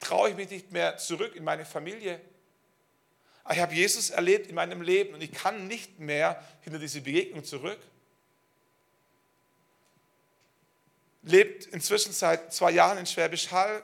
traue 0.00 0.30
ich 0.30 0.36
mich 0.36 0.50
nicht 0.50 0.72
mehr 0.72 0.96
zurück 0.96 1.36
in 1.36 1.44
meine 1.44 1.64
Familie. 1.64 2.20
Ich 3.50 3.58
habe 3.58 3.74
Jesus 3.74 4.10
erlebt 4.10 4.46
in 4.46 4.54
meinem 4.54 4.82
Leben 4.82 5.14
und 5.14 5.22
ich 5.22 5.32
kann 5.32 5.66
nicht 5.66 5.98
mehr 5.98 6.42
hinter 6.60 6.78
diese 6.78 7.00
Begegnung 7.00 7.44
zurück. 7.44 7.78
Lebt 11.22 11.66
inzwischen 11.66 12.12
seit 12.12 12.52
zwei 12.52 12.70
Jahren 12.70 12.98
in 12.98 13.06
Schwäbisch 13.06 13.50
Hall, 13.50 13.82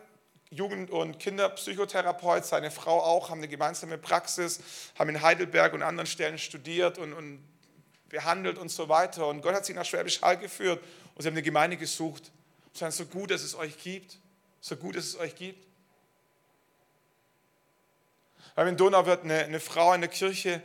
Jugend- 0.51 0.91
und 0.91 1.19
Kinderpsychotherapeut, 1.19 2.45
seine 2.45 2.71
Frau 2.71 3.03
auch, 3.03 3.29
haben 3.29 3.39
eine 3.39 3.49
gemeinsame 3.49 3.99
Praxis, 3.99 4.61
haben 4.99 5.11
in 5.11 5.21
Heidelberg 5.21 5.75
und 5.75 5.83
anderen 5.83 6.07
Stellen 6.07 6.39
studiert 6.39 6.99
und, 6.99 7.13
und 7.13 7.47
behandelt 8.09 8.57
und 8.57 8.71
so 8.71 8.89
weiter. 8.89 9.27
Und 9.27 9.43
Gott 9.43 9.55
hat 9.55 9.67
sie 9.67 9.75
nach 9.75 9.85
Schwäbisch 9.85 10.23
Hall 10.23 10.39
geführt 10.39 10.83
und 11.15 11.23
sie 11.23 11.29
haben 11.29 11.35
eine 11.35 11.43
Gemeinde 11.43 11.77
gesucht. 11.77 12.31
Und 12.67 12.77
sagen, 12.77 12.93
so 12.93 13.05
gut, 13.05 13.31
dass 13.31 13.43
es 13.43 13.55
euch 13.55 13.79
gibt, 13.79 14.19
so 14.61 14.77
gut, 14.77 14.97
dass 14.97 15.05
es 15.05 15.19
euch 15.19 15.35
gibt. 15.37 15.67
Weil 18.55 18.69
in 18.69 18.77
Donau 18.77 19.05
wird 19.07 19.25
eine, 19.25 19.45
eine 19.45 19.61
Frau 19.61 19.93
in 19.93 20.01
der 20.01 20.11
Kirche, 20.11 20.63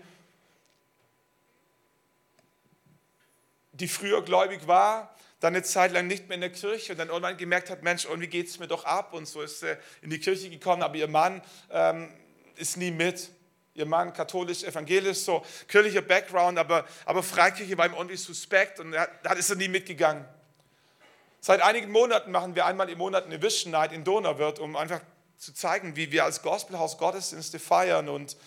die 3.74 3.88
früher 3.88 4.24
gläubig 4.24 4.66
war, 4.68 5.14
dann 5.44 5.56
eine 5.56 5.64
Zeit 5.64 5.92
lang 5.92 6.08
nicht 6.08 6.30
mehr 6.30 6.36
in 6.36 6.42
der 6.42 6.54
Kirche 6.54 6.94
und 6.94 7.00
dann 7.00 7.10
irgendwann 7.10 7.36
gemerkt 7.36 7.70
hat, 7.70 7.84
Mensch, 7.84 8.06
irgendwie 8.06 8.28
geht 8.28 8.48
es 8.48 8.60
mir 8.60 8.68
doch 8.68 8.86
ab 8.86 9.14
und 9.14 9.28
so 9.28 9.42
ist 9.42 9.60
sie 9.60 9.78
in 10.02 10.10
die 10.10 10.20
Kirche 10.20 10.50
gekommen, 10.50 10.82
aber 10.82 10.96
ihr 10.96 11.10
Mann 11.10 11.42
ähm, 11.70 12.08
ist 12.56 12.78
nie 12.78 12.92
mit. 12.92 13.30
Ihr 13.76 13.86
Mann 13.86 14.14
katholisch, 14.14 14.64
evangelisch, 14.64 15.18
so 15.18 15.44
kirchlicher 15.68 16.02
Background, 16.02 16.58
aber, 16.58 16.86
aber 17.06 17.24
Freikirche 17.24 17.78
war 17.78 17.88
ihm 17.88 17.94
irgendwie 17.94 18.16
suspekt 18.16 18.80
und 18.80 18.94
da 18.94 19.34
ist 19.34 19.50
er 19.50 19.58
nie 19.58 19.68
mitgegangen. 19.68 20.24
Seit 21.42 21.62
einigen 21.62 21.92
Monaten 21.92 22.32
machen 22.32 22.56
wir 22.56 22.66
einmal 22.66 22.90
im 22.90 23.00
Monat 23.00 23.26
eine 23.26 23.42
Vision 23.42 23.72
Night 23.72 23.92
in 23.92 24.06
Donauwörth, 24.06 24.60
um 24.60 24.78
einfach 24.78 25.02
zu 25.38 25.54
zeigen, 25.54 25.98
wie 25.98 26.10
wir 26.10 26.24
als 26.24 26.42
Gospelhaus 26.42 26.98
Gottesdienste 26.98 27.60
feiern. 27.60 28.08
Und 28.08 28.38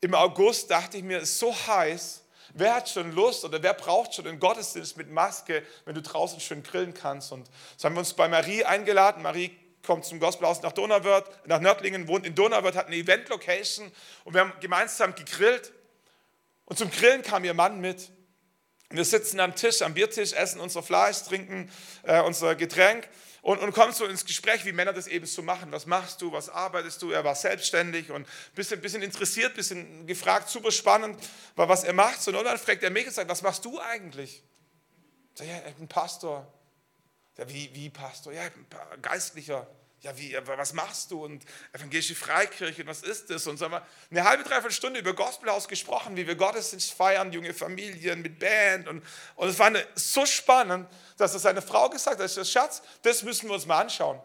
im 0.00 0.14
August 0.14 0.72
dachte 0.72 0.96
ich 0.96 1.04
mir, 1.04 1.18
es 1.18 1.30
ist 1.30 1.38
so 1.38 1.54
heiß, 1.54 2.23
Wer 2.56 2.76
hat 2.76 2.88
schon 2.88 3.10
Lust 3.10 3.44
oder 3.44 3.60
wer 3.64 3.74
braucht 3.74 4.14
schon 4.14 4.28
einen 4.28 4.38
Gottesdienst 4.38 4.96
mit 4.96 5.10
Maske, 5.10 5.64
wenn 5.86 5.96
du 5.96 6.02
draußen 6.02 6.38
schön 6.38 6.62
grillen 6.62 6.94
kannst? 6.94 7.32
Und 7.32 7.50
so 7.76 7.86
haben 7.86 7.96
wir 7.96 7.98
uns 7.98 8.14
bei 8.14 8.28
Marie 8.28 8.64
eingeladen. 8.64 9.24
Marie 9.24 9.50
kommt 9.84 10.04
zum 10.04 10.20
Gospelhaus 10.20 10.62
nach 10.62 10.70
Donauwörth, 10.70 11.28
nach 11.48 11.60
Nördlingen, 11.60 12.06
wohnt 12.06 12.24
in 12.24 12.36
Donauwörth, 12.36 12.76
hat 12.76 12.86
eine 12.86 12.94
Event-Location 12.94 13.90
und 14.22 14.34
wir 14.34 14.42
haben 14.42 14.52
gemeinsam 14.60 15.16
gegrillt. 15.16 15.72
Und 16.64 16.78
zum 16.78 16.92
Grillen 16.92 17.22
kam 17.22 17.42
ihr 17.42 17.54
Mann 17.54 17.80
mit. 17.80 18.10
Wir 18.88 19.04
sitzen 19.04 19.40
am 19.40 19.56
Tisch, 19.56 19.82
am 19.82 19.94
Biertisch, 19.94 20.32
essen 20.32 20.60
unser 20.60 20.84
Fleisch, 20.84 21.24
trinken 21.24 21.72
äh, 22.04 22.20
unser 22.22 22.54
Getränk 22.54 23.08
und, 23.44 23.58
und 23.58 23.74
kommt 23.74 23.94
so 23.94 24.06
ins 24.06 24.24
Gespräch, 24.24 24.64
wie 24.64 24.72
Männer 24.72 24.94
das 24.94 25.06
eben 25.06 25.26
so 25.26 25.42
machen. 25.42 25.70
Was 25.70 25.84
machst 25.84 26.22
du, 26.22 26.32
was 26.32 26.48
arbeitest 26.48 27.02
du? 27.02 27.10
Er 27.10 27.24
war 27.24 27.34
selbstständig 27.34 28.10
und 28.10 28.26
ein 28.26 28.80
bisschen, 28.80 29.02
interessiert, 29.02 29.52
ein 29.52 29.56
bisschen 29.56 30.06
gefragt, 30.06 30.48
super 30.48 30.72
spannend, 30.72 31.22
was 31.54 31.84
er 31.84 31.92
macht. 31.92 32.26
Und 32.26 32.32
dann 32.32 32.56
fragt 32.56 32.82
er 32.82 32.88
mich 32.88 33.06
und 33.06 33.12
sagt, 33.12 33.28
was 33.28 33.42
machst 33.42 33.62
du 33.66 33.78
eigentlich? 33.78 34.42
Sag, 35.34 35.46
ja, 35.46 35.58
ich 35.68 35.74
bin 35.74 35.86
Pastor. 35.86 36.50
Ja, 37.36 37.46
wie, 37.46 37.68
wie 37.74 37.90
Pastor? 37.90 38.32
Ja, 38.32 38.46
ich 38.46 38.52
bin 38.54 38.64
Geistlicher. 39.02 39.66
Ja, 40.04 40.14
wie, 40.18 40.36
was 40.44 40.74
machst 40.74 41.10
du? 41.10 41.24
Und 41.24 41.42
evangelische 41.72 42.14
Freikirche, 42.14 42.86
was 42.86 43.02
ist 43.02 43.30
das? 43.30 43.46
Und 43.46 43.56
so 43.56 43.64
haben 43.64 43.72
wir 43.72 43.86
eine 44.10 44.28
halbe, 44.28 44.44
dreiviertel 44.44 44.70
Stunde 44.70 45.00
über 45.00 45.14
Gospelhaus 45.14 45.66
gesprochen, 45.66 46.14
wie 46.14 46.26
wir 46.26 46.34
Gottesdienst 46.34 46.92
feiern, 46.92 47.32
junge 47.32 47.54
Familien 47.54 48.20
mit 48.20 48.38
Band. 48.38 48.86
Und, 48.86 49.02
und 49.36 49.48
es 49.48 49.58
war 49.58 49.68
eine, 49.68 49.82
so 49.94 50.26
spannend, 50.26 50.90
dass 51.16 51.32
er 51.32 51.40
seine 51.40 51.62
Frau 51.62 51.88
gesagt 51.88 52.20
hat, 52.20 52.46
Schatz, 52.46 52.82
das 53.00 53.22
müssen 53.22 53.48
wir 53.48 53.54
uns 53.54 53.64
mal 53.64 53.80
anschauen. 53.80 54.20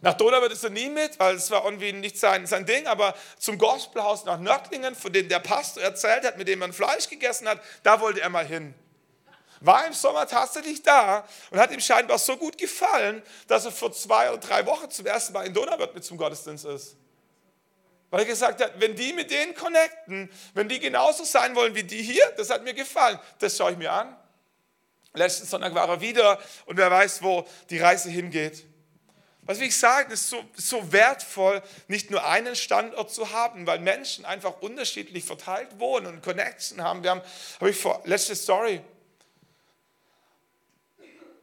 Nach 0.00 0.14
Donauwörth 0.14 0.52
ist 0.52 0.64
er 0.64 0.70
nie 0.70 0.88
mit, 0.88 1.18
weil 1.20 1.36
es 1.36 1.50
war 1.50 1.62
irgendwie 1.66 1.92
nicht 1.92 2.18
sein, 2.18 2.46
sein 2.46 2.64
Ding, 2.64 2.86
aber 2.86 3.14
zum 3.38 3.58
Gospelhaus 3.58 4.24
nach 4.24 4.40
Nördlingen, 4.40 4.94
von 4.94 5.12
dem 5.12 5.28
der 5.28 5.40
Pastor 5.40 5.82
erzählt 5.82 6.24
hat, 6.24 6.38
mit 6.38 6.48
dem 6.48 6.60
man 6.60 6.72
Fleisch 6.72 7.10
gegessen 7.10 7.46
hat, 7.48 7.60
da 7.82 8.00
wollte 8.00 8.22
er 8.22 8.30
mal 8.30 8.46
hin 8.46 8.74
war 9.64 9.86
im 9.86 9.92
Sommer 9.92 10.26
tatsächlich 10.26 10.82
da 10.82 11.26
und 11.50 11.58
hat 11.58 11.70
ihm 11.70 11.80
scheinbar 11.80 12.18
so 12.18 12.36
gut 12.36 12.58
gefallen, 12.58 13.22
dass 13.46 13.64
er 13.64 13.72
vor 13.72 13.92
zwei 13.92 14.30
oder 14.30 14.38
drei 14.38 14.66
Wochen 14.66 14.90
zum 14.90 15.06
ersten 15.06 15.32
Mal 15.32 15.46
in 15.46 15.54
Donauwörth 15.54 15.94
mit 15.94 16.04
zum 16.04 16.16
Gottesdienst 16.16 16.64
ist. 16.64 16.96
Weil 18.10 18.20
er 18.20 18.26
gesagt 18.26 18.62
hat, 18.62 18.78
wenn 18.80 18.94
die 18.94 19.12
mit 19.12 19.30
denen 19.30 19.54
connecten, 19.54 20.30
wenn 20.54 20.68
die 20.68 20.78
genauso 20.78 21.24
sein 21.24 21.54
wollen 21.56 21.74
wie 21.74 21.82
die 21.82 22.02
hier, 22.02 22.24
das 22.36 22.50
hat 22.50 22.62
mir 22.62 22.74
gefallen, 22.74 23.18
das 23.38 23.56
schaue 23.56 23.72
ich 23.72 23.78
mir 23.78 23.92
an. 23.92 24.16
Letzten 25.14 25.46
Sonntag 25.46 25.74
war 25.74 25.88
er 25.88 26.00
wieder 26.00 26.38
und 26.66 26.76
wer 26.76 26.90
weiß, 26.90 27.22
wo 27.22 27.46
die 27.70 27.78
Reise 27.78 28.10
hingeht. 28.10 28.64
Was 29.46 29.60
will 29.60 29.66
ich 29.66 29.76
sagen, 29.76 30.10
es 30.10 30.22
ist 30.22 30.30
so, 30.30 30.44
so 30.54 30.92
wertvoll, 30.92 31.62
nicht 31.86 32.10
nur 32.10 32.24
einen 32.24 32.56
Standort 32.56 33.12
zu 33.12 33.30
haben, 33.30 33.66
weil 33.66 33.78
Menschen 33.78 34.24
einfach 34.24 34.62
unterschiedlich 34.62 35.24
verteilt 35.24 35.78
wohnen 35.78 36.06
und 36.06 36.22
Connection 36.22 36.82
haben. 36.82 37.02
Wir 37.02 37.10
haben, 37.10 37.22
habe 37.60 37.70
ich 37.70 37.76
vor, 37.76 38.00
letzte 38.04 38.34
Story, 38.34 38.80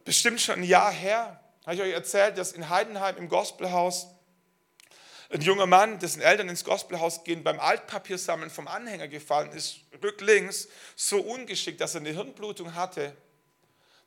bestimmt 0.03 0.41
schon 0.41 0.55
ein 0.55 0.63
Jahr 0.63 0.91
her, 0.91 1.39
habe 1.65 1.75
ich 1.75 1.81
euch 1.81 1.93
erzählt, 1.93 2.37
dass 2.37 2.53
in 2.53 2.69
Heidenheim 2.69 3.17
im 3.17 3.29
Gospelhaus 3.29 4.07
ein 5.29 5.41
junger 5.41 5.65
Mann, 5.65 5.99
dessen 5.99 6.21
Eltern 6.21 6.49
ins 6.49 6.65
Gospelhaus 6.65 7.23
gehen, 7.23 7.43
beim 7.43 7.59
Altpapiersammeln 7.59 8.49
vom 8.49 8.67
Anhänger 8.67 9.07
gefallen 9.07 9.51
ist, 9.51 9.77
rücklinks, 10.03 10.67
so 10.95 11.21
ungeschickt, 11.21 11.79
dass 11.79 11.95
er 11.95 12.01
eine 12.01 12.09
Hirnblutung 12.09 12.75
hatte. 12.75 13.15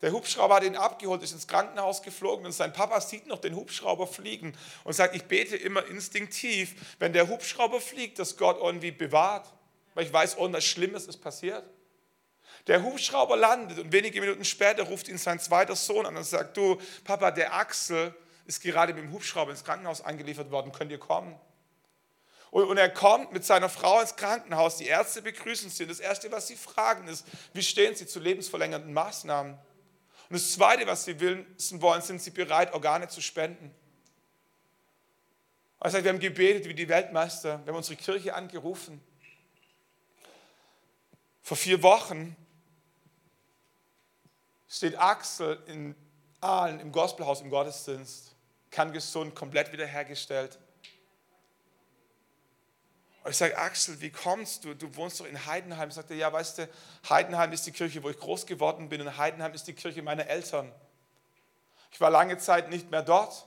Der 0.02 0.12
Hubschrauber 0.12 0.56
hat 0.56 0.64
ihn 0.64 0.76
abgeholt, 0.76 1.22
ist 1.22 1.32
ins 1.32 1.46
Krankenhaus 1.46 2.02
geflogen 2.02 2.44
und 2.44 2.52
sein 2.52 2.74
Papa 2.74 3.00
sieht 3.00 3.26
noch 3.26 3.38
den 3.38 3.56
Hubschrauber 3.56 4.06
fliegen 4.06 4.54
und 4.82 4.92
sagt, 4.92 5.16
ich 5.16 5.24
bete 5.24 5.56
immer 5.56 5.86
instinktiv, 5.86 6.74
wenn 6.98 7.14
der 7.14 7.28
Hubschrauber 7.28 7.80
fliegt, 7.80 8.18
dass 8.18 8.36
Gott 8.36 8.58
irgendwie 8.60 8.90
bewahrt, 8.90 9.50
weil 9.94 10.04
ich 10.04 10.12
weiß, 10.12 10.34
irgendwas 10.34 10.64
Schlimmes 10.64 11.06
ist 11.06 11.18
passiert. 11.18 11.64
Der 12.66 12.82
Hubschrauber 12.82 13.36
landet 13.36 13.78
und 13.78 13.92
wenige 13.92 14.20
Minuten 14.20 14.44
später 14.44 14.84
ruft 14.84 15.08
ihn 15.08 15.18
sein 15.18 15.38
zweiter 15.38 15.76
Sohn 15.76 16.06
an 16.06 16.16
und 16.16 16.24
sagt, 16.24 16.56
du 16.56 16.80
Papa, 17.04 17.30
der 17.30 17.54
Axel 17.54 18.14
ist 18.46 18.62
gerade 18.62 18.94
mit 18.94 19.04
dem 19.04 19.12
Hubschrauber 19.12 19.50
ins 19.50 19.64
Krankenhaus 19.64 20.00
eingeliefert 20.00 20.50
worden, 20.50 20.72
könnt 20.72 20.90
ihr 20.90 20.98
kommen? 20.98 21.38
Und, 22.50 22.76
er 22.78 22.88
kommt 22.88 23.32
mit 23.32 23.44
seiner 23.44 23.68
Frau 23.68 24.00
ins 24.00 24.14
Krankenhaus, 24.14 24.76
die 24.76 24.86
Ärzte 24.86 25.22
begrüßen 25.22 25.70
sie 25.70 25.82
und 25.82 25.88
das 25.88 25.98
Erste, 25.98 26.30
was 26.30 26.46
sie 26.46 26.54
fragen, 26.54 27.08
ist, 27.08 27.26
wie 27.52 27.62
stehen 27.62 27.96
sie 27.96 28.06
zu 28.06 28.20
lebensverlängernden 28.20 28.92
Maßnahmen? 28.92 29.54
Und 29.54 30.32
das 30.32 30.52
Zweite, 30.52 30.86
was 30.86 31.04
sie 31.04 31.18
wissen 31.18 31.82
wollen, 31.82 32.00
sind 32.00 32.22
sie 32.22 32.30
bereit, 32.30 32.72
Organe 32.72 33.08
zu 33.08 33.20
spenden? 33.20 33.74
Er 35.80 35.90
sagt, 35.90 36.04
wir 36.04 36.12
haben 36.12 36.20
gebetet 36.20 36.66
wie 36.68 36.74
die 36.74 36.88
Weltmeister, 36.88 37.60
wir 37.64 37.72
haben 37.72 37.76
unsere 37.76 37.96
Kirche 37.96 38.34
angerufen. 38.34 39.02
Vor 41.42 41.56
vier 41.56 41.82
Wochen 41.82 42.36
steht 44.74 44.98
Axel 44.98 45.62
in 45.66 45.94
Aalen 46.40 46.80
im 46.80 46.90
Gospelhaus 46.90 47.40
im 47.40 47.50
Gottesdienst, 47.50 48.34
kann 48.70 48.92
gesund, 48.92 49.34
komplett 49.34 49.72
wiederhergestellt. 49.72 50.58
Und 53.22 53.30
ich 53.30 53.36
sage, 53.36 53.56
Axel, 53.56 54.00
wie 54.00 54.10
kommst 54.10 54.64
du? 54.64 54.74
Du 54.74 54.94
wohnst 54.96 55.20
doch 55.20 55.26
in 55.26 55.46
Heidenheim. 55.46 55.90
Sagt 55.90 56.10
er, 56.10 56.16
ja, 56.16 56.30
weißt 56.30 56.58
du, 56.58 56.68
Heidenheim 57.08 57.52
ist 57.52 57.66
die 57.66 57.72
Kirche, 57.72 58.02
wo 58.02 58.10
ich 58.10 58.18
groß 58.18 58.44
geworden 58.46 58.88
bin 58.88 59.00
und 59.00 59.16
Heidenheim 59.16 59.54
ist 59.54 59.66
die 59.66 59.72
Kirche 59.72 60.02
meiner 60.02 60.26
Eltern. 60.26 60.70
Ich 61.90 62.00
war 62.00 62.10
lange 62.10 62.36
Zeit 62.38 62.68
nicht 62.68 62.90
mehr 62.90 63.02
dort, 63.02 63.46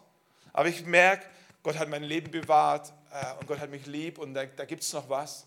aber 0.54 0.70
ich 0.70 0.86
merke, 0.86 1.28
Gott 1.62 1.78
hat 1.78 1.90
mein 1.90 2.04
Leben 2.04 2.32
bewahrt 2.32 2.94
äh, 3.12 3.34
und 3.40 3.48
Gott 3.48 3.60
hat 3.60 3.70
mich 3.70 3.86
lieb 3.86 4.18
und 4.18 4.34
da, 4.34 4.46
da 4.46 4.63
gibt 4.63 4.82
es 4.82 4.94
noch 4.94 5.10
was. 5.10 5.46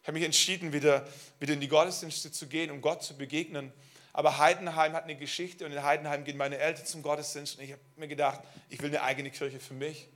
Ich 0.00 0.08
habe 0.08 0.16
mich 0.16 0.24
entschieden, 0.24 0.72
wieder, 0.72 1.06
wieder 1.40 1.52
in 1.52 1.60
die 1.60 1.68
Gottesdienste 1.68 2.30
zu 2.30 2.46
gehen, 2.46 2.70
um 2.70 2.80
Gott 2.80 3.02
zu 3.02 3.16
begegnen. 3.16 3.72
Aber 4.18 4.38
Heidenheim 4.38 4.94
hat 4.94 5.04
eine 5.04 5.14
Geschichte 5.14 5.64
und 5.64 5.70
in 5.70 5.80
Heidenheim 5.84 6.24
gehen 6.24 6.36
meine 6.36 6.58
Eltern 6.58 6.84
zum 6.84 7.04
Gottesdienst 7.04 7.56
und 7.56 7.62
ich 7.62 7.70
habe 7.70 7.80
mir 7.94 8.08
gedacht, 8.08 8.40
ich 8.68 8.82
will 8.82 8.88
eine 8.88 9.02
eigene 9.02 9.30
Kirche 9.30 9.60
für 9.60 9.74
mich. 9.74 10.08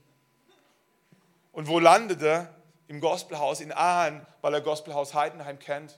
Und 1.53 1.69
wo 1.69 1.79
landet 1.79 2.21
er? 2.21 2.53
Im 2.89 2.99
Gospelhaus 2.99 3.61
in 3.61 3.71
Aalen, 3.71 4.25
weil 4.41 4.55
er 4.55 4.59
Gospelhaus 4.59 5.13
Heidenheim 5.13 5.57
kennt. 5.57 5.97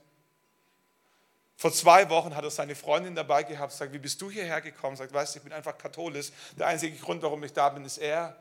Vor 1.56 1.74
zwei 1.74 2.08
Wochen 2.12 2.36
hat 2.36 2.44
er 2.44 2.52
seine 2.52 2.76
Freundin 2.76 3.16
dabei 3.16 3.42
gehabt, 3.42 3.72
sagt, 3.72 3.92
wie 3.92 3.98
bist 3.98 4.22
du 4.22 4.30
hierher 4.30 4.62
gekommen? 4.62 4.96
Sagt, 4.96 5.12
weißt 5.12 5.34
du, 5.34 5.40
ich 5.40 5.44
bin 5.44 5.52
einfach 5.52 5.76
katholisch. 5.76 6.32
Der 6.60 6.68
einzige 6.68 6.96
Grund, 6.98 7.24
warum 7.24 7.44
ich 7.44 7.54
da 7.54 7.70
bin, 7.70 7.86
ist 7.86 7.98
er. 7.98 8.36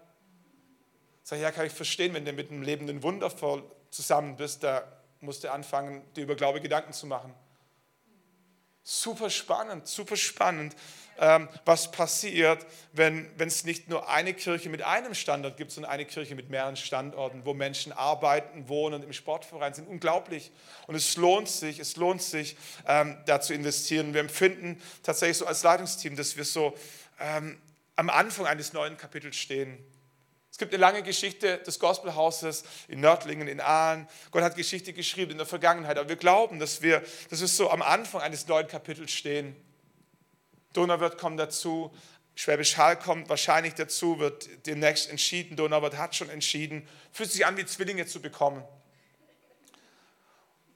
Sag, 1.22 1.40
ja, 1.40 1.50
kann 1.50 1.64
ich 1.64 1.72
verstehen, 1.72 2.12
wenn 2.12 2.26
du 2.26 2.34
mit 2.34 2.50
einem 2.50 2.60
lebenden 2.60 3.02
Wunder 3.02 3.32
zusammen 3.88 4.36
bist, 4.36 4.62
da 4.62 4.84
musst 5.20 5.42
du 5.42 5.50
anfangen, 5.50 6.02
dir 6.12 6.24
über 6.24 6.34
Glaube 6.34 6.60
Gedanken 6.60 6.92
zu 6.92 7.06
machen. 7.06 7.34
Super 8.86 9.30
spannend, 9.30 9.88
super 9.88 10.14
spannend, 10.14 10.76
ähm, 11.18 11.48
was 11.64 11.90
passiert, 11.90 12.66
wenn, 12.92 13.30
es 13.38 13.64
nicht 13.64 13.88
nur 13.88 14.10
eine 14.10 14.34
Kirche 14.34 14.68
mit 14.68 14.82
einem 14.82 15.14
Standort 15.14 15.56
gibt, 15.56 15.70
sondern 15.70 15.90
eine 15.90 16.04
Kirche 16.04 16.34
mit 16.34 16.50
mehreren 16.50 16.76
Standorten, 16.76 17.46
wo 17.46 17.54
Menschen 17.54 17.92
arbeiten, 17.92 18.68
wohnen, 18.68 19.02
im 19.02 19.14
Sportverein 19.14 19.72
sind. 19.72 19.88
Unglaublich. 19.88 20.52
Und 20.86 20.96
es 20.96 21.16
lohnt 21.16 21.48
sich, 21.48 21.78
es 21.78 21.96
lohnt 21.96 22.20
sich, 22.20 22.58
ähm, 22.86 23.16
da 23.24 23.40
zu 23.40 23.54
investieren. 23.54 24.12
Wir 24.12 24.20
empfinden 24.20 24.78
tatsächlich 25.02 25.38
so 25.38 25.46
als 25.46 25.62
Leitungsteam, 25.62 26.14
dass 26.14 26.36
wir 26.36 26.44
so 26.44 26.74
ähm, 27.18 27.58
am 27.96 28.10
Anfang 28.10 28.44
eines 28.44 28.74
neuen 28.74 28.98
Kapitels 28.98 29.36
stehen. 29.36 29.78
Es 30.54 30.58
gibt 30.58 30.72
eine 30.72 30.80
lange 30.80 31.02
Geschichte 31.02 31.58
des 31.58 31.80
Gospelhauses 31.80 32.62
in 32.86 33.00
Nördlingen, 33.00 33.48
in 33.48 33.60
Aalen. 33.60 34.06
Gott 34.30 34.44
hat 34.44 34.54
Geschichte 34.54 34.92
geschrieben 34.92 35.32
in 35.32 35.38
der 35.38 35.48
Vergangenheit, 35.48 35.98
aber 35.98 36.08
wir 36.08 36.14
glauben, 36.14 36.60
dass 36.60 36.80
wir, 36.80 37.02
dass 37.28 37.40
wir 37.40 37.48
so 37.48 37.70
am 37.72 37.82
Anfang 37.82 38.20
eines 38.20 38.46
neuen 38.46 38.68
Kapitels 38.68 39.10
stehen. 39.10 39.56
Donauwörth 40.72 41.18
kommt 41.18 41.40
dazu, 41.40 41.92
Schwäbisch 42.36 42.76
Hall 42.76 42.96
kommt 42.96 43.28
wahrscheinlich 43.28 43.74
dazu, 43.74 44.20
wird 44.20 44.48
demnächst 44.68 45.10
entschieden. 45.10 45.56
Donauwörth 45.56 45.98
hat 45.98 46.14
schon 46.14 46.30
entschieden, 46.30 46.86
fühlt 47.10 47.32
sich 47.32 47.44
an, 47.44 47.56
wie 47.56 47.66
Zwillinge 47.66 48.06
zu 48.06 48.22
bekommen. 48.22 48.62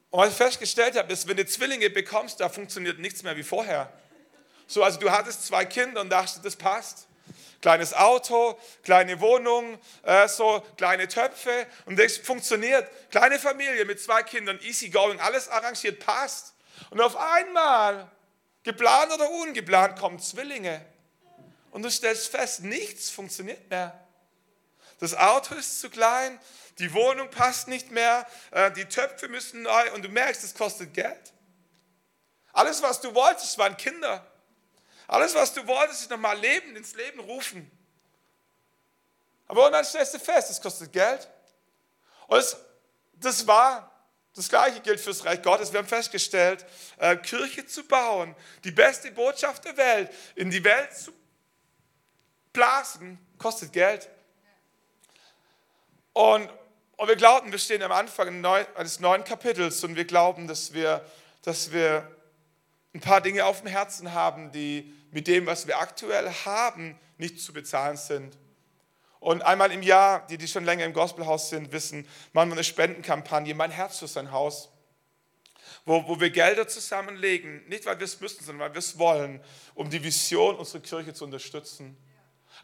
Und 0.09 0.19
was 0.19 0.31
ich 0.31 0.35
festgestellt 0.35 0.97
habe, 0.97 1.13
ist, 1.13 1.25
wenn 1.25 1.37
du 1.37 1.45
Zwillinge 1.45 1.89
bekommst, 1.89 2.41
da 2.41 2.49
funktioniert 2.49 2.99
nichts 2.99 3.23
mehr 3.23 3.37
wie 3.37 3.43
vorher. 3.43 3.93
So, 4.67 4.83
also 4.83 4.99
du 4.99 5.09
hattest 5.09 5.45
zwei 5.45 5.63
Kinder 5.63 6.01
und 6.01 6.09
dachtest, 6.09 6.43
das 6.43 6.57
passt. 6.57 7.08
Kleines 7.61 7.93
Auto, 7.93 8.57
kleine 8.83 9.19
Wohnung, 9.19 9.77
äh, 10.03 10.27
so 10.27 10.63
kleine 10.77 11.07
Töpfe 11.07 11.67
und 11.85 11.99
das 11.99 12.17
funktioniert. 12.17 12.89
Kleine 13.11 13.37
Familie 13.37 13.83
mit 13.85 14.01
zwei 14.01 14.23
Kindern, 14.23 14.59
easy 14.61 14.89
going, 14.89 15.19
alles 15.19 15.49
arrangiert, 15.49 15.99
passt. 15.99 16.53
Und 16.89 17.01
auf 17.01 17.17
einmal, 17.17 18.09
geplant 18.63 19.11
oder 19.13 19.29
ungeplant, 19.29 19.99
kommen 19.99 20.19
Zwillinge. 20.19 20.85
Und 21.71 21.83
du 21.83 21.91
stellst 21.91 22.29
fest, 22.29 22.63
nichts 22.63 23.09
funktioniert 23.09 23.69
mehr. 23.69 23.99
Das 24.99 25.15
Auto 25.15 25.55
ist 25.55 25.79
zu 25.79 25.89
klein, 25.89 26.39
die 26.79 26.93
Wohnung 26.93 27.29
passt 27.29 27.67
nicht 27.67 27.91
mehr, 27.91 28.25
äh, 28.51 28.71
die 28.71 28.85
Töpfe 28.85 29.27
müssen 29.27 29.63
neu 29.63 29.91
und 29.93 30.03
du 30.03 30.09
merkst, 30.09 30.43
es 30.43 30.53
kostet 30.53 30.93
Geld. 30.93 31.33
Alles, 32.53 32.81
was 32.81 33.01
du 33.01 33.13
wolltest, 33.13 33.57
waren 33.57 33.77
Kinder. 33.77 34.25
Alles, 35.09 35.33
was 35.33 35.51
du 35.55 35.65
wolltest, 35.65 36.01
ist 36.01 36.11
nochmal 36.11 36.37
Leben 36.37 36.75
ins 36.75 36.93
Leben 36.93 37.19
rufen. 37.19 37.69
Aber 39.47 39.71
dann 39.71 39.83
stellst 39.83 40.13
du 40.13 40.19
fest, 40.19 40.51
es 40.51 40.61
kostet 40.61 40.93
Geld. 40.93 41.27
Und 42.27 42.37
es, 42.37 42.55
das 43.13 43.47
war, 43.47 43.91
das 44.35 44.47
Gleiche 44.47 44.81
gilt 44.81 44.99
fürs 44.99 45.25
Reich 45.25 45.41
Gottes. 45.41 45.73
Wir 45.73 45.79
haben 45.79 45.87
festgestellt, 45.87 46.63
äh, 46.97 47.15
Kirche 47.17 47.65
zu 47.65 47.83
bauen, 47.85 48.35
die 48.63 48.69
beste 48.69 49.11
Botschaft 49.11 49.65
der 49.65 49.75
Welt, 49.77 50.11
in 50.35 50.51
die 50.51 50.63
Welt 50.63 50.95
zu 50.95 51.11
blasen, 52.53 53.17
kostet 53.39 53.73
Geld. 53.73 54.07
Und, 56.13 56.51
und 56.97 57.07
wir 57.07 57.15
glauben, 57.15 57.51
wir 57.51 57.57
stehen 57.57 57.81
am 57.81 57.93
Anfang 57.93 58.45
eines 58.45 58.99
neuen 58.99 59.23
Kapitels 59.23 59.83
und 59.83 59.95
wir 59.95 60.05
glauben, 60.05 60.47
dass 60.47 60.71
wir, 60.71 61.03
dass 61.41 61.71
wir 61.71 62.15
ein 62.93 63.01
paar 63.01 63.21
Dinge 63.21 63.45
auf 63.45 63.61
dem 63.61 63.67
Herzen 63.67 64.13
haben, 64.13 64.51
die 64.51 64.93
mit 65.11 65.27
dem, 65.27 65.45
was 65.45 65.67
wir 65.67 65.79
aktuell 65.79 66.31
haben, 66.45 66.97
nicht 67.17 67.39
zu 67.39 67.53
bezahlen 67.53 67.97
sind. 67.97 68.37
Und 69.19 69.41
einmal 69.41 69.71
im 69.71 69.83
Jahr, 69.83 70.25
die, 70.27 70.37
die 70.37 70.47
schon 70.47 70.63
länger 70.63 70.85
im 70.85 70.93
Gospelhaus 70.93 71.49
sind, 71.49 71.71
wissen, 71.71 72.07
machen 72.31 72.49
wir 72.49 72.53
eine 72.53 72.63
Spendenkampagne, 72.63 73.53
mein 73.53 73.71
Herz 73.71 73.99
für 73.99 74.07
sein 74.07 74.31
Haus, 74.31 74.69
wo, 75.85 76.07
wo 76.07 76.19
wir 76.19 76.29
Gelder 76.29 76.67
zusammenlegen, 76.67 77.67
nicht 77.67 77.85
weil 77.85 77.99
wir 77.99 78.05
es 78.05 78.21
müssen, 78.21 78.43
sondern 78.43 78.67
weil 78.67 78.73
wir 78.73 78.79
es 78.79 78.97
wollen, 78.97 79.41
um 79.75 79.89
die 79.89 80.01
Vision 80.03 80.55
unserer 80.55 80.81
Kirche 80.81 81.13
zu 81.13 81.25
unterstützen. 81.25 81.97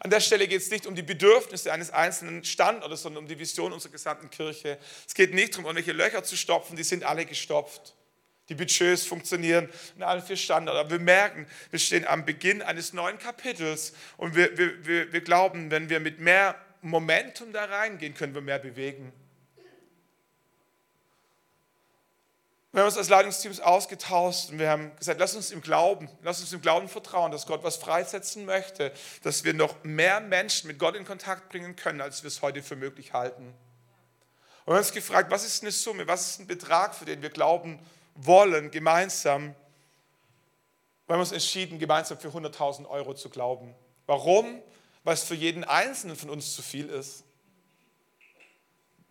An 0.00 0.10
der 0.10 0.20
Stelle 0.20 0.46
geht 0.48 0.60
es 0.60 0.70
nicht 0.70 0.86
um 0.86 0.94
die 0.94 1.02
Bedürfnisse 1.02 1.72
eines 1.72 1.90
einzelnen 1.90 2.44
Standortes, 2.44 3.02
sondern 3.02 3.24
um 3.24 3.28
die 3.28 3.38
Vision 3.38 3.72
unserer 3.72 3.92
gesamten 3.92 4.30
Kirche. 4.30 4.78
Es 5.06 5.14
geht 5.14 5.32
nicht 5.32 5.54
darum, 5.54 5.66
irgendwelche 5.66 5.92
Löcher 5.92 6.22
zu 6.22 6.36
stopfen, 6.36 6.76
die 6.76 6.84
sind 6.84 7.04
alle 7.04 7.24
gestopft. 7.24 7.94
Die 8.48 8.54
Budgets 8.54 9.04
funktionieren 9.04 9.68
in 9.96 10.02
allen 10.02 10.22
vier 10.22 10.36
Standorten. 10.36 10.78
Aber 10.78 10.90
wir 10.90 10.98
merken, 11.00 11.46
wir 11.70 11.78
stehen 11.78 12.06
am 12.06 12.24
Beginn 12.24 12.62
eines 12.62 12.92
neuen 12.92 13.18
Kapitels 13.18 13.92
und 14.16 14.36
wir, 14.36 14.56
wir, 14.56 14.86
wir, 14.86 15.12
wir 15.12 15.20
glauben, 15.20 15.70
wenn 15.70 15.88
wir 15.88 16.00
mit 16.00 16.20
mehr 16.20 16.54
Momentum 16.80 17.52
da 17.52 17.64
reingehen, 17.64 18.14
können 18.14 18.34
wir 18.34 18.42
mehr 18.42 18.60
bewegen. 18.60 19.12
Wir 22.76 22.82
haben 22.82 22.88
uns 22.88 22.98
als 22.98 23.08
Leitungsteams 23.08 23.60
ausgetauscht 23.60 24.50
und 24.50 24.58
wir 24.58 24.68
haben 24.68 24.94
gesagt, 24.96 25.18
lass 25.18 25.34
uns 25.34 25.50
im 25.50 25.62
Glauben, 25.62 26.10
lass 26.22 26.40
uns 26.40 26.52
im 26.52 26.60
Glauben 26.60 26.90
vertrauen, 26.90 27.32
dass 27.32 27.46
Gott 27.46 27.64
was 27.64 27.76
freisetzen 27.76 28.44
möchte, 28.44 28.92
dass 29.22 29.44
wir 29.44 29.54
noch 29.54 29.82
mehr 29.82 30.20
Menschen 30.20 30.68
mit 30.68 30.78
Gott 30.78 30.94
in 30.94 31.06
Kontakt 31.06 31.48
bringen 31.48 31.74
können, 31.74 32.02
als 32.02 32.22
wir 32.22 32.28
es 32.28 32.42
heute 32.42 32.62
für 32.62 32.76
möglich 32.76 33.14
halten. 33.14 33.46
Und 33.46 33.54
wir 34.66 34.74
haben 34.74 34.78
uns 34.80 34.92
gefragt, 34.92 35.30
was 35.30 35.46
ist 35.46 35.62
eine 35.62 35.72
Summe, 35.72 36.06
was 36.06 36.32
ist 36.32 36.40
ein 36.40 36.46
Betrag, 36.46 36.94
für 36.94 37.06
den 37.06 37.22
wir 37.22 37.30
glauben 37.30 37.78
wollen, 38.16 38.70
gemeinsam. 38.70 39.54
Wir 41.06 41.14
haben 41.14 41.20
uns 41.20 41.32
entschieden, 41.32 41.78
gemeinsam 41.78 42.18
für 42.18 42.28
100.000 42.28 42.88
Euro 42.88 43.14
zu 43.14 43.30
glauben. 43.30 43.74
Warum? 44.06 44.62
Weil 45.04 45.14
es 45.14 45.22
für 45.22 45.34
jeden 45.34 45.64
Einzelnen 45.64 46.16
von 46.16 46.30
uns 46.30 46.54
zu 46.54 46.62
viel 46.62 46.88
ist. 46.88 47.24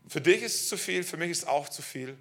Für 0.08 0.22
dich 0.22 0.44
ist 0.44 0.56
es 0.56 0.70
zu 0.70 0.78
viel, 0.78 1.04
für 1.04 1.18
mich 1.18 1.32
ist 1.32 1.44
es 1.44 1.48
auch 1.48 1.70
zu 1.70 1.82
viel. 1.82 2.18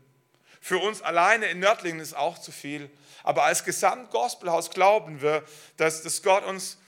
Für 0.61 0.79
uns 0.79 1.03
alleine 1.03 1.47
in 1.47 1.59
Nördlingen 1.59 2.01
ist 2.01 2.15
auch 2.15 2.39
zu 2.39 2.51
viel. 2.51 2.91
Aber 3.23 3.45
als 3.45 3.65
Gesamt-Gospelhaus 3.65 4.71
glauben 4.71 5.21
wir, 5.21 5.45
dass, 5.77 6.03
dass, 6.03 6.23
Gott 6.23 6.45
uns, 6.45 6.79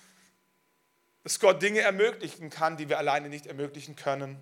dass 1.25 1.41
Gott 1.41 1.61
Dinge 1.61 1.81
ermöglichen 1.81 2.51
kann, 2.51 2.77
die 2.77 2.89
wir 2.89 2.99
alleine 2.99 3.29
nicht 3.29 3.47
ermöglichen 3.47 3.97
können. 3.97 4.39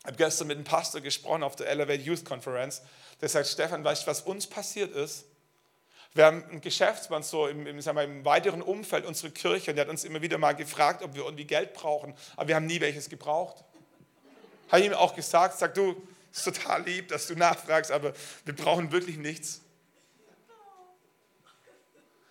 Ich 0.00 0.04
habe 0.04 0.16
gestern 0.16 0.48
mit 0.48 0.56
einem 0.56 0.64
Pastor 0.64 1.00
gesprochen 1.00 1.42
auf 1.42 1.56
der 1.56 1.68
Elevate 1.68 2.02
Youth 2.02 2.24
Conference. 2.24 2.82
Der 3.20 3.28
sagt, 3.28 3.48
Stefan, 3.48 3.82
weißt 3.84 4.02
du, 4.02 4.06
was 4.06 4.20
uns 4.22 4.46
passiert 4.46 4.94
ist? 4.94 5.24
Wir 6.14 6.24
haben 6.24 6.44
einen 6.44 6.60
Geschäftsmann 6.60 7.22
so 7.22 7.46
im, 7.46 7.66
im, 7.66 7.80
sagen 7.80 7.96
wir, 7.96 8.04
im 8.04 8.24
weiteren 8.24 8.62
Umfeld 8.62 9.04
unserer 9.04 9.30
Kirche 9.30 9.70
und 9.70 9.76
der 9.76 9.84
hat 9.84 9.90
uns 9.90 10.04
immer 10.04 10.22
wieder 10.22 10.38
mal 10.38 10.54
gefragt, 10.54 11.02
ob 11.02 11.14
wir 11.14 11.24
irgendwie 11.24 11.44
Geld 11.44 11.74
brauchen, 11.74 12.14
aber 12.36 12.48
wir 12.48 12.54
haben 12.56 12.66
nie 12.66 12.80
welches 12.80 13.08
gebraucht. 13.08 13.64
Habe 14.70 14.82
ihm 14.82 14.94
auch 14.94 15.14
gesagt, 15.14 15.58
sag 15.58 15.74
du, 15.74 16.00
ist 16.32 16.44
total 16.44 16.82
lieb, 16.82 17.08
dass 17.08 17.26
du 17.26 17.34
nachfragst, 17.34 17.90
aber 17.90 18.12
wir 18.44 18.54
brauchen 18.54 18.90
wirklich 18.90 19.16
nichts. 19.16 19.60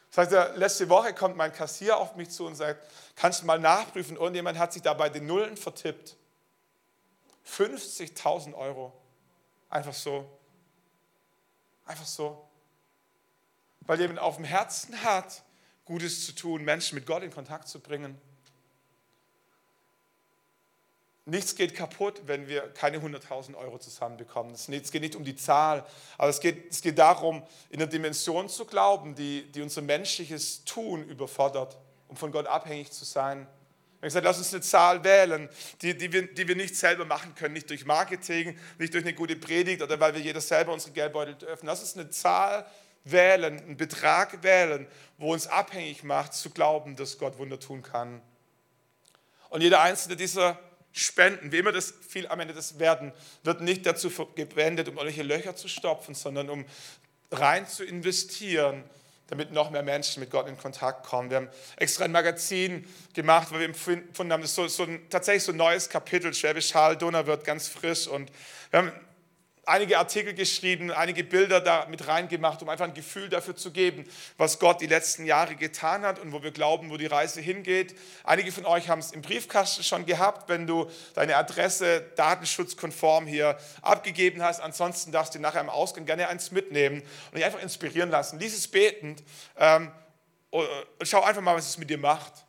Sagt 0.09 0.31
er, 0.31 0.57
letzte 0.57 0.89
Woche 0.89 1.13
kommt 1.13 1.37
mein 1.37 1.53
Kassier 1.53 1.97
auf 1.97 2.15
mich 2.15 2.29
zu 2.29 2.45
und 2.45 2.55
sagt, 2.55 2.83
kannst 3.15 3.41
du 3.41 3.45
mal 3.45 3.59
nachprüfen, 3.59 4.15
irgendjemand 4.15 4.57
hat 4.57 4.73
sich 4.73 4.81
da 4.81 4.93
bei 4.93 5.09
den 5.09 5.27
Nullen 5.27 5.57
vertippt. 5.57 6.15
50.000 7.47 8.53
Euro. 8.55 8.93
Einfach 9.69 9.93
so. 9.93 10.36
Einfach 11.87 12.05
so. 12.05 12.47
Weil 13.81 13.99
jemand 13.99 14.19
auf 14.19 14.35
dem 14.35 14.45
Herzen 14.45 15.01
hat, 15.03 15.43
Gutes 15.85 16.25
zu 16.25 16.33
tun, 16.33 16.63
Menschen 16.63 16.95
mit 16.95 17.05
Gott 17.05 17.23
in 17.23 17.31
Kontakt 17.31 17.69
zu 17.69 17.79
bringen. 17.79 18.19
Nichts 21.23 21.55
geht 21.55 21.75
kaputt, 21.75 22.21
wenn 22.25 22.47
wir 22.47 22.69
keine 22.73 22.99
100.000 22.99 23.55
Euro 23.55 23.77
zusammenbekommen. 23.79 24.53
Es 24.53 24.67
geht 24.67 25.01
nicht 25.01 25.15
um 25.15 25.23
die 25.23 25.35
Zahl, 25.35 25.85
aber 26.17 26.29
es 26.29 26.39
geht, 26.39 26.71
es 26.71 26.81
geht 26.81 26.97
darum, 26.97 27.43
in 27.69 27.81
eine 27.81 27.89
Dimension 27.89 28.47
zu 28.47 28.65
glauben, 28.65 29.15
die, 29.15 29.49
die 29.51 29.61
unser 29.61 29.81
menschliches 29.81 30.63
Tun 30.63 31.03
überfordert, 31.03 31.77
um 32.07 32.15
von 32.15 32.31
Gott 32.31 32.47
abhängig 32.47 32.91
zu 32.91 33.03
sein. 33.03 33.47
Wir 33.99 34.01
haben 34.01 34.09
gesagt, 34.09 34.25
lass 34.25 34.37
uns 34.37 34.53
eine 34.53 34.61
Zahl 34.61 35.03
wählen, 35.03 35.49
die, 35.81 35.97
die, 35.97 36.13
wir, 36.13 36.31
die 36.31 36.47
wir 36.47 36.55
nicht 36.55 36.75
selber 36.75 37.03
machen 37.03 37.33
können, 37.33 37.55
nicht 37.55 37.67
durch 37.67 37.83
Marketing, 37.83 38.55
nicht 38.77 38.93
durch 38.93 39.03
eine 39.03 39.13
gute 39.15 39.35
Predigt 39.35 39.81
oder 39.81 39.99
weil 39.99 40.13
wir 40.13 40.21
jeder 40.21 40.39
selber 40.39 40.71
unsere 40.71 40.93
Geldbeutel 40.93 41.35
öffnen. 41.47 41.67
Lass 41.67 41.81
uns 41.81 41.95
eine 41.95 42.09
Zahl 42.11 42.67
wählen, 43.05 43.59
einen 43.59 43.75
Betrag 43.77 44.43
wählen, 44.43 44.85
wo 45.17 45.33
uns 45.33 45.47
abhängig 45.47 46.03
macht, 46.03 46.35
zu 46.35 46.51
glauben, 46.51 46.95
dass 46.95 47.17
Gott 47.17 47.39
Wunder 47.39 47.59
tun 47.59 47.81
kann. 47.81 48.21
Und 49.49 49.61
jeder 49.61 49.81
einzelne 49.81 50.15
dieser 50.15 50.59
Spenden, 50.91 51.51
wie 51.51 51.57
immer 51.57 51.71
das 51.71 51.93
viel 52.07 52.27
am 52.27 52.39
Ende 52.39 52.53
das 52.53 52.77
werden, 52.77 53.13
wird 53.43 53.61
nicht 53.61 53.83
dazu 53.85 54.09
gewendet, 54.35 54.89
um 54.89 54.97
irgendwelche 54.97 55.23
Löcher 55.23 55.55
zu 55.55 55.67
stopfen, 55.67 56.13
sondern 56.13 56.49
um 56.49 56.65
rein 57.31 57.67
zu 57.67 57.83
investieren, 57.83 58.83
damit 59.27 59.51
noch 59.51 59.69
mehr 59.69 59.83
Menschen 59.83 60.21
mit 60.21 60.31
Gott 60.31 60.47
in 60.47 60.57
Kontakt 60.57 61.05
kommen. 61.05 61.29
Wir 61.29 61.37
haben 61.37 61.49
extra 61.75 62.05
ein 62.05 62.11
Magazin 62.11 62.85
gemacht, 63.13 63.51
weil 63.51 63.59
wir 63.59 63.65
empfunden 63.65 64.33
haben, 64.33 64.41
das 64.41 64.51
ist 64.51 64.55
so, 64.55 64.67
so 64.67 64.83
ein, 64.83 65.09
tatsächlich 65.09 65.43
so 65.43 65.51
ein 65.51 65.57
neues 65.57 65.89
Kapitel, 65.89 66.33
Schwäbisch 66.33 66.73
Hall, 66.73 66.99
wird 66.99 67.43
ganz 67.43 67.67
frisch 67.67 68.07
und 68.07 68.31
wir 68.71 68.79
haben 68.79 68.91
einige 69.67 69.97
Artikel 69.97 70.33
geschrieben, 70.33 70.91
einige 70.91 71.23
Bilder 71.23 71.59
da 71.59 71.85
mit 71.89 72.07
reingemacht, 72.07 72.61
um 72.61 72.69
einfach 72.69 72.85
ein 72.85 72.93
Gefühl 72.93 73.29
dafür 73.29 73.55
zu 73.55 73.71
geben, 73.71 74.05
was 74.37 74.59
Gott 74.59 74.81
die 74.81 74.87
letzten 74.87 75.25
Jahre 75.25 75.55
getan 75.55 76.03
hat 76.03 76.19
und 76.19 76.31
wo 76.31 76.41
wir 76.41 76.51
glauben, 76.51 76.89
wo 76.89 76.97
die 76.97 77.05
Reise 77.05 77.41
hingeht. 77.41 77.95
Einige 78.23 78.51
von 78.51 78.65
euch 78.65 78.89
haben 78.89 78.99
es 78.99 79.11
im 79.11 79.21
Briefkasten 79.21 79.83
schon 79.83 80.05
gehabt, 80.05 80.47
wenn 80.49 80.67
du 80.67 80.89
deine 81.13 81.35
Adresse 81.35 82.01
datenschutzkonform 82.15 83.27
hier 83.27 83.57
abgegeben 83.81 84.41
hast. 84.41 84.61
Ansonsten 84.61 85.11
darfst 85.11 85.35
du 85.35 85.39
nachher 85.39 85.61
im 85.61 85.69
Ausgang 85.69 86.05
gerne 86.05 86.29
eins 86.29 86.51
mitnehmen 86.51 87.01
und 87.31 87.35
dich 87.35 87.45
einfach 87.45 87.61
inspirieren 87.61 88.09
lassen. 88.09 88.39
Lies 88.39 88.55
es 88.55 88.67
betend 88.67 89.21
ähm, 89.57 89.91
und 90.49 90.65
schau 91.03 91.23
einfach 91.23 91.41
mal, 91.41 91.55
was 91.55 91.67
es 91.67 91.77
mit 91.77 91.89
dir 91.89 91.97
macht. 91.97 92.46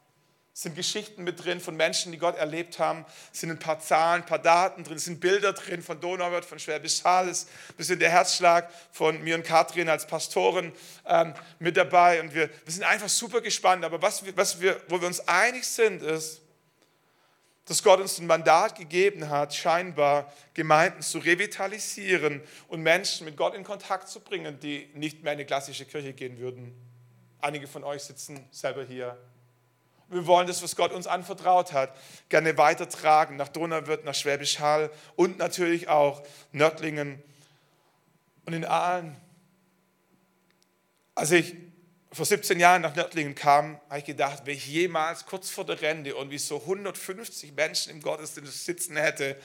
Sind 0.59 0.75
Geschichten 0.75 1.23
mit 1.23 1.45
drin 1.45 1.61
von 1.61 1.77
Menschen, 1.77 2.11
die 2.11 2.19
Gott 2.19 2.37
erlebt 2.37 2.81
haben. 2.81 3.07
Es 3.33 3.43
sind 3.43 3.51
ein 3.53 3.61
paar 3.61 3.79
Zahlen, 3.79 4.23
ein 4.23 4.27
paar 4.27 4.41
Daten 4.41 4.83
drin. 4.83 4.97
Es 4.97 5.05
sind 5.05 5.21
Bilder 5.21 5.53
drin 5.53 5.85
von 5.85 6.01
Donauwörth, 6.01 6.45
von 6.45 6.59
Schwäbisch 6.59 7.05
Hall. 7.05 7.29
Ist 7.29 7.49
ein 7.69 7.77
bisschen 7.77 8.01
der 8.01 8.11
Herzschlag 8.11 8.69
von 8.91 9.23
mir 9.23 9.37
und 9.37 9.45
Katrin 9.45 9.89
als 9.89 10.05
Pastorin 10.05 10.73
ähm, 11.07 11.33
mit 11.61 11.77
dabei. 11.77 12.21
Und 12.21 12.35
wir, 12.35 12.51
wir 12.65 12.73
sind 12.73 12.83
einfach 12.83 13.09
super 13.09 13.41
gespannt. 13.41 13.85
Aber 13.85 14.03
was 14.03 14.25
wir, 14.25 14.37
was 14.37 14.61
wir, 14.61 14.81
wo 14.89 15.01
wir 15.01 15.07
uns 15.07 15.21
einig 15.29 15.65
sind, 15.65 16.03
ist, 16.03 16.41
dass 17.67 17.81
Gott 17.81 18.01
uns 18.01 18.19
ein 18.19 18.27
Mandat 18.27 18.75
gegeben 18.75 19.31
hat, 19.31 19.55
scheinbar 19.55 20.33
Gemeinden 20.55 21.03
zu 21.03 21.19
revitalisieren 21.19 22.43
und 22.67 22.83
Menschen 22.83 23.27
mit 23.27 23.37
Gott 23.37 23.55
in 23.55 23.63
Kontakt 23.63 24.09
zu 24.09 24.19
bringen, 24.19 24.59
die 24.59 24.91
nicht 24.95 25.23
mehr 25.23 25.35
in 25.35 25.39
eine 25.39 25.47
klassische 25.47 25.85
Kirche 25.85 26.15
gehen 26.15 26.37
würden. 26.41 26.75
Einige 27.41 27.69
von 27.69 27.85
euch 27.85 28.03
sitzen 28.03 28.45
selber 28.51 28.83
hier 28.83 29.17
wir 30.09 30.27
wollen 30.27 30.47
das, 30.47 30.63
was 30.63 30.75
Gott 30.75 30.93
uns 30.93 31.07
anvertraut 31.07 31.73
hat, 31.73 31.95
gerne 32.29 32.57
weitertragen 32.57 33.37
nach 33.37 33.49
Donauwörth, 33.49 34.05
nach 34.05 34.15
Schwäbisch 34.15 34.59
Hall 34.59 34.91
und 35.17 35.39
natürlich 35.39 35.89
auch 35.89 36.23
Nördlingen 36.53 37.23
und 38.47 38.55
in 38.55 38.65
Aalen. 38.65 39.17
Als 41.15 41.31
ich 41.33 41.55
vor 42.11 42.25
17 42.25 42.59
Jahren 42.59 42.81
nach 42.81 42.95
Nördlingen 42.97 43.35
kam, 43.35 43.79
habe 43.89 43.99
ich 43.99 44.05
gedacht, 44.07 44.43
wenn 44.47 44.57
ich 44.57 44.67
jemals 44.67 45.27
kurz 45.27 45.51
vor 45.51 45.67
der 45.67 45.81
Rente 45.83 46.17
und 46.17 46.31
wie 46.31 46.39
so 46.39 46.61
150 46.61 47.53
Menschen 47.53 47.93
im 47.93 48.01
Gottesdienst 48.01 48.65
sitzen 48.65 48.97
hätte, 48.97 49.37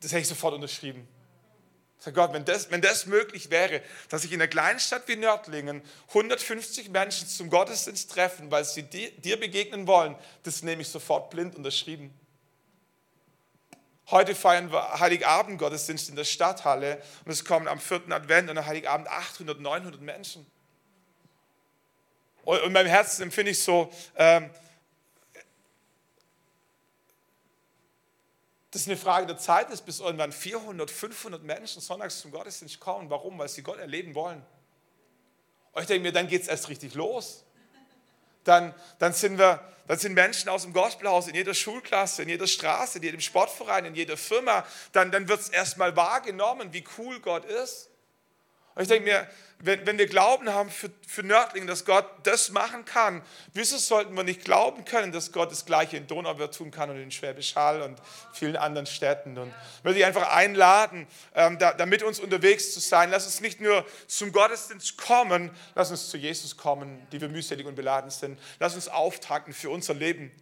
das 0.00 0.10
hätte 0.10 0.22
ich 0.22 0.28
sofort 0.28 0.54
unterschrieben. 0.54 1.06
Sag 2.02 2.14
Gott, 2.14 2.32
wenn 2.32 2.46
das, 2.46 2.70
wenn 2.70 2.80
das 2.80 3.04
möglich 3.04 3.50
wäre, 3.50 3.82
dass 4.08 4.22
sich 4.22 4.32
in 4.32 4.40
einer 4.40 4.48
kleinen 4.48 4.80
Stadt 4.80 5.06
wie 5.06 5.16
Nördlingen 5.16 5.82
150 6.08 6.88
Menschen 6.88 7.28
zum 7.28 7.50
Gottesdienst 7.50 8.10
treffen, 8.10 8.50
weil 8.50 8.64
sie 8.64 8.84
dir, 8.84 9.10
dir 9.10 9.38
begegnen 9.38 9.86
wollen, 9.86 10.16
das 10.42 10.62
nehme 10.62 10.80
ich 10.80 10.88
sofort 10.88 11.28
blind 11.28 11.54
unterschrieben. 11.54 12.18
Heute 14.10 14.34
feiern 14.34 14.72
wir 14.72 14.98
Heiligabend 14.98 15.58
Gottesdienst 15.58 16.08
in 16.08 16.16
der 16.16 16.24
Stadthalle 16.24 17.02
und 17.26 17.32
es 17.32 17.44
kommen 17.44 17.68
am 17.68 17.78
4. 17.78 18.10
Advent 18.10 18.48
und 18.48 18.56
am 18.56 18.64
Heiligabend 18.64 19.06
800, 19.06 19.60
900 19.60 20.00
Menschen. 20.00 20.46
Und 22.44 22.62
in 22.62 22.72
meinem 22.72 22.88
Herzen 22.88 23.24
empfinde 23.24 23.52
ich 23.52 23.62
so, 23.62 23.92
ähm, 24.16 24.48
das 28.70 28.86
eine 28.86 28.96
Frage 28.96 29.26
der 29.26 29.38
Zeit 29.38 29.70
ist, 29.70 29.84
bis 29.84 30.00
irgendwann 30.00 30.32
400, 30.32 30.90
500 30.90 31.42
Menschen 31.42 31.82
sonntags 31.82 32.20
zum 32.20 32.30
Gottesdienst 32.30 32.78
kommen. 32.78 33.10
Warum? 33.10 33.38
Weil 33.38 33.48
sie 33.48 33.62
Gott 33.62 33.78
erleben 33.78 34.14
wollen. 34.14 34.42
Und 35.72 35.82
ich 35.82 35.88
denke 35.88 36.02
mir, 36.02 36.12
dann 36.12 36.28
geht 36.28 36.42
es 36.42 36.48
erst 36.48 36.68
richtig 36.68 36.94
los. 36.94 37.44
Dann, 38.44 38.74
dann, 38.98 39.12
sind 39.12 39.38
wir, 39.38 39.60
dann 39.86 39.98
sind 39.98 40.14
Menschen 40.14 40.48
aus 40.48 40.62
dem 40.62 40.72
Gospelhaus 40.72 41.28
in 41.28 41.34
jeder 41.34 41.52
Schulklasse, 41.52 42.22
in 42.22 42.28
jeder 42.28 42.46
Straße, 42.46 42.98
in 42.98 43.04
jedem 43.04 43.20
Sportverein, 43.20 43.84
in 43.84 43.94
jeder 43.94 44.16
Firma. 44.16 44.64
Dann, 44.92 45.10
dann 45.10 45.28
wird 45.28 45.40
es 45.40 45.48
erstmal 45.48 45.94
wahrgenommen, 45.96 46.72
wie 46.72 46.84
cool 46.96 47.20
Gott 47.20 47.44
ist. 47.44 47.89
Und 48.74 48.82
ich 48.82 48.88
denke 48.88 49.04
mir, 49.04 49.26
wenn, 49.62 49.86
wenn 49.86 49.98
wir 49.98 50.06
Glauben 50.06 50.48
haben 50.48 50.70
für, 50.70 50.90
für 51.06 51.22
Nördlingen, 51.22 51.66
dass 51.66 51.84
Gott 51.84 52.06
das 52.22 52.50
machen 52.50 52.84
kann, 52.84 53.22
wieso 53.52 53.76
sollten 53.76 54.14
wir 54.14 54.22
nicht 54.22 54.44
glauben 54.44 54.84
können, 54.84 55.12
dass 55.12 55.32
Gott 55.32 55.50
das 55.50 55.66
Gleiche 55.66 55.98
in 55.98 56.06
Donauwörth 56.06 56.54
tun 56.54 56.70
kann 56.70 56.88
und 56.88 56.96
in 56.96 57.10
Schwäbisch 57.10 57.54
Hall 57.56 57.82
und 57.82 58.00
vielen 58.32 58.56
anderen 58.56 58.86
Städten? 58.86 59.36
Und 59.36 59.48
ich 59.78 59.84
würde 59.84 59.96
dich 59.96 60.06
einfach 60.06 60.34
einladen, 60.34 61.06
ähm, 61.34 61.58
da, 61.58 61.72
da 61.74 61.84
mit 61.84 62.02
uns 62.02 62.20
unterwegs 62.20 62.72
zu 62.72 62.80
sein. 62.80 63.10
Lass 63.10 63.26
uns 63.26 63.40
nicht 63.40 63.60
nur 63.60 63.84
zum 64.06 64.32
Gottesdienst 64.32 64.96
kommen, 64.96 65.50
lass 65.74 65.90
uns 65.90 66.08
zu 66.08 66.16
Jesus 66.16 66.56
kommen, 66.56 67.06
die 67.12 67.20
wir 67.20 67.28
mühselig 67.28 67.66
und 67.66 67.74
beladen 67.74 68.10
sind. 68.10 68.38
Lass 68.58 68.74
uns 68.74 68.88
auftanken 68.88 69.52
für 69.52 69.68
unser 69.68 69.94
Leben. 69.94 70.32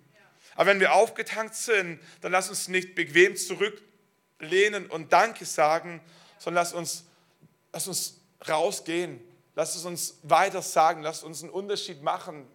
Aber 0.54 0.66
wenn 0.70 0.80
wir 0.80 0.92
aufgetankt 0.92 1.54
sind, 1.54 2.00
dann 2.20 2.32
lass 2.32 2.48
uns 2.48 2.68
nicht 2.68 2.94
bequem 2.94 3.36
zurücklehnen 3.36 4.86
und 4.86 5.12
Danke 5.12 5.44
sagen, 5.44 6.00
sondern 6.38 6.62
lass 6.62 6.72
uns, 6.72 7.04
lass 7.72 7.88
uns 7.88 8.17
rausgehen. 8.46 9.20
Lasst 9.54 9.76
es 9.76 9.84
uns 9.84 10.18
weiter 10.22 10.62
sagen, 10.62 11.02
lasst 11.02 11.24
uns 11.24 11.42
einen 11.42 11.50
Unterschied 11.50 12.02
machen 12.02 12.46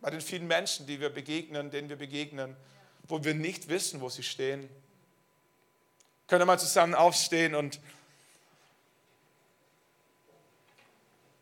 bei 0.00 0.10
den 0.10 0.20
vielen 0.20 0.46
Menschen, 0.46 0.86
die 0.86 1.00
wir 1.00 1.08
begegnen, 1.08 1.70
denen 1.70 1.88
wir 1.88 1.96
begegnen, 1.96 2.54
wo 3.08 3.24
wir 3.24 3.34
nicht 3.34 3.68
wissen, 3.68 4.00
wo 4.02 4.10
sie 4.10 4.22
stehen. 4.22 4.68
Können 6.28 6.42
wir 6.42 6.46
mal 6.46 6.58
zusammen 6.58 6.94
aufstehen 6.94 7.54
und 7.54 7.80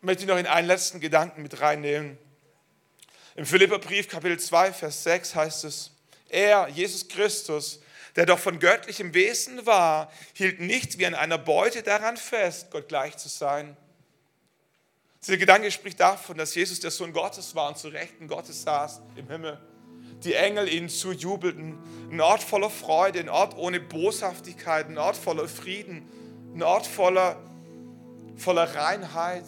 möchte 0.01 0.23
ich 0.23 0.29
noch 0.29 0.39
in 0.39 0.47
einen 0.47 0.68
letzten 0.68 1.01
Gedanken 1.01 1.43
mit 1.43 1.61
reinnehmen. 1.61 2.18
Im 3.35 3.47
Philipperbrief 3.47 4.09
Kapitel 4.09 4.39
2, 4.39 4.73
Vers 4.73 5.03
6 5.05 5.35
heißt 5.35 5.64
es, 5.64 5.91
er, 6.29 6.68
Jesus 6.68 7.09
Christus, 7.09 7.82
der 8.17 8.27
doch 8.27 8.39
von 8.39 8.59
göttlichem 8.59 9.15
Wesen 9.15 9.65
war, 9.65 10.11
hielt 10.35 10.61
nicht 10.61 10.99
wie 10.99 11.07
an 11.07 11.15
einer 11.15 11.39
Beute 11.39 11.83
daran 11.83 12.17
fest, 12.17 12.71
Gott 12.71 12.89
gleich 12.89 13.17
zu 13.17 13.29
sein. 13.29 13.77
Dieser 15.23 15.37
Gedanke 15.37 15.71
spricht 15.71 16.01
davon, 16.01 16.37
dass 16.37 16.55
Jesus 16.55 16.81
der 16.81 16.91
Sohn 16.91 17.13
Gottes 17.13 17.55
war 17.55 17.69
und 17.69 17.79
zu 17.79 17.89
Rechten 17.89 18.27
Gottes 18.27 18.63
saß 18.63 19.01
im 19.15 19.29
Himmel. 19.29 19.59
Die 20.25 20.35
Engel 20.35 20.69
ihnen 20.69 20.89
zujubelten. 20.89 21.79
Ein 22.11 22.21
Ort 22.21 22.43
voller 22.43 22.71
Freude, 22.71 23.21
ein 23.21 23.29
Ort 23.29 23.57
ohne 23.57 23.81
Boshaftigkeit, 23.81 24.89
ein 24.89 24.99
Ort 24.99 25.17
voller 25.17 25.49
Frieden, 25.49 26.09
ein 26.55 26.63
Ort 26.63 26.87
voller, 26.87 27.41
voller 28.37 28.75
Reinheit. 28.75 29.45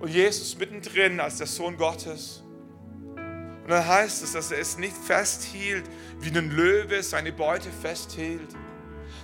Und 0.00 0.08
Jesus 0.08 0.56
mittendrin 0.58 1.18
als 1.18 1.38
der 1.38 1.46
Sohn 1.46 1.76
Gottes. 1.76 2.42
Und 3.68 3.74
dann 3.74 3.86
heißt 3.86 4.22
es, 4.22 4.32
dass 4.32 4.50
er 4.50 4.60
es 4.60 4.78
nicht 4.78 4.96
festhielt, 4.96 5.84
wie 6.20 6.30
ein 6.30 6.50
Löwe 6.50 7.02
seine 7.02 7.32
Beute 7.32 7.68
festhielt, 7.70 8.48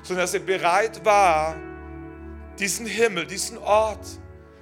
sondern 0.03 0.24
dass 0.24 0.34
er 0.34 0.40
bereit 0.40 1.03
war, 1.03 1.57
diesen 2.59 2.84
Himmel, 2.84 3.26
diesen 3.26 3.57
Ort, 3.57 4.07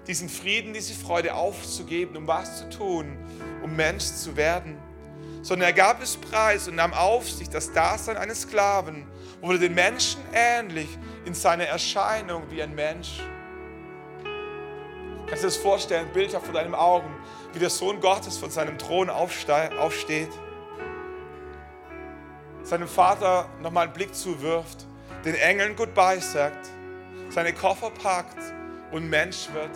diesen 0.06 0.28
Frieden, 0.28 0.72
diese 0.72 0.94
Freude 0.94 1.34
aufzugeben, 1.34 2.16
um 2.16 2.28
was 2.28 2.60
zu 2.60 2.70
tun, 2.70 3.18
um 3.64 3.74
Mensch 3.74 4.04
zu 4.04 4.36
werden. 4.36 4.78
Sondern 5.42 5.70
er 5.70 5.74
gab 5.74 6.00
es 6.00 6.16
preis 6.16 6.68
und 6.68 6.76
nahm 6.76 6.92
auf 6.94 7.28
sich 7.28 7.48
das 7.48 7.72
Dasein 7.72 8.16
eines 8.16 8.42
Sklaven, 8.42 9.08
wurde 9.40 9.58
den 9.58 9.74
Menschen 9.74 10.20
ähnlich 10.32 10.96
in 11.24 11.34
seiner 11.34 11.64
Erscheinung 11.64 12.44
wie 12.50 12.62
ein 12.62 12.76
Mensch. 12.76 13.18
Kannst 15.32 15.44
du 15.44 15.48
dir 15.48 15.54
das 15.54 15.62
vorstellen, 15.62 16.08
bildhaft 16.12 16.44
vor 16.44 16.52
deinen 16.52 16.74
Augen, 16.74 17.08
wie 17.54 17.58
der 17.58 17.70
Sohn 17.70 18.00
Gottes 18.02 18.36
von 18.36 18.50
seinem 18.50 18.76
Thron 18.76 19.08
aufsteht, 19.08 20.28
seinem 22.62 22.86
Vater 22.86 23.48
nochmal 23.62 23.84
einen 23.84 23.94
Blick 23.94 24.14
zuwirft, 24.14 24.84
den 25.24 25.34
Engeln 25.34 25.74
Goodbye 25.74 26.20
sagt, 26.20 26.68
seine 27.30 27.54
Koffer 27.54 27.88
packt 27.88 28.36
und 28.90 29.08
Mensch 29.08 29.48
wird, 29.54 29.70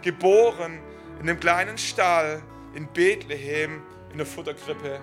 geboren 0.00 0.78
in 1.16 1.28
einem 1.28 1.40
kleinen 1.40 1.76
Stall 1.76 2.40
in 2.76 2.86
Bethlehem 2.86 3.82
in 4.12 4.18
der 4.18 4.26
Futterkrippe. 4.28 5.00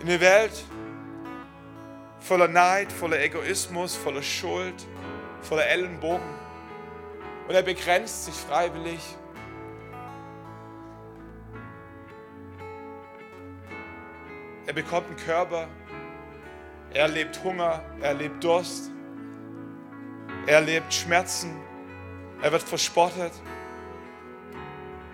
In 0.00 0.06
einer 0.06 0.20
Welt 0.20 0.64
voller 2.20 2.48
Neid, 2.48 2.92
voller 2.92 3.18
Egoismus, 3.20 3.96
voller 3.96 4.22
Schuld, 4.22 4.86
voller 5.42 5.66
Ellenbogen 5.66 6.28
und 7.48 7.54
er 7.54 7.62
begrenzt 7.62 8.24
sich 8.24 8.34
freiwillig. 8.34 9.00
Er 14.66 14.72
bekommt 14.72 15.08
einen 15.08 15.16
Körper, 15.16 15.68
er 16.94 17.02
erlebt 17.02 17.42
Hunger, 17.42 17.82
er 18.00 18.08
erlebt 18.08 18.42
Durst, 18.44 18.90
er 20.46 20.56
erlebt 20.56 20.94
Schmerzen, 20.94 21.60
er 22.42 22.52
wird 22.52 22.62
verspottet, 22.62 23.32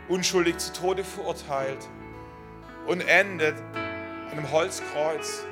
unschuldig 0.09 0.59
zu 0.59 0.73
Tode 0.73 1.05
verurteilt. 1.05 1.89
Und 2.87 3.03
endet 3.03 3.57
an 4.31 4.39
einem 4.39 4.51
Holzkreuz 4.51 5.45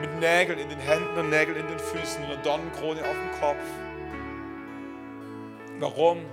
mit 0.00 0.18
Nägeln 0.18 0.58
in 0.58 0.68
den 0.68 0.78
Händen 0.80 1.16
und 1.16 1.30
Nägeln 1.30 1.56
in 1.56 1.68
den 1.68 1.78
Füßen 1.78 2.24
und 2.24 2.32
einer 2.32 2.42
Dornenkrone 2.42 3.00
auf 3.00 3.16
dem 3.16 3.40
Kopf. 3.40 3.83
Warum? 5.84 6.24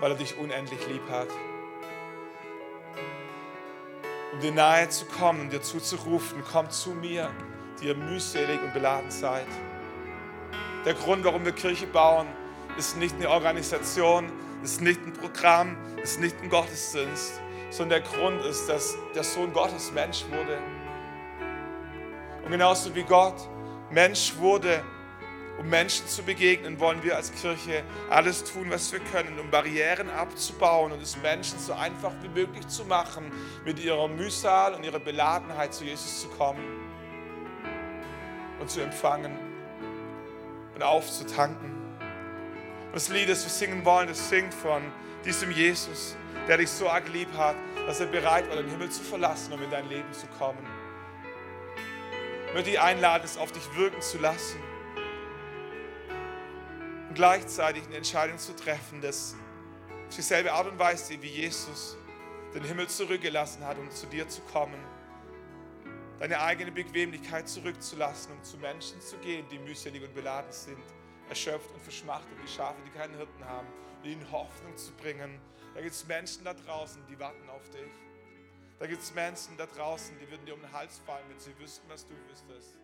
Weil 0.00 0.12
er 0.12 0.16
dich 0.16 0.38
unendlich 0.38 0.80
lieb 0.86 1.02
hat. 1.10 1.28
Um 4.32 4.40
dir 4.40 4.52
nahe 4.52 4.88
zu 4.88 5.04
kommen, 5.04 5.50
dir 5.50 5.60
zuzurufen, 5.60 6.42
komm 6.50 6.70
zu 6.70 6.92
mir, 6.92 7.30
die 7.78 7.88
ihr 7.88 7.94
mühselig 7.94 8.58
und 8.62 8.72
beladen 8.72 9.10
seid. 9.10 9.46
Der 10.86 10.94
Grund, 10.94 11.24
warum 11.26 11.44
wir 11.44 11.52
Kirche 11.52 11.86
bauen, 11.86 12.26
ist 12.78 12.96
nicht 12.96 13.16
eine 13.16 13.28
Organisation, 13.28 14.32
ist 14.62 14.80
nicht 14.80 15.04
ein 15.04 15.12
Programm, 15.12 15.76
ist 16.02 16.18
nicht 16.18 16.40
ein 16.42 16.48
Gottesdienst, 16.48 17.42
sondern 17.68 18.02
der 18.02 18.10
Grund 18.12 18.42
ist, 18.46 18.66
dass 18.66 18.96
der 19.14 19.24
Sohn 19.24 19.52
Gottes 19.52 19.92
Mensch 19.92 20.24
wurde. 20.30 20.56
Und 22.42 22.50
genauso 22.50 22.94
wie 22.94 23.02
Gott 23.02 23.46
Mensch 23.90 24.34
wurde, 24.38 24.82
um 25.58 25.68
Menschen 25.68 26.06
zu 26.06 26.22
begegnen, 26.22 26.78
wollen 26.80 27.02
wir 27.02 27.16
als 27.16 27.32
Kirche 27.32 27.82
alles 28.10 28.44
tun, 28.44 28.70
was 28.70 28.92
wir 28.92 29.00
können, 29.00 29.38
um 29.38 29.50
Barrieren 29.50 30.10
abzubauen 30.10 30.92
und 30.92 31.02
es 31.02 31.16
Menschen 31.16 31.58
so 31.58 31.72
einfach 31.72 32.12
wie 32.22 32.28
möglich 32.28 32.66
zu 32.68 32.84
machen, 32.84 33.32
mit 33.64 33.78
ihrer 33.78 34.08
Mühsal 34.08 34.74
und 34.74 34.84
ihrer 34.84 34.98
Beladenheit 34.98 35.72
zu 35.72 35.84
Jesus 35.84 36.22
zu 36.22 36.28
kommen 36.28 36.62
und 38.60 38.70
zu 38.70 38.80
empfangen 38.80 39.38
und 40.74 40.82
aufzutanken. 40.82 41.74
Das 42.92 43.08
Lied, 43.08 43.28
das 43.28 43.44
wir 43.44 43.50
singen 43.50 43.84
wollen, 43.84 44.08
das 44.08 44.28
singt 44.28 44.52
von 44.52 44.82
diesem 45.24 45.50
Jesus, 45.50 46.16
der 46.48 46.58
dich 46.58 46.70
so 46.70 46.88
arg 46.88 47.08
lieb 47.12 47.28
hat, 47.36 47.56
dass 47.86 48.00
er 48.00 48.06
bereit 48.06 48.48
war, 48.48 48.56
den 48.56 48.68
Himmel 48.68 48.90
zu 48.90 49.02
verlassen, 49.02 49.52
um 49.52 49.62
in 49.62 49.70
dein 49.70 49.88
Leben 49.88 50.12
zu 50.12 50.26
kommen. 50.38 50.66
Ich 52.48 52.54
möchte 52.54 52.70
dich 52.70 52.80
einladen, 52.80 53.24
es 53.24 53.36
auf 53.36 53.52
dich 53.52 53.74
wirken 53.74 54.00
zu 54.00 54.18
lassen 54.18 54.58
gleichzeitig 57.16 57.84
eine 57.86 57.96
Entscheidung 57.96 58.36
zu 58.38 58.54
treffen, 58.54 59.00
dass 59.00 59.34
dieselbe 60.14 60.52
Art 60.52 60.68
und 60.68 60.78
Weise, 60.78 61.20
wie 61.22 61.28
Jesus 61.28 61.96
den 62.54 62.62
Himmel 62.62 62.88
zurückgelassen 62.88 63.64
hat, 63.64 63.78
um 63.78 63.90
zu 63.90 64.06
dir 64.06 64.28
zu 64.28 64.42
kommen, 64.42 64.78
deine 66.18 66.38
eigene 66.40 66.70
Bequemlichkeit 66.70 67.48
zurückzulassen, 67.48 68.32
um 68.32 68.44
zu 68.44 68.58
Menschen 68.58 69.00
zu 69.00 69.16
gehen, 69.18 69.46
die 69.50 69.58
mühselig 69.58 70.04
und 70.04 70.14
beladen 70.14 70.52
sind, 70.52 70.82
erschöpft 71.30 71.70
und 71.72 71.82
verschmachtet, 71.82 72.36
wie 72.42 72.48
Schafe, 72.48 72.76
die 72.86 72.90
keinen 72.90 73.16
Hirten 73.16 73.44
haben, 73.44 73.66
und 74.02 74.08
ihnen 74.08 74.30
Hoffnung 74.30 74.76
zu 74.76 74.92
bringen. 74.92 75.40
Da 75.74 75.80
gibt 75.80 75.94
es 75.94 76.06
Menschen 76.06 76.44
da 76.44 76.52
draußen, 76.52 77.02
die 77.08 77.18
warten 77.18 77.48
auf 77.48 77.68
dich. 77.70 77.92
Da 78.78 78.86
gibt 78.86 79.02
es 79.02 79.14
Menschen 79.14 79.56
da 79.56 79.64
draußen, 79.64 80.18
die 80.18 80.30
würden 80.30 80.44
dir 80.44 80.54
um 80.54 80.60
den 80.60 80.72
Hals 80.72 81.00
fallen, 81.06 81.24
wenn 81.30 81.40
sie 81.40 81.58
wüssten, 81.58 81.88
was 81.88 82.06
du 82.06 82.12
wüsstest. 82.28 82.76